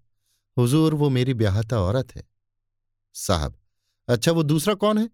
हुजूर, 0.58 0.94
वो 0.94 1.10
मेरी 1.10 1.34
ब्याहता 1.34 1.80
औरत 1.80 2.16
है। 2.16 2.24
साहब 3.16 3.58
अच्छा 4.08 4.32
वो 4.32 4.44
दूसरा 4.44 4.74
कौन 4.74 4.98
है? 4.98 5.10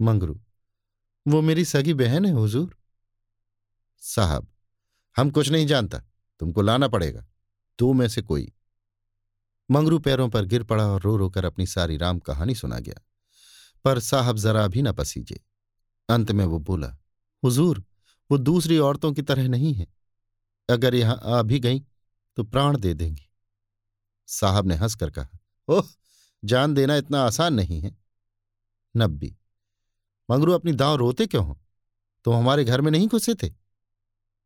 मंगरू, 0.00 0.40
वो 1.26 1.40
मेरी 1.42 1.64
सगी 1.64 1.94
बहन 1.94 2.24
है, 2.26 2.32
हुजूर। 2.32 2.76
साहब, 4.02 4.48
हम 5.16 5.30
कुछ 5.30 5.48
नहीं 5.48 5.66
जानता, 5.66 5.98
तुमको 6.40 6.62
लाना 6.62 6.88
पड़ेगा 6.88 7.24
दो 7.78 7.92
में 7.92 8.08
से 8.08 8.22
कोई। 8.22 8.52
मंगरू 9.70 9.98
पैरों 9.98 10.28
पर 10.28 10.44
गिर 10.44 10.62
पड़ा 10.62 10.86
और 10.86 11.00
रो 11.02 11.16
रो 11.16 11.28
कर 11.30 11.44
अपनी 11.44 11.66
सारी 11.66 11.96
राम 11.96 12.18
कहानी 12.18 12.54
सुना 12.54 12.78
गया, 12.78 13.00
पर 13.84 14.00
साहब 14.00 14.36
जरा 14.36 14.66
भी 14.66 14.82
न 14.82 14.92
पसीजे। 14.92 15.40
अंत 16.08 16.32
में 16.32 16.44
वो 16.44 16.58
बोला 16.58 16.96
हुजूर, 17.46 17.84
वो 18.30 18.38
दूसरी 18.38 18.78
औरतों 18.78 19.12
की 19.12 19.22
तरह 19.22 19.48
नहीं 19.48 19.74
है। 19.74 19.86
अगर 20.70 20.94
यहाँ 20.94 21.20
आ 21.24 21.42
भी 21.42 21.60
गई 21.60 21.80
तो 22.36 22.44
प्राण 22.44 22.78
दे 22.78 22.94
देंगी। 22.94 23.22
साहब 24.26 24.66
ने 24.66 24.74
हंसकर 24.74 25.10
कहा, 25.10 25.28
ओह, 25.68 25.88
जान 26.44 26.74
देना 26.74 26.96
इतना 26.96 27.20
आसान 27.20 27.54
नहीं 27.54 27.80
है। 27.80 27.96
नब्बी, 28.96 29.36
मंगरू, 30.30 30.52
अपनी 30.52 30.72
दांव 30.72 30.96
रोते 30.96 31.26
क्यों 31.26 31.46
हो? 31.46 31.60
तुम 32.24 32.34
हमारे 32.34 32.64
घर 32.64 32.80
में 32.80 32.90
नहीं 32.90 33.08
घुसे 33.08 33.34
थे। 33.34 33.52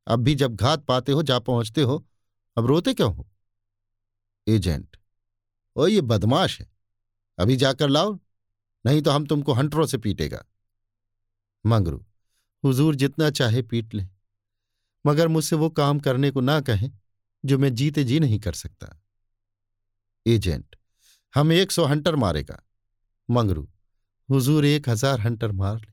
अब 0.07 0.19
भी 0.19 0.35
जब 0.35 0.55
घात 0.57 0.85
पाते 0.85 1.13
हो, 1.13 1.23
जा 1.23 1.39
पहुँचते 1.39 1.83
हो, 1.83 2.07
अब 2.57 2.67
रोते 2.67 2.95
क्यों 2.95 3.15
हो? 3.15 3.29
एजेंट 4.49 4.97
ओ 5.77 5.87
ये 5.87 6.01
बदमाश 6.01 6.61
है। 6.61 6.71
अभी 7.39 7.57
जाकर 7.57 7.89
लाओ, 7.89 8.19
नहीं 8.87 9.03
तो 9.03 9.11
हम 9.11 9.27
तुमको 9.27 9.53
हंटरों 9.53 9.87
से 9.87 9.99
पीटेगा। 9.99 10.45
मंगरू 11.67 12.05
हुजूर 12.65 12.95
जितना 12.95 13.31
चाहे 13.31 13.63
पीट 13.63 13.95
ले। 13.95 14.07
मगर 15.05 15.29
मुझसे 15.29 15.57
वो 15.57 15.71
काम 15.71 16.01
करने 16.01 16.31
को 16.31 16.41
ना 16.41 16.61
कहें, 16.61 16.91
जो 17.45 17.59
मैं 17.59 17.75
जीते 17.75 18.05
जी 18.05 18.21
नहीं 18.21 18.41
कर 18.41 18.53
सकता। 18.53 19.03
एजेंट, 20.27 20.77
हम 21.35 21.53
एक 21.53 21.73
सौ 21.73 21.85
हंटर 21.85 22.17
मारेगा। 22.17 22.63
मंगरू, 23.31 23.69
हुजूर 24.29 24.65
एक 24.65 24.89
हज़ार 24.89 25.21
हंटर 25.21 25.53
मार 25.53 25.77
ले, 25.77 25.93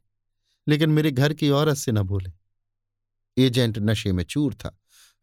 लेकिन 0.67 0.89
मेरे 0.89 1.11
घर 1.11 1.33
की 1.33 1.49
औरत 1.49 1.77
से 1.77 1.91
न 1.91 2.01
बोले। 2.01 2.31
एजेंट 3.37 3.77
नशे 3.77 4.11
में 4.11 4.23
चूर 4.23 4.53
था। 4.53 4.77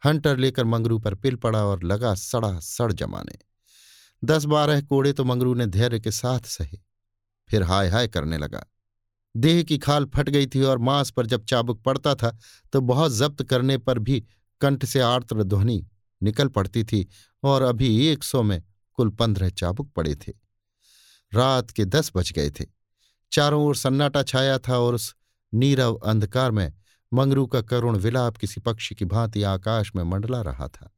हंटर 0.05 0.37
लेकर 0.37 0.65
मंगरू 0.65 0.99
पर 0.99 1.15
पिल 1.15 1.37
पड़ा 1.37 1.65
और 1.65 1.83
लगा 1.83 2.15
सड़ा 2.15 2.59
सड़ 2.61 2.93
जमाने। 2.93 3.39
दस 4.25 4.45
बारह 4.45 4.81
कोड़े 4.81 5.13
तो 5.13 5.25
मंगरू 5.25 5.55
ने 5.55 5.67
धैर्य 5.67 6.01
के 6.01 6.11
साथ 6.11 6.41
सहे। 6.41 6.79
फिर 7.49 7.63
हाय 7.63 7.89
हाय 7.89 8.09
करने 8.09 8.39
लगा। 8.39 8.65
देह 9.37 9.63
की 9.63 9.79
खाल 9.79 10.05
फट 10.05 10.29
गई 10.29 10.47
थी 10.47 10.63
और 10.63 10.79
मांस 10.79 11.11
पर 11.11 11.27
जब 11.27 11.45
चाबुक 11.45 11.83
पड़ता 11.83 12.15
था 12.15 12.37
तो 12.73 12.81
बहुत 12.81 13.13
जब्त 13.13 13.43
करने 13.43 13.79
पर 13.79 13.99
भी 13.99 14.21
कंठ 14.61 14.85
से 14.85 15.01
आर्त्र 15.01 15.43
ध्वनि 15.43 15.85
निकल 16.23 16.49
पड़ती 16.49 16.85
थी 16.85 17.07
और 17.43 17.63
अभी 17.63 18.07
एक 18.07 18.25
सौ 18.25 18.43
में 18.43 18.63
कुल 18.95 19.09
पंद्रह 19.11 19.49
चाबुक 19.49 19.91
पड़े 19.93 20.15
थे। 20.15 20.33
रात 21.33 21.71
के 21.71 21.85
दस 21.85 22.13
बज 22.17 22.33
गए 22.33 22.51
थे। 22.51 22.65
चारों 23.33 23.63
ओर 23.65 23.77
सन्नाटा 23.77 24.23
छाया 24.23 24.59
था 24.59 24.79
और 24.79 24.95
उस 24.95 25.15
नीरव 25.55 25.95
अंधकार 25.95 26.51
में 26.51 26.73
मंगरू 27.13 27.47
का 27.47 27.61
करुण 27.63 27.97
विलाप 27.97 28.37
किसी 28.37 28.61
पक्षी 28.61 28.95
की 28.95 29.05
भांति 29.05 29.43
आकाश 29.43 29.93
में 29.97 30.03
मंडला 30.03 30.41
रहा 30.43 30.69
था। 30.69 30.91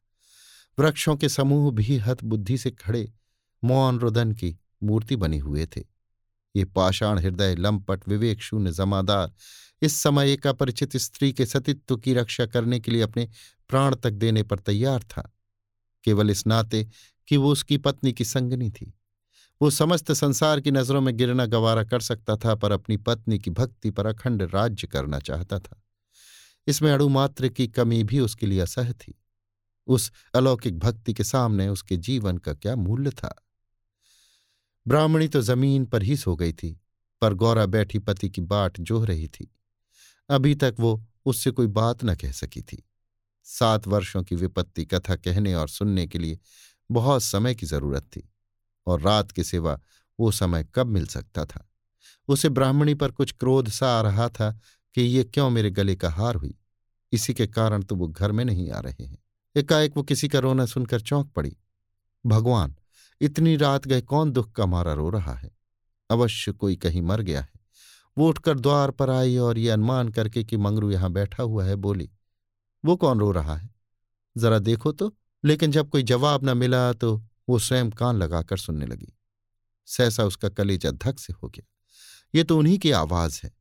वृक्षों 0.78 1.16
के 1.16 1.28
समूह 1.28 1.70
भी 1.72 1.97
हत 1.97 2.24
बुद्धि 2.24 2.59
से 2.59 2.70
खड़े, 2.70 3.12
मौन 3.64 3.99
रुदन 3.99 4.32
की 4.32 4.57
मूर्ति 4.82 5.16
बने 5.16 5.39
हुए 5.39 5.66
थे। 5.66 5.96
ये 6.57 6.65
पाषाण 6.65 7.19
हृदय 7.19 7.55
लंपट, 7.55 8.09
विवेक 8.09 8.41
शून्य, 8.41 8.73
जमादार। 8.73 9.33
इस 9.83 10.03
समय 10.03 10.33
एक 10.33 10.47
अपरिचित 10.47 10.97
स्त्री 10.97 11.33
के 11.33 11.47
सतित्व 11.47 11.97
की 11.97 12.15
रक्षा 12.15 12.47
करने 12.47 12.81
के 12.81 12.91
लिए 12.91 13.03
अपने 13.03 13.29
प्राण 13.69 13.95
तक 13.95 14.11
देने 14.11 14.43
पर 14.43 14.59
तैयार 14.59 15.03
था। 15.03 15.33
केवल 16.05 16.31
इस 16.31 16.47
नाते 16.47 16.89
कि 17.29 17.37
वो 17.37 17.53
उसकी 17.53 17.79
पत्नी 17.79 18.13
की 18.13 18.25
संगनी 18.25 18.71
थी। 18.71 18.99
वो 19.63 19.71
समस्त 19.71 20.13
संसार 20.13 20.61
की 20.61 20.71
नज़रों 20.71 21.01
में 21.01 21.17
गिरना 21.17 21.47
गवारा 21.47 21.85
कर 21.85 22.01
सकता 22.01 22.37
था, 22.37 22.55
पर 22.55 22.73
अपनी 22.73 22.97
पत्नी 22.97 23.39
की 23.39 23.51
भक्ति 23.51 23.91
पर 23.91 24.07
अखंड 24.07 24.43
राज्य 24.43 24.87
करना 24.87 25.19
चाहता 25.19 25.59
था। 25.59 25.83
इसमें 26.67 26.93
अणुमात्र 26.93 27.49
की 27.49 27.69
कमी 27.69 28.05
भी 28.05 28.21
उसके 28.21 28.47
लिए 28.47 28.61
असह 28.61 28.93
थी। 28.93 29.23
उस 29.87 30.13
अलौकिक 30.35 30.79
भक्ति 30.79 31.13
के 31.13 31.25
सामने 31.25 31.69
उसके 31.69 31.97
जीवन 31.97 32.39
का 32.39 32.55
क्या 32.55 32.77
मूल्य 32.77 33.11
था? 33.11 33.46
ब्राह्मणी 34.87 35.28
तो 35.28 35.41
ज़मीन 35.43 35.84
पर 35.87 36.03
ही 36.03 36.16
सो 36.16 36.34
गई 36.37 36.53
थी, 36.53 36.80
पर 37.22 37.34
गौरा 37.34 37.66
बैठी 37.66 37.99
पति 37.99 38.28
की 38.30 38.41
बाट 38.41 38.80
जोह 38.80 39.07
रही 39.07 39.28
थी। 39.28 39.51
अभी 40.28 40.55
तक 40.55 40.74
वो 40.80 41.03
उससे 41.26 41.51
कोई 41.51 41.66
बात 41.66 42.05
न 42.05 42.14
कह 42.14 42.32
सकी 42.32 42.62
थी। 42.62 42.82
सात 43.47 43.87
वर्षों 43.89 44.22
की 44.22 44.37
विपत्ति 44.37 44.84
कथा 44.84 45.16
कहने 45.16 45.55
और 45.55 45.68
सुनने 45.68 46.07
के 46.07 46.18
लिए 46.18 46.39
बहुत 46.91 47.22
समय 47.22 47.55
की 47.55 47.66
ज़रूरत 47.66 48.03
थी, 48.07 48.28
और 48.87 49.01
रात 49.01 49.30
के 49.32 49.45
सिवा 49.45 49.78
वो 50.18 50.30
समय 50.30 50.66
कब 50.74 50.87
मिल 50.87 51.07
सकता 51.07 51.45
था? 51.45 51.68
उसे 52.28 52.49
ब्राह्मणी 52.49 52.95
पर 52.95 53.11
कुछ 53.11 53.32
क्रोध 53.32 53.68
सा 53.68 53.89
आ 53.99 54.01
रहा 54.01 54.28
था 54.28 54.51
कि 54.95 55.03
ये 55.03 55.24
क्यों 55.24 55.51
मेरे 55.51 55.70
गले 55.70 55.97
का 55.97 56.11
हार 56.11 56.34
हुई? 56.34 56.55
इसी 57.12 57.34
के 57.34 57.47
कारण 57.47 57.82
तो 57.82 57.97
वो 57.97 58.09
घर 58.09 58.32
में 58.32 58.45
नहीं 58.45 58.70
आ 58.70 58.80
रहे 58.80 59.05
हैं। 59.05 59.18
एकाएक 59.57 59.97
वो 59.97 60.03
किसी 60.03 60.28
का 60.28 60.39
रोना 60.39 60.66
सुनकर 60.66 61.01
चौंक 61.01 61.30
पड़ी। 61.32 61.57
भगवान 62.24 62.74
इतनी 63.21 63.57
रात 63.57 63.87
गए, 63.87 64.01
कौन 64.01 64.33
दुख 64.33 64.53
का 64.53 64.67
मारा 64.67 64.93
रो 64.93 65.11
रहा 65.11 65.35
है? 65.35 65.51
अवश्य 66.11 66.53
कोई 66.53 66.77
कहीं 66.77 67.03
मर 67.03 67.21
गया 67.21 67.41
है। 67.41 67.53
वो 68.19 68.29
उठकर 68.29 68.59
द्वार 68.59 68.91
पर 68.91 69.11
आई 69.11 69.37
और 69.37 69.59
ये 69.59 69.71
अनुमान 69.71 70.09
करके 70.09 70.45
कि 70.45 70.57
मंगरू 70.57 70.91
यहाँ 70.91 71.11
बैठा 71.11 71.43
हुआ 71.43 71.64
है, 71.64 71.77
बोली, 71.77 72.11
वो 72.85 72.97
कौन 72.97 73.21
रो 73.21 73.31
रहा 73.31 73.57
है? 73.57 73.71
जरा 74.37 74.59
देखो 74.59 74.93
तो। 74.93 75.17
लेकिन 75.45 75.73
जब 75.73 75.91
कोई 75.91 76.03
जवाब 76.03 76.45
न 76.45 76.59
मिला 76.59 76.93
तो 76.93 77.25
वो 77.49 77.59
स्वयं 77.59 77.91
कान 77.91 78.17
लगाकर 78.17 78.57
सुनने 78.57 78.87
लगी। 78.87 79.12
सहसा 79.87 80.25
उसका 80.25 80.49
कलेजा 80.49 80.91
धक 80.91 81.19
से 81.19 81.33
हो 81.33 81.49
गया। 81.49 81.64
ये 82.35 82.45
तो 82.45 82.59
उन्हीं 82.59 82.79
की 82.79 82.91
आवाज़ 82.91 83.41
है। 83.45 83.55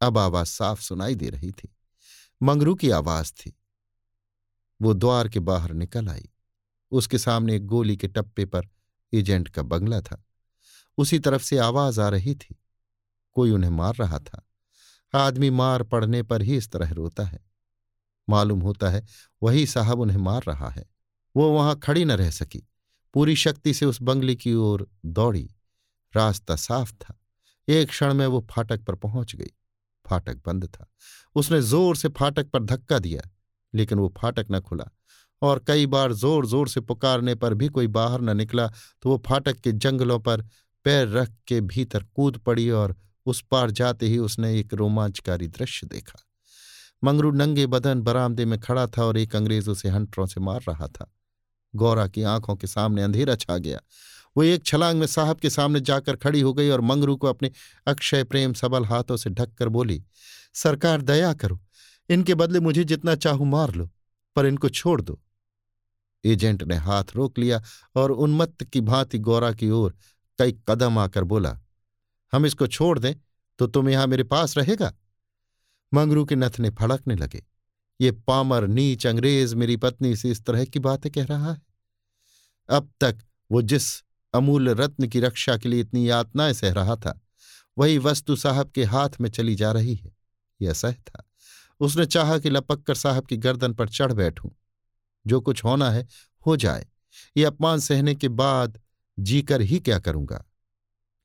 अब 0.00 0.18
आवाज़ 0.18 0.48
साफ़ 0.48 0.82
सुनाई 0.82 1.14
दे 1.14 1.28
रही 1.28 1.50
थी। 1.50 1.76
मंगरू 2.42 2.74
की 2.74 2.90
आवाज़ 2.90 3.32
थी। 3.32 3.58
वो 4.82 4.94
द्वार 4.94 5.28
के 5.28 5.40
बाहर 5.40 5.72
निकल 5.72 6.08
आई। 6.08 6.28
उसके 6.90 7.18
सामने 7.18 7.56
एक 7.56 7.66
गोली 7.66 7.96
के 7.96 8.08
टप्पे 8.08 8.44
पर 8.44 8.62
एजेंट 9.14 9.48
का 9.48 9.62
बंगला 9.62 10.00
था। 10.00 10.24
उसी 10.98 11.18
तरफ़ 11.18 11.42
से 11.42 11.58
आवाज़ 11.58 12.00
आ 12.00 12.08
रही 12.08 12.34
थी। 12.34 12.62
कोई 13.32 13.50
उन्हें 13.50 13.70
मार 13.70 13.94
रहा 13.94 14.18
था। 14.18 14.48
आदमी 15.14 15.50
मार 15.50 15.82
पड़ने 15.82 16.22
पर 16.22 16.42
ही 16.42 16.56
इस 16.56 16.70
तरह 16.70 16.92
रोता 16.92 17.24
है। 17.24 17.40
मालूम 18.28 18.60
होता 18.60 18.88
है 18.88 19.06
वही 19.42 19.66
साहब 19.66 20.00
उन्हें 20.00 20.16
मार 20.16 20.42
रहा 20.48 20.68
है। 20.68 20.90
वो 21.36 21.52
वहाँ 21.52 21.78
खड़ी 21.78 22.04
न 22.04 22.12
रह 22.12 22.30
सकी। 22.30 22.68
पूरी 23.14 23.36
शक्ति 23.36 23.74
से 23.74 23.86
उस 23.86 24.02
बंगले 24.02 24.34
की 24.34 24.54
ओर 24.54 24.90
दौड़ी। 25.06 25.54
रास्ता 26.16 26.56
साफ़ 26.56 26.92
था। 26.92 27.20
एक 27.68 27.88
क्षण 27.88 28.14
में 28.14 28.26
वो 28.26 28.46
फाटक 28.50 28.82
पर 28.82 28.94
पहुँच 28.94 29.36
गई। 29.36 29.50
फाटक 30.06 30.36
बंद 30.46 30.66
था। 30.66 30.90
उसने 31.34 31.60
ज़ोर 31.60 31.96
से 31.96 32.08
फाटक 32.08 32.50
पर 32.50 32.62
धक्का 32.62 32.98
दिया, 32.98 33.22
लेकिन 33.74 33.98
वो 33.98 34.14
फाटक 34.18 34.46
न 34.50 34.60
खुला। 34.60 34.90
और 35.42 35.64
कई 35.66 35.86
बार 35.86 36.12
ज़ोर 36.12 36.46
ज़ोर 36.46 36.68
से 36.68 36.80
पुकारने 36.80 37.34
पर 37.34 37.54
भी 37.54 37.68
कोई 37.68 37.86
बाहर 37.86 38.20
न 38.20 38.36
निकला 38.36 38.66
तो 39.02 39.10
वो 39.10 39.22
फाटक 39.26 39.60
के 39.60 39.72
जंगलों 39.72 40.18
पर 40.18 40.42
पैर 40.84 41.08
रख 41.08 41.30
के 41.46 41.60
भीतर 41.60 42.04
कूद 42.16 42.36
पड़ी 42.36 42.70
और 42.70 42.96
उस 43.26 43.40
पार 43.50 43.70
जाते 43.70 44.06
ही 44.06 44.18
उसने 44.18 44.58
एक 44.58 44.74
रोमांचकारी 44.74 45.48
दृश्य 45.48 45.86
देखा। 45.86 46.18
मंगरू 47.04 47.30
नंगे 47.30 47.66
बदन 47.66 48.00
बरामदे 48.00 48.44
में 48.44 48.58
खड़ा 48.60 48.86
था 48.86 49.04
और 49.04 49.18
एक 49.18 49.36
अंग्रेज़ 49.36 49.70
उसे 49.70 49.88
हंटरों 49.88 50.26
से 50.26 50.40
मार 50.40 50.60
रहा 50.68 50.86
था। 50.86 51.12
गौरा 51.74 52.06
की 52.06 52.22
आँखों 52.22 52.56
के 52.56 52.66
सामने 52.66 53.02
अंधेरा 53.02 53.34
छा 53.34 53.56
गया। 53.58 53.80
वो 54.36 54.42
एक 54.42 54.64
छलांग 54.64 54.98
में 55.00 55.06
साहब 55.06 55.40
के 55.40 55.50
सामने 55.50 55.80
जाकर 55.80 56.16
खड़ी 56.16 56.40
हो 56.40 56.52
गई 56.52 56.68
और 56.68 56.80
मंगरू 56.80 57.16
को 57.16 57.26
अपने 57.26 57.50
अक्षय 57.86 58.24
प्रेम 58.24 58.52
सबल 58.52 58.84
हाथों 58.84 59.16
से 59.16 59.30
ढककर 59.30 59.68
बोली, 59.68 60.02
सरकार, 60.54 61.02
दया 61.02 61.32
करो। 61.32 61.60
इनके 62.08 62.34
बदले 62.34 62.60
मुझे 62.60 62.84
जितना 62.84 63.14
चाहू 63.16 63.44
मार 63.44 63.74
लो, 63.74 63.88
पर 64.36 64.46
इनको 64.46 64.68
छोड़ 64.68 65.00
दो। 65.02 65.20
एजेंट 66.24 66.62
ने 66.62 66.76
हाथ 66.76 67.04
रोक 67.14 67.38
लिया 67.38 67.62
और 67.96 68.12
उन्मत्त 68.12 68.64
की 68.64 68.80
भांति 68.82 69.18
गौरा 69.20 69.52
की 69.52 69.70
ओर 69.70 69.94
कई 70.38 70.52
कदम 70.68 70.98
आकर 70.98 71.24
बोला, 71.24 71.58
हम 72.32 72.46
इसको 72.46 72.66
छोड़ 72.68 72.98
दें 72.98 73.14
तो 73.58 73.66
तुम 73.66 73.88
यहाँ 73.88 74.06
मेरे 74.06 74.24
पास 74.24 74.56
रहेगा? 74.58 74.92
मंगरू 75.92 76.24
के 76.24 76.36
नथने 76.36 76.70
फड़कने 76.70 77.14
लगे, 77.14 77.42
ये 78.00 78.10
पामर, 78.12 78.66
नीच, 78.66 79.06
अंग्रेज़ 79.06 79.54
मेरी 79.56 79.76
पत्नी 79.76 80.14
से 80.16 80.30
इस 80.30 80.44
तरह 80.44 80.64
की 80.64 80.78
बातें 80.80 81.10
कह 81.12 81.24
रहा 81.24 81.52
है। 81.52 81.60
अब 82.68 82.90
तक 83.00 83.18
वो 83.50 83.62
जिस 83.62 83.84
अमूल्य 84.34 84.74
रत्न 84.74 85.06
की 85.08 85.20
रक्षा 85.20 85.56
के 85.56 85.68
लिए 85.68 85.80
इतनी 85.80 86.08
यातनाएँ 86.10 86.52
सह 86.52 86.72
रहा 86.72 86.96
था, 86.96 87.18
वही 87.76 87.98
वस्तु 87.98 88.36
साहब 88.36 88.70
के 88.70 88.84
हाथ 88.84 89.20
में 89.20 89.28
चली 89.30 89.54
जा 89.54 89.72
रही 89.72 89.94
है। 89.94 90.12
यह 90.60 90.72
सह 90.72 90.92
था। 90.92 91.24
उसने 91.80 92.06
चाहा 92.06 92.38
कि 92.38 92.50
लपक 92.50 92.82
कर 92.82 92.94
साहब 92.94 93.26
की 93.26 93.36
गर्दन 93.38 93.72
पर 93.72 93.88
चढ़ 93.88 94.12
बैठूं। 94.12 94.50
जो 95.26 95.40
कुछ 95.40 95.64
होना 95.64 95.90
है, 95.90 96.06
हो 96.46 96.56
जाए। 96.56 96.86
ये 97.36 97.44
अपमान 97.44 97.78
सहने 97.78 98.14
के 98.14 98.28
बाद 98.28 98.80
जीकर 99.18 99.60
ही 99.60 99.80
क्या 99.80 99.98
करूँगा? 99.98 100.44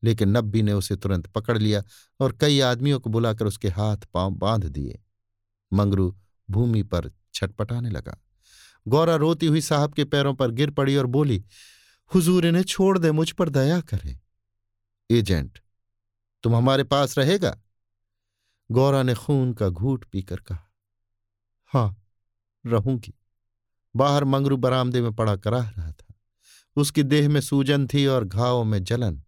लेकिन 0.04 0.30
नब्बी 0.30 0.62
ने 0.62 0.74
उसे 0.74 0.96
तुरंत 0.96 1.28
पकड़ 1.28 1.58
लिया 1.58 1.84
और 2.20 2.38
कई 2.42 2.60
आदमियों 2.60 3.00
को 3.00 3.10
बुलाकर 3.10 3.46
उसके 3.46 3.70
हाथ 3.70 3.98
पाँव 3.98 4.32
बाँध 4.32 4.66
दिए। 4.66 5.00
मंगरू 5.74 6.20
भूमि 6.50 6.84
पर 6.84 7.12
छटपटाने 7.34 7.90
लगा। 7.90 8.18
गौरा 8.88 9.16
रोती 9.16 9.46
हुई 9.46 9.62
साहब 9.62 9.94
के 9.94 10.04
पैरों 10.04 10.34
पर 10.34 10.52
गिर 10.52 10.72
पड़ी 10.72 10.96
और 10.96 11.06
बोली, 11.06 11.46
हुजूर, 12.16 12.46
इन्हें 12.46 12.64
छोड़ 12.64 12.98
दे, 12.98 13.12
मुझ 13.12 13.32
पर 13.32 13.50
दया 13.50 13.82
करें। 13.82 14.20
एजेंट, 15.12 15.60
तुम 16.44 16.56
हमारे 16.56 16.84
पास 16.84 17.18
रहेगा? 17.18 17.62
गौरा 18.72 19.04
ने 19.04 19.14
खून 19.14 19.54
का 19.54 19.70
घूट 19.70 20.06
पीकर 20.06 20.36
कहा, 20.36 20.74
हाँ, 21.66 22.04
रहूँगी। 22.66 23.14
बाहर 23.96 24.24
मंगरू 24.24 24.58
बरामदे 24.58 25.02
में 25.02 25.14
पड़ा 25.14 25.36
कराह 25.36 25.70
रहा 25.70 25.92
था। 25.92 26.16
उसकी 26.76 27.04
देह 27.04 27.30
में 27.30 27.42
सूजन 27.42 27.88
थी 27.88 28.06
और 28.06 28.26
घाव 28.26 28.64
में 28.64 28.84
जलन। 28.84 29.24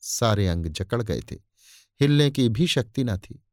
सारे 0.00 0.48
अंग 0.48 0.66
जकड़ 0.66 1.02
गए 1.02 1.20
थे। 1.20 1.36
हिलने 2.00 2.30
की 2.30 2.48
भी 2.48 2.66
शक्ति 2.66 3.04
न 3.04 3.16
थी। 3.16 3.44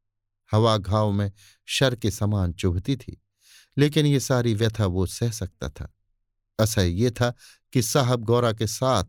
हवा 0.52 0.78
घाव 0.78 1.12
में 1.12 1.32
शर 1.66 1.96
के 1.96 2.12
समान 2.12 2.54
चुभती 2.54 2.98
थी। 2.98 3.24
लेकिन 3.78 4.06
ये 4.06 4.20
सारी 4.20 4.54
व्यथा 4.54 4.86
वो 4.86 5.06
सह 5.06 5.32
सकता 5.32 5.70
था। 5.70 5.94
असह 6.60 6.82
ये 6.82 7.12
था 7.12 7.34
कि 7.74 7.82
साहब 7.82 8.24
गौरा 8.24 8.54
के 8.54 8.68
साथ 8.68 9.04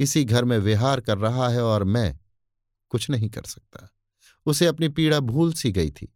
इसी 0.00 0.24
घर 0.24 0.44
में 0.44 0.58
विहार 0.58 1.00
कर 1.00 1.18
रहा 1.18 1.48
है 1.48 1.64
और 1.64 1.84
मैं 1.84 2.18
कुछ 2.88 3.10
नहीं 3.10 3.30
कर 3.30 3.42
सकता। 3.42 3.90
उसे 4.46 4.66
अपनी 4.66 4.88
पीड़ा 4.88 5.20
भूल 5.20 5.52
सी 5.52 5.72
गई 5.72 5.90
थी। 5.90 6.14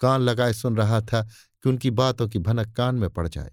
कान 0.00 0.20
लगाए 0.20 0.52
सुन 0.52 0.76
रहा 0.76 1.00
था 1.00 1.22
कि 1.62 1.68
उनकी 1.68 1.90
बातों 1.90 2.28
की 2.28 2.38
भनक 2.38 2.76
कान 2.76 2.94
में 2.94 3.10
पड़ 3.10 3.28
जाए। 3.28 3.52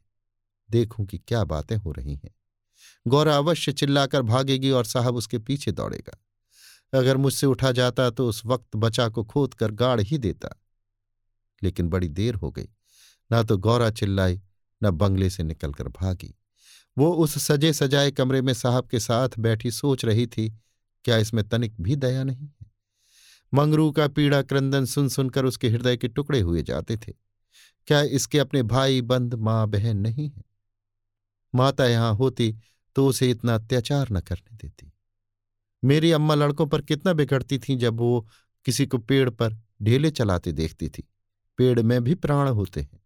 देखूँ 0.72 1.06
कि 1.06 1.18
क्या 1.18 1.44
बातें 1.44 1.76
हो 1.76 1.92
रही 1.92 2.16
हैं। 2.16 2.36
गौरा 3.08 3.38
अवश्य 3.38 3.72
चिल्लाकर 3.72 4.22
भागेगी 4.22 4.72
और 4.72 4.86
साहब 4.86 5.16
उसके 5.16 5.38
पीछे 5.38 5.72
दौड़ेगा। 5.72 6.20
अगर 7.00 7.18
मुझसे 7.18 7.48
उठा 7.48 7.72
जाता 7.72 8.10
तो 8.10 8.28
उस 8.30 8.46
वक्त 8.46 8.76
बचा 8.76 9.10
को 9.10 9.24
खोद 9.24 9.54
कर 9.54 9.72
गाड़ 9.72 10.02
ही 10.02 10.18
देता। 10.18 10.62
लेकिन 11.64 11.90
बड़ी 11.90 12.10
देर 12.10 12.36
हो 12.36 12.52
गई। 12.52 12.70
ना 13.32 13.44
तो 13.44 13.58
गौरा 13.58 13.90
चिल्लाई, 13.90 14.42
न 14.84 14.92
बंगले 14.92 15.30
से 15.30 15.44
निकलकर 15.44 15.88
भागी। 15.88 16.36
वो 16.98 17.14
उस 17.14 17.46
सजे 17.46 17.74
सजाए 17.74 18.12
कमरे 18.12 18.42
में 18.42 18.54
साहब 18.54 18.88
के 18.88 19.00
साथ 19.00 19.30
बैठी 19.40 19.72
सोच 19.72 20.06
रही 20.06 20.28
थी, 20.28 20.60
क्या 21.06 21.18
इसमें 21.18 21.50
तनिक 21.50 21.82
भी 21.82 21.96
दया 21.96 22.24
नहीं 22.24 22.48
है? 22.48 22.72
मंगरू 23.54 23.92
का 23.92 24.08
पीड़ा 24.08 24.42
क्रंदन 24.42 24.86
सुन 24.86 25.10
सुनकर 25.10 25.46
उसके 25.46 25.70
हृदय 25.70 25.98
के 25.98 26.08
टुकड़े 26.08 26.40
हुए 26.40 26.64
जाते 26.64 26.98
थे। 26.98 27.14
क्या 27.88 28.02
इसके 28.02 28.40
अपने 28.40 28.64
भाई 28.64 29.02
बंद 29.02 29.34
माँ 29.34 29.68
बहन 29.68 29.98
नहीं 29.98 30.30
है? 30.30 30.44
माता 31.56 31.86
यहाँ 31.86 32.14
होती 32.14 32.56
तो 32.96 33.08
उसे 33.08 33.30
इतना 33.32 33.56
अत्याचार 33.56 34.08
न 34.12 34.20
करने 34.20 34.58
देती। 34.58 34.94
मेरी 35.84 36.12
अम्मा 36.12 36.36
लड़कों 36.36 36.68
पर 36.68 36.82
कितना 36.82 37.14
बिगड़ती 37.14 37.60
थी 37.60 37.76
जब 37.76 37.98
वो 37.98 38.28
किसी 38.66 38.86
को 38.86 38.98
पेड़ 38.98 39.30
पर 39.30 39.58
ढेले 39.82 40.12
चलाते 40.12 40.52
देखती 40.52 40.90
थी। 40.90 41.10
पेड़ 41.58 41.82
में 41.82 42.04
भी 42.04 42.16
प्राण 42.16 42.48
होते 42.48 42.82
हैं। 42.82 43.04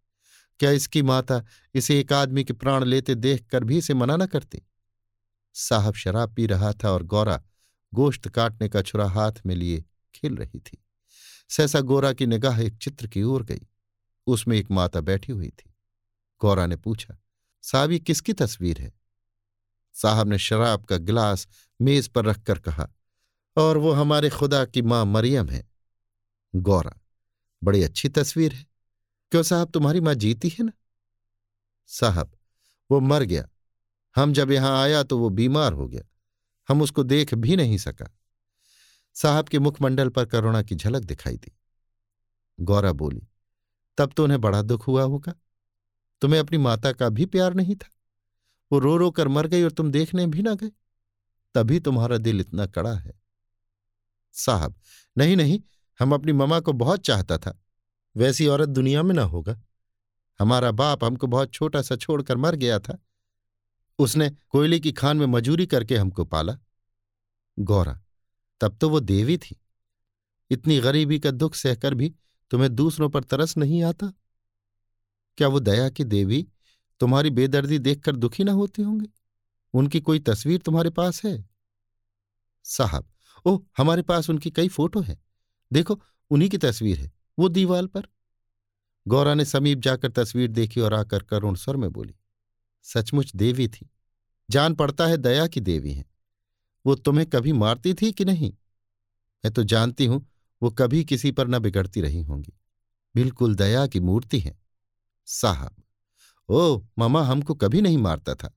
क्या 0.60 0.72
इसकी 0.72 1.02
माता 1.02 1.46
इसे 1.74 2.00
एक 2.00 2.14
आदमी 2.14 2.44
के 2.44 2.54
प्राण 2.54 2.84
लेते 2.84 3.16
देख 3.16 3.46
कर 3.48 3.64
भी 3.64 3.78
इसे 3.78 3.94
मना 3.94 4.16
न 4.18 4.26
करती? 4.26 4.62
साहब 5.54 5.94
शराब 5.94 6.34
पी 6.34 6.46
रहा 6.48 6.74
था 6.74 6.92
और 6.92 7.04
गौरा 7.04 7.44
गोश्त 7.94 8.28
काटने 8.30 8.70
का 8.70 8.82
छुरा 8.82 9.10
हाथ 9.10 9.32
में 9.46 9.56
लिए 9.56 9.86
खेल 10.16 10.36
रही 10.36 10.60
थी। 10.60 10.84
सहसा 11.50 11.82
गोरा 11.82 12.14
की 12.14 12.26
निगाह 12.26 12.62
एक 12.62 12.78
चित्र 12.78 13.08
की 13.08 13.24
ओर 13.24 13.44
गई। 13.44 13.68
उसमें 14.28 14.58
एक 14.58 14.72
माता 14.72 15.02
बैठी 15.02 15.32
हुई 15.32 15.50
थी। 15.50 15.76
गौरा 16.42 16.66
ने 16.66 16.76
पूछा 16.76 17.18
साहब, 17.62 17.92
ये 17.92 18.00
किसकी 18.00 18.34
तस्वीर 18.34 18.82
है? 18.82 18.94
साहब 19.94 20.28
ने 20.28 20.38
शराब 20.38 20.86
का 20.86 20.98
गिलास 20.98 21.48
मेज 21.82 22.08
पर 22.08 22.26
रखकर 22.26 22.60
कहा, 22.60 22.90
और 23.58 23.78
वो 23.78 23.92
हमारे 23.92 24.30
खुदा 24.30 24.66
की 24.66 24.82
माँ 24.82 25.06
मरियम 25.06 25.50
है। 25.50 25.68
गौरा, 26.56 27.02
बड़ी 27.64 27.84
अच्छी 27.84 28.10
तस्वीर 28.10 28.54
है। 28.54 28.66
क्यों 29.32 29.44
साहब, 29.44 29.72
तुम्हारी 29.72 30.02
माँ 30.02 30.14
जीती 30.14 30.50
है 30.50 30.66
ना? 30.66 30.72
साहब, 31.86 32.32
वो 32.92 33.00
मर 33.00 33.24
गया। 33.24 33.48
हम 34.16 34.34
जब 34.34 34.52
यहाँ 34.52 34.82
आया 34.82 35.04
तो 35.04 35.18
वो 35.20 35.30
बीमार 35.30 35.74
हो 35.74 35.88
गया। 35.88 36.02
हम 36.70 36.82
उसको 36.82 37.04
देख 37.04 37.34
भी 37.34 37.56
नहीं 37.56 37.78
सका। 37.78 38.10
साहब 39.14 39.48
के 39.48 39.60
मुखमंडल 39.60 40.10
पर 40.10 40.26
करुणा 40.26 40.62
की 40.62 40.76
झलक 40.76 41.04
दिखाई 41.04 41.38
दी। 41.38 41.58
गौरा 42.60 42.92
बोली, 42.92 43.28
तब 43.98 44.14
तो 44.18 44.24
उन्हें 44.24 44.42
बड़ा 44.42 44.62
दुख 44.62 44.88
हुआ 44.88 45.04
होगा। 45.04 45.34
तुम्हें 46.22 46.40
अपनी 46.40 46.58
माता 46.58 46.92
का 46.92 47.10
भी 47.10 47.26
प्यार 47.26 47.54
नहीं 47.54 47.76
था। 47.76 47.90
वो 48.72 48.80
रो 48.80 48.98
रो 48.98 49.12
कर 49.12 49.28
मर 49.28 49.48
गई 49.48 49.64
और 49.64 49.72
तुम 49.72 49.92
देखने 49.92 50.28
भी 50.28 50.42
ना 50.42 50.54
गए। 50.54 50.72
तभी 51.56 51.80
तुम्हारा 51.80 52.18
दिल 52.18 52.40
इतना 52.40 52.66
कड़ा 52.66 52.94
है। 52.94 53.22
साहब, 54.32 54.76
नहीं 55.18 55.38
नहीं, 55.38 55.62
हम 56.00 56.14
अपनी 56.14 56.32
ममा 56.32 56.60
को 56.60 56.74
बहुत 56.74 57.00
चाहता 57.00 57.38
था। 57.38 57.64
वैसी 58.16 58.48
औरत 58.48 58.70
दुनिया 58.70 59.04
में 59.04 59.16
ना 59.16 59.22
होगा। 59.22 59.62
हमारा 60.40 60.72
बाप 60.72 61.04
हमको 61.04 61.28
बहुत 61.28 61.54
छोटा 61.54 61.82
सा 61.82 61.96
छोड़कर 61.96 62.38
मर 62.38 62.56
गया 62.56 62.80
था। 62.80 62.98
उसने 64.00 64.30
कोयले 64.50 64.80
की 64.80 64.92
खान 64.92 65.18
में 65.18 65.26
मजूरी 65.26 65.68
करके 65.68 65.98
हमको 65.98 66.26
पाला। 66.26 66.58
गौरा, 67.60 68.02
तब 68.62 68.78
तो 68.78 68.90
वो 68.90 69.00
देवी 69.00 69.38
थी। 69.38 69.62
इतनी 70.50 70.80
गरीबी 70.80 71.20
का 71.20 71.32
दुख 71.32 71.56
सहकर 71.56 71.94
भी 71.94 72.16
तुम्हें 72.52 72.76
दूसरों 72.76 73.10
पर 73.10 73.24
तरस 73.24 73.58
नहीं 73.58 73.84
आता। 73.84 74.14
क्या 75.38 75.48
वो 75.48 75.60
दया 75.60 75.90
की 75.90 76.04
देवी 76.04 76.48
तुम्हारी 77.00 77.30
बेदर्दी 77.30 77.80
देखकर 77.80 78.16
दुखी 78.16 78.44
ना 78.44 78.52
होती 78.52 78.82
होंगी? 78.82 79.10
उनकी 79.74 80.00
कोई 80.00 80.20
तस्वीर 80.20 80.60
तुम्हारे 80.60 80.90
पास 80.90 81.26
है? 81.26 81.50
साहब, 82.64 83.08
ओह, 83.46 83.62
हमारे 83.78 84.02
पास 84.02 84.30
उनकी 84.30 84.52
कई 84.52 84.68
फ़ोटो 84.68 85.02
हैं। 85.02 85.24
देखो, 85.74 86.02
उन्हीं 86.30 86.50
की 86.50 86.58
तस्वीर 86.58 87.00
है, 87.00 87.12
वो 87.40 87.50
दीवाल 87.50 87.88
पर। 87.88 88.08
गौरा 89.08 89.34
ने 89.34 89.46
समीप 89.46 89.80
जाकर 89.80 90.12
तस्वीर 90.12 90.52
देखी 90.52 90.82
और 90.82 90.94
आकर 90.94 91.24
करुण 91.24 91.56
स्वर 91.56 91.76
में 91.76 91.92
बोली, 91.92 92.16
सचमुच 92.84 93.36
देवी 93.36 93.68
थी। 93.68 93.90
जान 94.50 94.74
पड़ता 94.74 95.08
है 95.08 95.18
दया 95.18 95.48
की 95.48 95.60
देवी 95.60 95.94
हैं। 95.94 96.06
वो 96.86 96.96
तुम्हें 96.96 97.30
कभी 97.30 97.52
मारती 97.52 97.94
थी 97.94 98.12
कि 98.12 98.26
नहीं? 98.26 98.52
मैं 99.46 99.54
तो 99.54 99.64
जानती 99.64 100.06
हूँ, 100.06 100.26
वो 100.62 100.70
कभी 100.72 101.06
किसी 101.06 101.32
पर 101.32 101.48
न 101.48 101.60
बिगड़ती 101.60 102.02
रही 102.02 102.22
होंगी। 102.22 102.54
बिल्कुल 103.16 103.56
दया 103.56 103.88
की 103.88 104.00
मूर्ति 104.00 104.40
है। 104.40 104.67
साहब। 105.28 105.84
ओ 106.50 106.82
मामा 106.98 107.22
हमको 107.24 107.54
कभी 107.54 107.82
नहीं 107.82 107.98
मारता 107.98 108.36
था। 108.36 108.54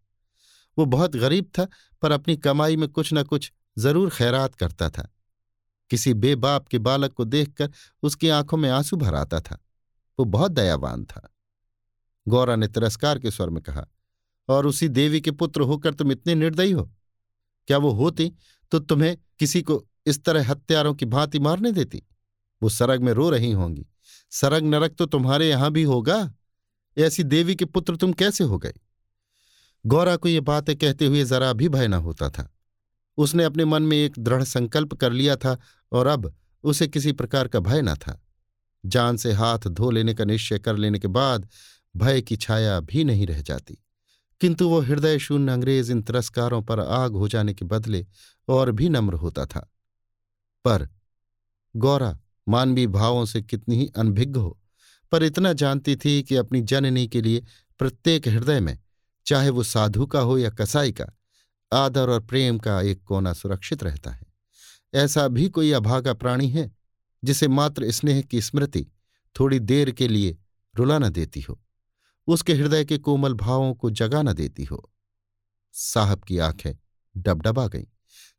वो 0.78 0.84
बहुत 0.86 1.16
गरीब 1.16 1.50
था, 1.58 1.66
पर 2.02 2.10
अपनी 2.10 2.36
कमाई 2.36 2.76
में 2.76 2.88
कुछ 2.88 3.12
न 3.14 3.22
कुछ 3.22 3.52
ज़रूर 3.78 4.10
खैरात 4.10 4.54
करता 4.54 4.88
था। 4.90 5.08
किसी 5.90 6.14
बेबाप 6.14 6.68
के 6.68 6.78
बालक 6.78 7.12
को 7.12 7.24
देखकर 7.24 7.70
उसकी 8.02 8.28
आँखों 8.28 8.56
में 8.56 8.68
आँसू 8.70 8.96
भर 8.96 9.14
आता 9.14 9.40
था। 9.40 9.58
वो 10.18 10.24
बहुत 10.24 10.52
दयावान 10.52 11.04
था। 11.04 11.28
गौरा 12.26 12.56
ने 12.56 12.68
तिरस्कार 12.68 13.18
के 13.18 13.30
स्वर 13.30 13.50
में 13.50 13.62
कहा, 13.62 13.86
और 14.48 14.66
उसी 14.66 14.88
देवी 14.88 15.20
के 15.20 15.30
पुत्र 15.30 15.60
होकर 15.60 15.94
तुम 15.94 16.12
इतने 16.12 16.34
निर्दयी 16.34 16.72
हो? 16.72 16.90
क्या 17.68 17.78
वो 17.78 17.90
होती 17.90 18.32
तो 18.72 18.78
तुम्हें 18.78 19.16
किसी 19.38 19.62
को 19.62 19.84
इस 20.06 20.22
तरह 20.24 20.50
हत्यारों 20.50 20.94
की 20.94 21.06
भांति 21.06 21.38
मारने 21.38 21.72
देती? 21.72 22.02
वो 22.62 22.68
सरग 22.68 23.02
में 23.02 23.12
रो 23.12 23.28
रही 23.30 23.50
होंगी। 23.52 23.86
सरग 24.30 24.64
नरक 24.64 24.94
तो 24.94 25.06
तुम्हारे 25.06 25.48
यहाँ 25.48 25.70
भी 25.70 25.82
होगा। 25.82 26.18
ऐसी 26.98 27.22
देवी 27.22 27.56
के 27.56 27.64
पुत्र 27.64 27.96
तुम 27.96 28.12
कैसे 28.12 28.44
हो 28.44 28.58
गए? 28.58 28.72
गौरा 29.86 30.16
को 30.16 30.28
ये 30.28 30.40
बातें 30.40 30.76
कहते 30.76 31.06
हुए 31.06 31.24
जरा 31.24 31.52
भी 31.52 31.68
भय 31.68 31.88
न 31.88 31.94
होता 31.94 32.30
था। 32.30 32.54
उसने 33.16 33.44
अपने 33.44 33.64
मन 33.64 33.82
में 33.82 33.96
एक 33.96 34.14
दृढ़ 34.18 34.44
संकल्प 34.44 34.94
कर 34.94 35.12
लिया 35.12 35.36
था 35.36 35.58
और 35.92 36.06
अब 36.06 36.34
उसे 36.64 36.88
किसी 36.88 37.12
प्रकार 37.12 37.48
का 37.48 37.60
भय 37.60 37.82
न 37.82 37.94
था। 37.94 38.22
जान 38.86 39.16
से 39.16 39.32
हाथ 39.32 39.58
धो 39.58 39.90
लेने 39.90 40.14
का 40.14 40.24
निश्चय 40.24 40.58
कर 40.58 40.76
लेने 40.76 40.98
के 40.98 41.08
बाद 41.08 41.48
भय 41.96 42.22
की 42.22 42.36
छाया 42.36 42.80
भी 42.80 43.04
नहीं 43.04 43.26
रह 43.26 43.42
जाती। 43.42 43.78
किंतु 44.40 44.68
वो 44.68 44.80
हृदय 44.80 45.18
शून्य 45.18 45.52
अंग्रेज़ 45.52 45.92
इन 45.92 46.02
तिरस्कारों 46.02 46.62
पर 46.62 46.80
आग 46.80 47.12
हो 47.12 47.28
जाने 47.28 47.54
के 47.54 47.64
बदले 47.64 48.06
और 48.48 48.72
भी 48.72 48.88
नम्र 48.88 49.14
होता 49.14 49.46
था। 49.46 49.72
पर 50.64 50.88
गौरा, 51.76 52.18
मानवीय 52.48 52.86
भावों 52.86 53.24
से 53.24 53.42
कितनी 53.42 53.76
ही 53.76 53.90
अनभिज्ञ 53.96 54.40
हो 54.40 54.59
पर 55.12 55.22
इतना 55.22 55.52
जानती 55.52 55.96
थी 55.96 56.22
कि 56.22 56.36
अपनी 56.36 56.60
जननी 56.60 57.06
के 57.08 57.20
लिए 57.22 57.44
प्रत्येक 57.78 58.28
हृदय 58.28 58.60
में, 58.60 58.78
चाहे 59.26 59.50
वो 59.50 59.62
साधु 59.62 60.06
का 60.06 60.20
हो 60.20 60.38
या 60.38 60.50
कसाई 60.50 60.92
का, 60.92 61.06
आदर 61.72 62.10
और 62.10 62.20
प्रेम 62.20 62.58
का 62.58 62.80
एक 62.80 63.02
कोना 63.02 63.32
सुरक्षित 63.32 63.82
रहता 63.82 64.10
है। 64.10 64.26
ऐसा 64.94 65.28
भी 65.28 65.48
कोई 65.48 65.72
अभागा 65.72 66.14
प्राणी 66.14 66.48
है, 66.48 66.70
जिसे 67.24 67.48
मात्र 67.48 67.90
स्नेह 67.90 68.20
की 68.22 68.40
स्मृति 68.40 68.86
थोड़ी 69.36 69.58
देर 69.58 69.90
के 69.90 70.08
लिए 70.08 70.38
रुला 70.74 70.98
न 70.98 71.08
देती 71.08 71.40
हो, 71.40 71.60
उसके 72.26 72.54
हृदय 72.54 72.84
के 72.84 72.98
कोमल 72.98 73.34
भावों 73.34 73.74
को 73.74 73.90
जगा 73.90 74.22
न 74.22 74.32
देती 74.32 74.64
हो। 74.64 74.90
साहब 75.72 76.22
की 76.24 76.38
आँखें 76.38 76.72
डबडबा 77.16 77.66
गईं, 77.66 77.84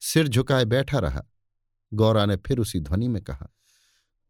सिर 0.01 0.27
झुकाए 0.27 0.65
बैठा 0.65 0.99
रहा। 0.99 1.23
गौरा 1.93 2.25
ने 2.25 2.35
फिर 2.37 2.59
उसी 2.59 2.79
ध्वनि 2.79 3.07
में 3.07 3.21
कहा, 3.23 3.47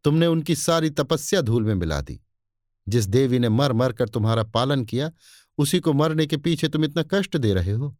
तुमने 0.04 0.26
उनकी 0.26 0.56
सारी 0.56 0.90
तपस्या 0.90 1.40
धूल 1.40 1.62
में 1.62 1.74
मिला 1.74 2.00
दी। 2.00 2.20
जिस 2.88 3.06
देवी 3.06 3.38
ने 3.38 3.48
मर 3.48 3.72
मर 3.72 3.92
कर 3.92 4.08
तुम्हारा 4.08 4.42
पालन 4.42 4.84
किया, 4.84 5.10
उसी 5.58 5.80
को 5.80 5.92
मरने 5.92 6.26
के 6.26 6.36
पीछे 6.36 6.68
तुम 6.68 6.84
इतना 6.84 7.02
कष्ट 7.02 7.36
दे 7.36 7.52
रहे 7.54 7.72
हो। 7.72 7.96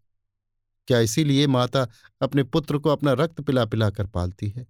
क्या 0.88 0.98
इसीलिए 0.98 1.46
माता 1.46 1.86
अपने 2.20 2.42
पुत्र 2.42 2.78
को 2.78 2.90
अपना 2.90 3.12
रक्त 3.12 3.40
पिला 3.40 3.64
पिला 3.64 3.90
कर 3.90 4.06
पालती 4.06 4.48
है? 4.48 4.66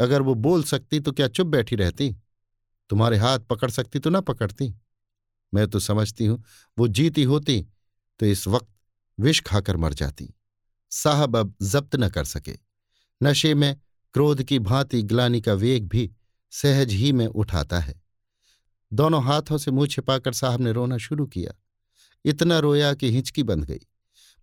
अगर 0.00 0.22
वो 0.22 0.34
बोल 0.34 0.62
सकती 0.62 1.00
तो 1.00 1.12
क्या 1.12 1.28
चुप 1.28 1.46
बैठी 1.46 1.76
रहती? 1.76 2.14
तुम्हारे 2.90 3.16
हाथ 3.16 3.38
पकड़ 3.38 3.70
सकती 3.70 3.98
तो 3.98 4.10
ना 4.10 4.20
पकड़ती। 4.20 4.74
मैं 5.54 5.66
तो 5.68 5.78
समझती 5.78 6.26
हूँ, 6.26 6.42
वो 6.78 6.88
जीती 6.88 7.22
होती 7.22 7.62
तो 8.20 8.26
इस 8.26 8.46
वक्त 8.48 8.68
विष 9.18 9.40
खाकर 9.40 9.76
मर 9.76 9.94
जाती। 9.94 10.34
साहब 10.90 11.36
अब 11.36 11.54
जब्त 11.62 11.96
न 11.96 12.08
कर 12.08 12.24
सके। 12.24 12.58
नशे 13.22 13.54
में 13.54 13.76
क्रोध 14.14 14.42
की 14.42 14.58
भांति 14.58 15.02
ग्लानी 15.02 15.40
का 15.40 15.52
वेग 15.52 15.88
भी 15.88 16.10
सहज 16.50 16.92
ही 16.92 17.12
में 17.12 17.26
उठाता 17.26 17.78
है। 17.78 18.03
दोनों 18.94 19.24
हाथों 19.24 19.58
से 19.58 19.70
मुँह 19.70 19.86
छिपाकर 19.86 20.32
साहब 20.32 20.60
ने 20.60 20.72
रोना 20.72 20.98
शुरू 20.98 21.26
किया। 21.26 21.52
इतना 22.24 22.58
रोया 22.58 22.94
कि 22.94 23.12
हिंचकी 23.12 23.42
बंध 23.42 23.64
गई। 23.64 23.80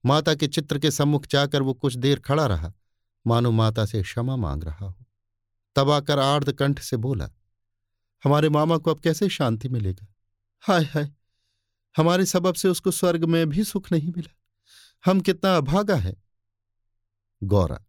माता 0.05 0.35
के 0.35 0.47
चित्र 0.47 0.79
के 0.79 0.91
सम्मुख 0.91 1.27
जाकर 1.27 1.61
वो 1.61 1.73
कुछ 1.73 1.95
देर 1.95 2.19
खड़ा 2.19 2.45
रहा। 2.45 2.73
मानो 3.27 3.51
माता 3.51 3.85
से 3.85 4.01
क्षमा 4.03 4.35
मांग 4.35 4.63
रहा 4.63 4.85
हो। 4.85 5.05
तब 5.75 5.89
आकर 5.89 6.19
आर्द 6.19 6.51
कंठ 6.51 6.79
से 6.79 6.97
बोला, 6.97 7.29
हमारे 8.23 8.49
मामा 8.49 8.77
को 8.77 8.91
अब 8.91 8.99
कैसे 8.99 9.29
शांति 9.29 9.69
मिलेगा? 9.69 10.07
हाय 10.61 10.83
हाय, 10.83 11.11
हमारे 11.97 12.25
सबब 12.25 12.55
से 12.55 12.67
उसको 12.67 12.91
स्वर्ग 12.91 13.25
में 13.25 13.49
भी 13.49 13.63
सुख 13.63 13.91
नहीं 13.91 14.11
मिला। 14.11 14.35
हम 15.05 15.21
कितना 15.21 15.57
अभागा 15.57 15.95
है। 15.95 16.23
गौरा, 17.43 17.79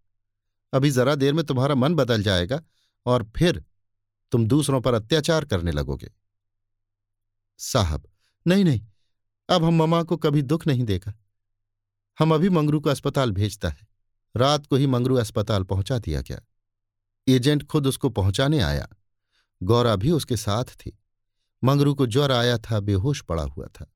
अभी 0.72 0.90
जरा 0.90 1.14
देर 1.14 1.34
में 1.34 1.44
तुम्हारा 1.44 1.74
मन 1.74 1.94
बदल 1.94 2.22
जाएगा 2.22 2.62
और 3.06 3.30
फिर 3.36 3.64
तुम 4.32 4.46
दूसरों 4.46 4.80
पर 4.80 4.94
अत्याचार 4.94 5.44
करने 5.44 5.70
लगोगे। 5.70 6.10
साहब, 7.58 8.08
नहीं 8.46 8.64
नहीं, 8.64 8.86
अब 9.48 9.64
हम 9.64 9.74
ममा 9.74 10.02
को 10.02 10.16
कभी 10.16 10.42
दुख 10.42 10.66
नहीं 10.66 10.84
देगा। 10.84 11.14
हम 12.18 12.34
अभी 12.34 12.48
मंगरू 12.48 12.80
को 12.80 12.90
अस्पताल 12.90 13.32
भेजता 13.32 13.68
है। 13.68 13.88
रात 14.36 14.66
को 14.66 14.76
ही 14.76 14.86
मंगरू 14.86 15.16
अस्पताल 15.16 15.62
पहुँचा 15.62 15.98
दिया 15.98 16.20
गया। 16.20 16.40
एजेंट 17.28 17.66
खुद 17.66 17.86
उसको 17.86 18.10
पहुँचाने 18.10 18.60
आया। 18.60 18.88
गौरा 19.62 19.96
भी 19.96 20.10
उसके 20.10 20.36
साथ 20.36 20.64
थी। 20.64 20.98
मंगरू 21.64 21.94
को 21.94 22.06
ज्वर 22.06 22.32
आया 22.32 22.58
था, 22.58 22.80
बेहोश 22.80 23.22
पड़ा 23.22 23.42
हुआ 23.42 23.66
था। 23.66 23.92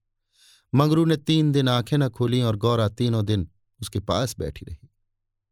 मंगरू 0.74 1.04
ने 1.04 1.16
तीन 1.16 1.52
दिन 1.52 1.68
आँखें 1.68 1.98
न 1.98 2.08
खोली 2.08 2.42
और 2.42 2.56
गौरा 2.56 2.88
तीनों 2.88 3.24
दिन 3.24 3.50
उसके 3.80 4.00
पास 4.00 4.36
बैठी 4.38 4.66
रही। 4.66 4.88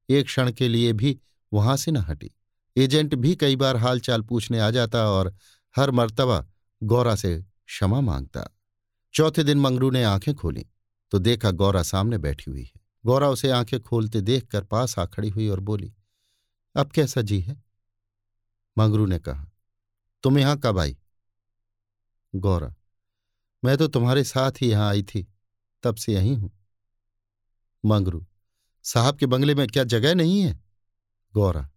एक 0.08 0.26
क्षण 0.26 0.52
के 0.52 0.68
लिए 0.68 0.92
भी 0.92 1.20
वहाँ 1.52 1.76
से 1.76 1.90
न 1.90 1.96
हटी। 1.96 2.30
एजेंट 2.76 3.14
भी 3.14 3.36
कई 3.36 3.56
बार 3.56 3.76
हालचाल 3.76 4.22
पूछने 4.22 4.58
आ 4.60 4.70
जाता 4.70 5.10
और 5.10 5.34
हर 5.76 5.90
मर्तबा 5.90 6.46
गौरा 6.82 7.14
से 7.16 7.44
क्षमा 7.68 8.00
माँगता। 8.00 8.44
चौथे 9.14 9.42
दिन 9.44 9.58
मंगरू 9.58 9.90
ने 9.90 10.02
आँखें 10.04 10.34
खोली 10.34 10.66
तो 11.12 11.18
देखा 11.18 11.50
गौरा 11.50 11.82
सामने 11.82 12.18
बैठी 12.18 12.50
हुई 12.50 12.62
है। 12.62 12.80
गौरा 13.04 13.28
उसे 13.28 13.50
आँखें 13.50 13.80
खोलते 13.80 14.20
देखकर 14.20 14.64
पास 14.64 14.98
आ 14.98 15.04
खड़ी 15.06 15.28
हुई 15.28 15.48
और 15.48 15.60
बोली, 15.60 15.92
अब 16.74 16.90
कैसा 16.90 17.20
जी 17.20 17.40
है? 17.40 17.62
मंगरू 18.76 19.06
ने 19.06 19.18
कहा, 19.18 19.46
तुम 20.24 20.38
यहाँ 20.38 20.58
कब 20.58 20.78
आई? 20.78 20.96
गौरा, 22.34 22.74
मैं 23.62 23.76
तो 23.78 23.88
तुम्हारे 23.88 24.24
साथ 24.24 24.60
ही 24.60 24.70
यहाँ 24.70 24.88
आई 24.88 25.02
थी, 25.04 25.26
तब 25.84 25.96
से 25.96 26.12
यहीं 26.12 26.36
हूँ। 26.36 26.50
मंगरू, 27.84 28.24
साहब 28.84 29.18
के 29.18 29.26
बंगले 29.26 29.54
में 29.54 29.66
क्या 29.68 29.84
जगह 29.84 30.14
नहीं 30.14 30.40
है? 30.40 30.58
गौरा, 31.34 31.68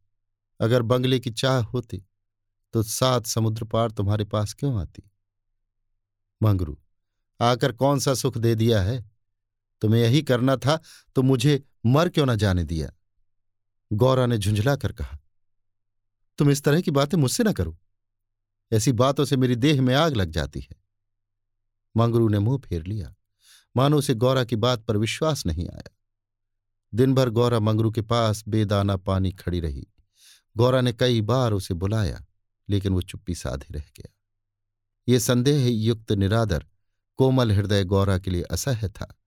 अगर 0.60 0.82
बंगले 0.82 1.20
की 1.20 1.32
चाह 1.32 1.60
होती 1.64 2.04
तो 2.74 2.84
सात 2.84 3.26
समुद्र 3.26 3.66
पार 3.66 3.92
तुम्हारे 3.92 4.26
पास 4.26 4.54
क्यों 4.54 4.80
आती? 4.82 5.04
मंगरू 6.42 6.78
आकर 7.40 7.72
कौन 7.72 8.00
सा 8.00 8.14
सुख 8.14 8.38
दे 8.38 8.54
दिया 8.56 8.82
है? 8.82 9.04
तुम्हें 9.82 10.02
यही 10.02 10.22
करना 10.22 10.56
था 10.58 10.80
तो 11.16 11.22
मुझे 11.22 11.64
मर 11.86 12.10
क्यों 12.10 12.26
ना 12.26 12.36
जाने 12.36 12.64
दिया? 12.64 12.92
गौरा 13.92 14.26
ने 14.26 14.38
झुंझला 14.38 14.76
कर 14.76 14.92
कहा, 14.92 15.18
तुम 16.38 16.50
इस 16.50 16.64
तरह 16.64 16.82
की 16.82 16.92
बातें 16.92 17.18
मुझसे 17.18 17.44
ना 17.44 17.54
करो। 17.54 17.78
ऐसी 18.72 18.92
बातों 18.92 19.26
से 19.26 19.38
मेरी 19.38 19.56
देह 19.56 19.82
में 19.82 19.94
आग 19.96 20.16
लग 20.16 20.32
जाती 20.32 20.60
है। 20.60 20.76
मंगरू 21.98 22.28
ने 22.30 22.40
मुँह 22.40 22.58
फेर 22.60 22.84
लिया। 22.84 23.14
मानो 23.76 23.98
उसे 23.98 24.14
गौरा 24.14 24.44
की 24.44 24.56
बात 24.56 24.84
पर 24.84 24.98
विश्वास 24.98 25.46
नहीं 25.46 25.68
आया। 25.70 25.90
दिन 26.94 27.14
भर 27.14 27.30
गौरा 27.30 27.60
मंगरू 27.60 27.92
के 27.92 28.02
पास 28.02 28.44
बेदाना 28.48 28.98
पानी 28.98 29.32
खड़ी 29.32 29.60
रही। 29.60 29.88
गौरा 30.58 30.82
ने 30.82 30.94
कई 30.94 31.22
बार 31.22 31.54
उसे 31.54 31.74
बुलाया, 31.74 32.26
लेकिन 32.70 32.94
वो 32.94 33.02
चुप्पी 33.02 33.36
साधे 33.36 33.74
रह 33.74 33.84
गया। 33.98 34.14
ये 35.10 35.20
संदेह 35.20 35.68
युक्त 35.70 36.12
निरादर 36.12 36.66
कोमल 37.16 37.52
हृदय 37.52 37.84
गौरा 37.84 38.18
के 38.18 38.32
लिए 38.32 38.42
असह्य 38.42 38.90
था। 38.90 39.20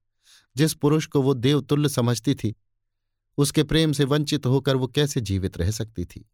जिस 0.57 0.74
पुरुष 0.74 1.07
को 1.07 1.22
वो 1.22 1.35
देवतुल्य 1.35 1.89
समझती 1.89 2.35
थी, 2.35 2.55
उसके 3.39 3.62
प्रेम 3.62 3.93
से 3.93 4.05
वंचित 4.05 4.47
होकर 4.47 4.76
वो 4.76 4.87
कैसे 4.87 5.20
जीवित 5.20 5.59
रह 5.59 5.70
सकती 5.70 6.05
थी? 6.05 6.31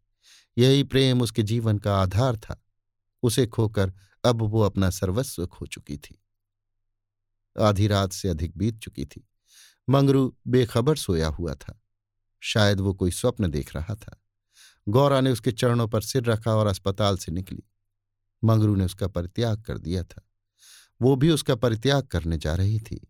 यही 0.57 0.83
प्रेम 0.83 1.21
उसके 1.21 1.43
जीवन 1.43 1.77
का 1.77 1.97
आधार 1.97 2.37
था। 2.37 2.63
उसे 3.23 3.47
खोकर 3.47 3.93
अब 4.25 4.41
वो 4.41 4.61
अपना 4.61 4.89
सर्वस्व 4.89 5.47
खो 5.47 5.65
चुकी 5.65 5.97
थी। 5.97 6.23
आधी 7.59 7.87
रात 7.87 8.11
से 8.11 8.29
अधिक 8.29 8.57
बीत 8.57 8.79
चुकी 8.79 9.05
थी। 9.05 9.27
मंगरू 9.89 10.37
बेखबर 10.47 10.95
सोया 10.95 11.27
हुआ 11.27 11.53
था। 11.53 11.81
शायद 12.39 12.79
वो 12.79 12.93
कोई 12.93 13.11
स्वप्न 13.11 13.51
देख 13.51 13.75
रहा 13.75 13.95
था। 13.95 14.23
गौरा 14.89 15.21
ने 15.21 15.31
उसके 15.31 15.51
चरणों 15.51 15.87
पर 15.87 16.01
सिर 16.01 16.23
रखा 16.23 16.55
और 16.55 16.67
अस्पताल 16.67 17.17
से 17.17 17.31
निकली। 17.31 17.63
मंगरू 18.43 18.75
ने 18.75 18.85
उसका 18.85 19.07
परित्याग 19.07 19.61
कर 19.61 19.77
दिया 19.77 20.03
था। 20.03 20.29
वो 21.01 21.15
भी 21.15 21.29
उसका 21.29 21.55
परित्याग 21.55 22.03
करने 22.03 22.37
जा 22.37 22.55
रही 22.55 22.79
थी। 22.79 23.07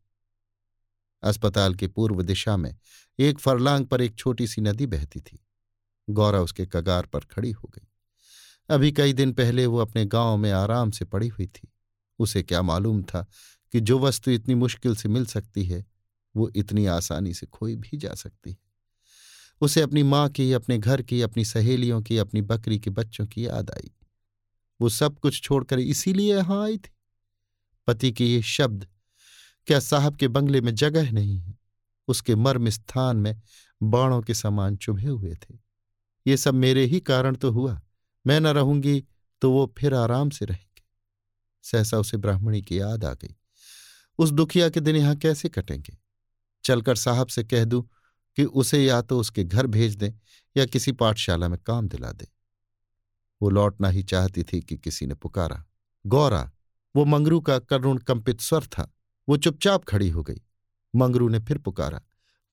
अस्पताल 1.23 1.75
की 1.75 1.88
पूर्व 1.88 2.21
दिशा 2.21 2.57
में 2.57 2.78
एक 3.19 3.39
फरलांग 3.39 3.86
पर 3.86 4.01
एक 4.01 4.15
छोटी 4.15 4.47
सी 4.47 4.61
नदी 4.61 4.86
बहती 4.86 5.19
थी। 5.19 5.45
गौरा 6.09 6.41
उसके 6.41 6.65
कगार 6.65 7.05
पर 7.05 7.19
खड़ी 7.19 7.51
हो 7.51 7.71
गई। 7.75 7.88
अभी 8.69 8.91
कई 8.91 9.13
दिन 9.13 9.34
पहले 9.34 9.65
वो 9.65 9.78
अपने 9.78 10.05
गाँव 10.05 10.38
में 10.38 10.51
आराम 10.51 10.91
से 10.91 11.05
पड़ी 11.05 11.28
हुई 11.28 11.47
थी। 11.47 11.73
उसे 12.19 12.43
क्या 12.43 12.61
मालूम 12.61 13.03
था 13.03 13.28
कि 13.71 13.80
जो 13.80 13.99
वस्तु 13.99 14.32
इतनी 14.32 14.55
मुश्किल 14.55 14.95
से 14.95 15.09
मिल 15.09 15.25
सकती 15.25 15.65
है, 15.65 15.86
वो 16.36 16.51
इतनी 16.55 16.86
आसानी 16.86 17.34
से 17.34 17.45
खोई 17.45 17.75
भी 17.75 17.97
जा 17.97 18.13
सकती 18.13 18.51
है। 18.51 18.57
उसे 19.61 19.82
अपनी 19.82 20.03
माँ 20.03 20.30
की, 20.30 20.53
अपने 20.53 20.78
घर 20.78 21.01
की, 21.01 21.21
अपनी 21.21 21.45
सहेलियों 21.45 22.01
की, 22.01 22.17
अपनी 22.17 22.41
बकरी 22.41 22.80
के 22.80 22.89
बच्चों 22.89 23.25
की 23.25 23.47
याद 23.47 23.71
आई। 23.71 23.91
वो 24.80 24.89
सब 24.89 25.19
कुछ 25.19 25.41
छोड़कर 25.41 25.80
इसीलिए 25.80 26.36
यहाँ 26.36 26.63
आई 26.63 26.78
थी। 26.78 26.91
पति 27.88 28.11
के 28.11 28.25
ये 28.25 28.41
शब्द, 28.43 28.88
क्या 29.67 29.80
साहब 29.82 30.15
के 30.15 30.28
बंगले 30.30 30.61
में 30.61 30.73
जगह 30.75 31.11
नहीं 31.11 31.39
है, 31.39 31.57
उसके 32.07 32.36
मर्म 32.38 32.69
स्थान 32.69 33.17
में 33.17 33.41
बाणों 33.82 34.21
के 34.21 34.34
समान 34.34 34.75
चुभे 34.78 35.07
हुए 35.07 35.34
थे। 35.36 35.57
ये 36.25 36.38
सब 36.38 36.53
मेरे 36.55 36.86
ही 36.86 36.99
कारण 37.01 37.36
तो 37.36 37.51
हुआ, 37.51 37.80
मैं 38.25 38.39
न 38.39 38.47
रहूँगी 38.49 39.03
तो 39.41 39.51
वो 39.51 39.73
फिर 39.78 39.93
आराम 39.95 40.30
से 40.30 40.45
रहेंगे। 40.45 40.84
सहसा 41.63 41.97
उसे 41.97 42.17
ब्राह्मणी 42.17 42.61
की 42.61 42.80
याद 42.80 43.05
आ 43.05 43.13
गई, 43.13 43.36
उस 44.19 44.32
दुखिया 44.32 44.69
के 44.69 44.80
दिन 44.80 44.95
यहाँ 44.95 45.15
कैसे 45.17 45.49
कटेंगे? 45.49 45.97
चलकर 46.63 46.95
साहब 46.97 47.28
से 47.28 47.43
कह 47.43 47.65
दूँ 47.65 47.88
कि 48.38 48.43
उसे 48.45 48.84
या 48.86 49.01
तो 49.01 49.19
उसके 49.19 49.43
घर 49.43 49.67
भेज 49.67 49.95
दें 49.95 50.11
या 50.55 50.65
किसी 50.65 50.91
पाठशाला 50.93 51.47
में 51.47 51.57
काम 51.59 51.88
दिला 51.88 52.11
दे। 52.11 52.28
वो 53.42 53.50
लौटना 53.50 53.90
ही 53.90 54.04
चाहती 54.04 54.44
थी 54.44 54.62
कि 54.62 54.78
किसी 54.78 55.06
ने 55.06 55.14
पुकारा। 55.14 55.66
गौरा, 56.06 56.52
वो 56.96 57.06
मंगरू 57.06 57.40
का 57.40 57.60
करुण 57.60 57.98
कंपित 57.98 58.42
स्वर 58.42 58.64
था। 58.64 58.94
वो 59.30 59.38
चुपचाप 59.38 59.86
खड़ी 59.86 60.10
हो 60.10 60.24
गई। 60.24 60.42
मंगरू 60.96 61.30
ने 61.30 61.40
फिर 61.40 61.58
पुकारा, 61.58 62.02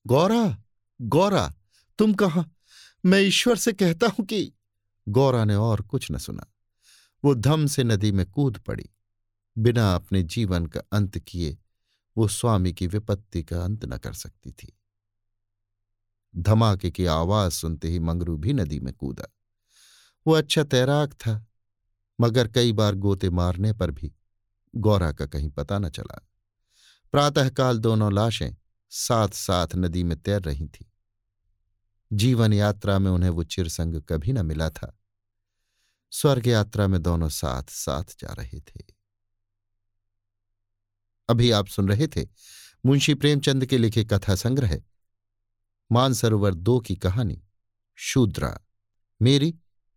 गौरा 0.07 0.63
गौरा, 1.01 1.53
तुम 1.97 2.13
कहा? 2.13 2.45
मैं 3.05 3.21
ईश्वर 3.21 3.55
से 3.55 3.73
कहता 3.73 4.07
हूँ 4.07 4.25
कि 4.25 4.53
गौरा 5.09 5.45
ने 5.45 5.55
और 5.55 5.81
कुछ 5.81 6.11
न 6.11 6.17
सुना। 6.17 6.45
वो 7.25 7.35
धम 7.35 7.67
से 7.67 7.83
नदी 7.83 8.11
में 8.11 8.25
कूद 8.25 8.57
पड़ी। 8.57 8.89
बिना 9.57 9.95
अपने 9.95 10.23
जीवन 10.23 10.65
का 10.65 10.81
अंत 10.91 11.19
किए, 11.19 11.57
वो 12.17 12.27
स्वामी 12.27 12.73
की 12.73 12.87
विपत्ति 12.87 13.43
का 13.43 13.63
अंत 13.63 13.85
न 13.85 13.97
कर 13.97 14.13
सकती 14.13 14.51
थी। 14.51 14.77
धमाके 16.37 16.91
की 16.91 17.05
आवाज़ 17.05 17.53
सुनते 17.53 17.87
ही 17.87 17.99
मंगरू 17.99 18.37
भी 18.37 18.53
नदी 18.53 18.79
में 18.79 18.93
कूदा। 18.93 19.34
वो 20.27 20.33
अच्छा 20.33 20.63
तैराक 20.63 21.13
था, 21.13 21.47
मगर 22.21 22.47
कई 22.47 22.71
बार 22.71 22.95
गोते 22.95 23.29
मारने 23.29 23.73
पर 23.73 23.91
भी 23.91 24.15
गौरा 24.75 25.11
का 25.11 25.25
कहीं 25.25 25.49
पता 25.49 25.79
न 25.79 25.89
चला। 25.89 26.29
प्रातःकाल 27.11 27.79
दोनों 27.79 28.13
लाशें 28.13 28.51
साथ 28.89 29.27
साथ 29.27 29.67
नदी 29.75 30.03
में 30.03 30.21
तैर 30.21 30.41
रही 30.41 30.67
थीं। 30.67 30.85
जीवन 32.13 32.53
यात्रा 32.53 32.99
में 32.99 33.11
उन्हें 33.11 33.29
वो 33.29 33.43
चिरसंग 33.43 34.01
कभी 34.01 34.33
न 34.33 34.45
मिला 34.45 34.69
था। 34.69 34.99
स्वर्ग 36.11 36.47
यात्रा 36.47 36.87
में 36.87 37.01
दोनों 37.01 37.29
साथ 37.29 37.63
साथ 37.63 38.03
जा 38.19 38.33
रहे 38.33 38.59
थे। 38.59 38.83
अभी 41.29 41.51
आप 41.51 41.67
सुन 41.67 41.87
रहे 41.89 42.07
थे 42.07 42.27
मुंशी 42.85 43.13
प्रेमचंद 43.13 43.65
के 43.65 43.77
लिखे 43.77 44.03
कथा 44.03 44.35
संग्रह, 44.35 44.81
मानसरोवर 45.91 46.53
दो 46.53 46.79
की 46.79 46.95
कहानी, 46.95 47.43
शूद्रा, 47.95 48.59
मेरी 49.21 49.55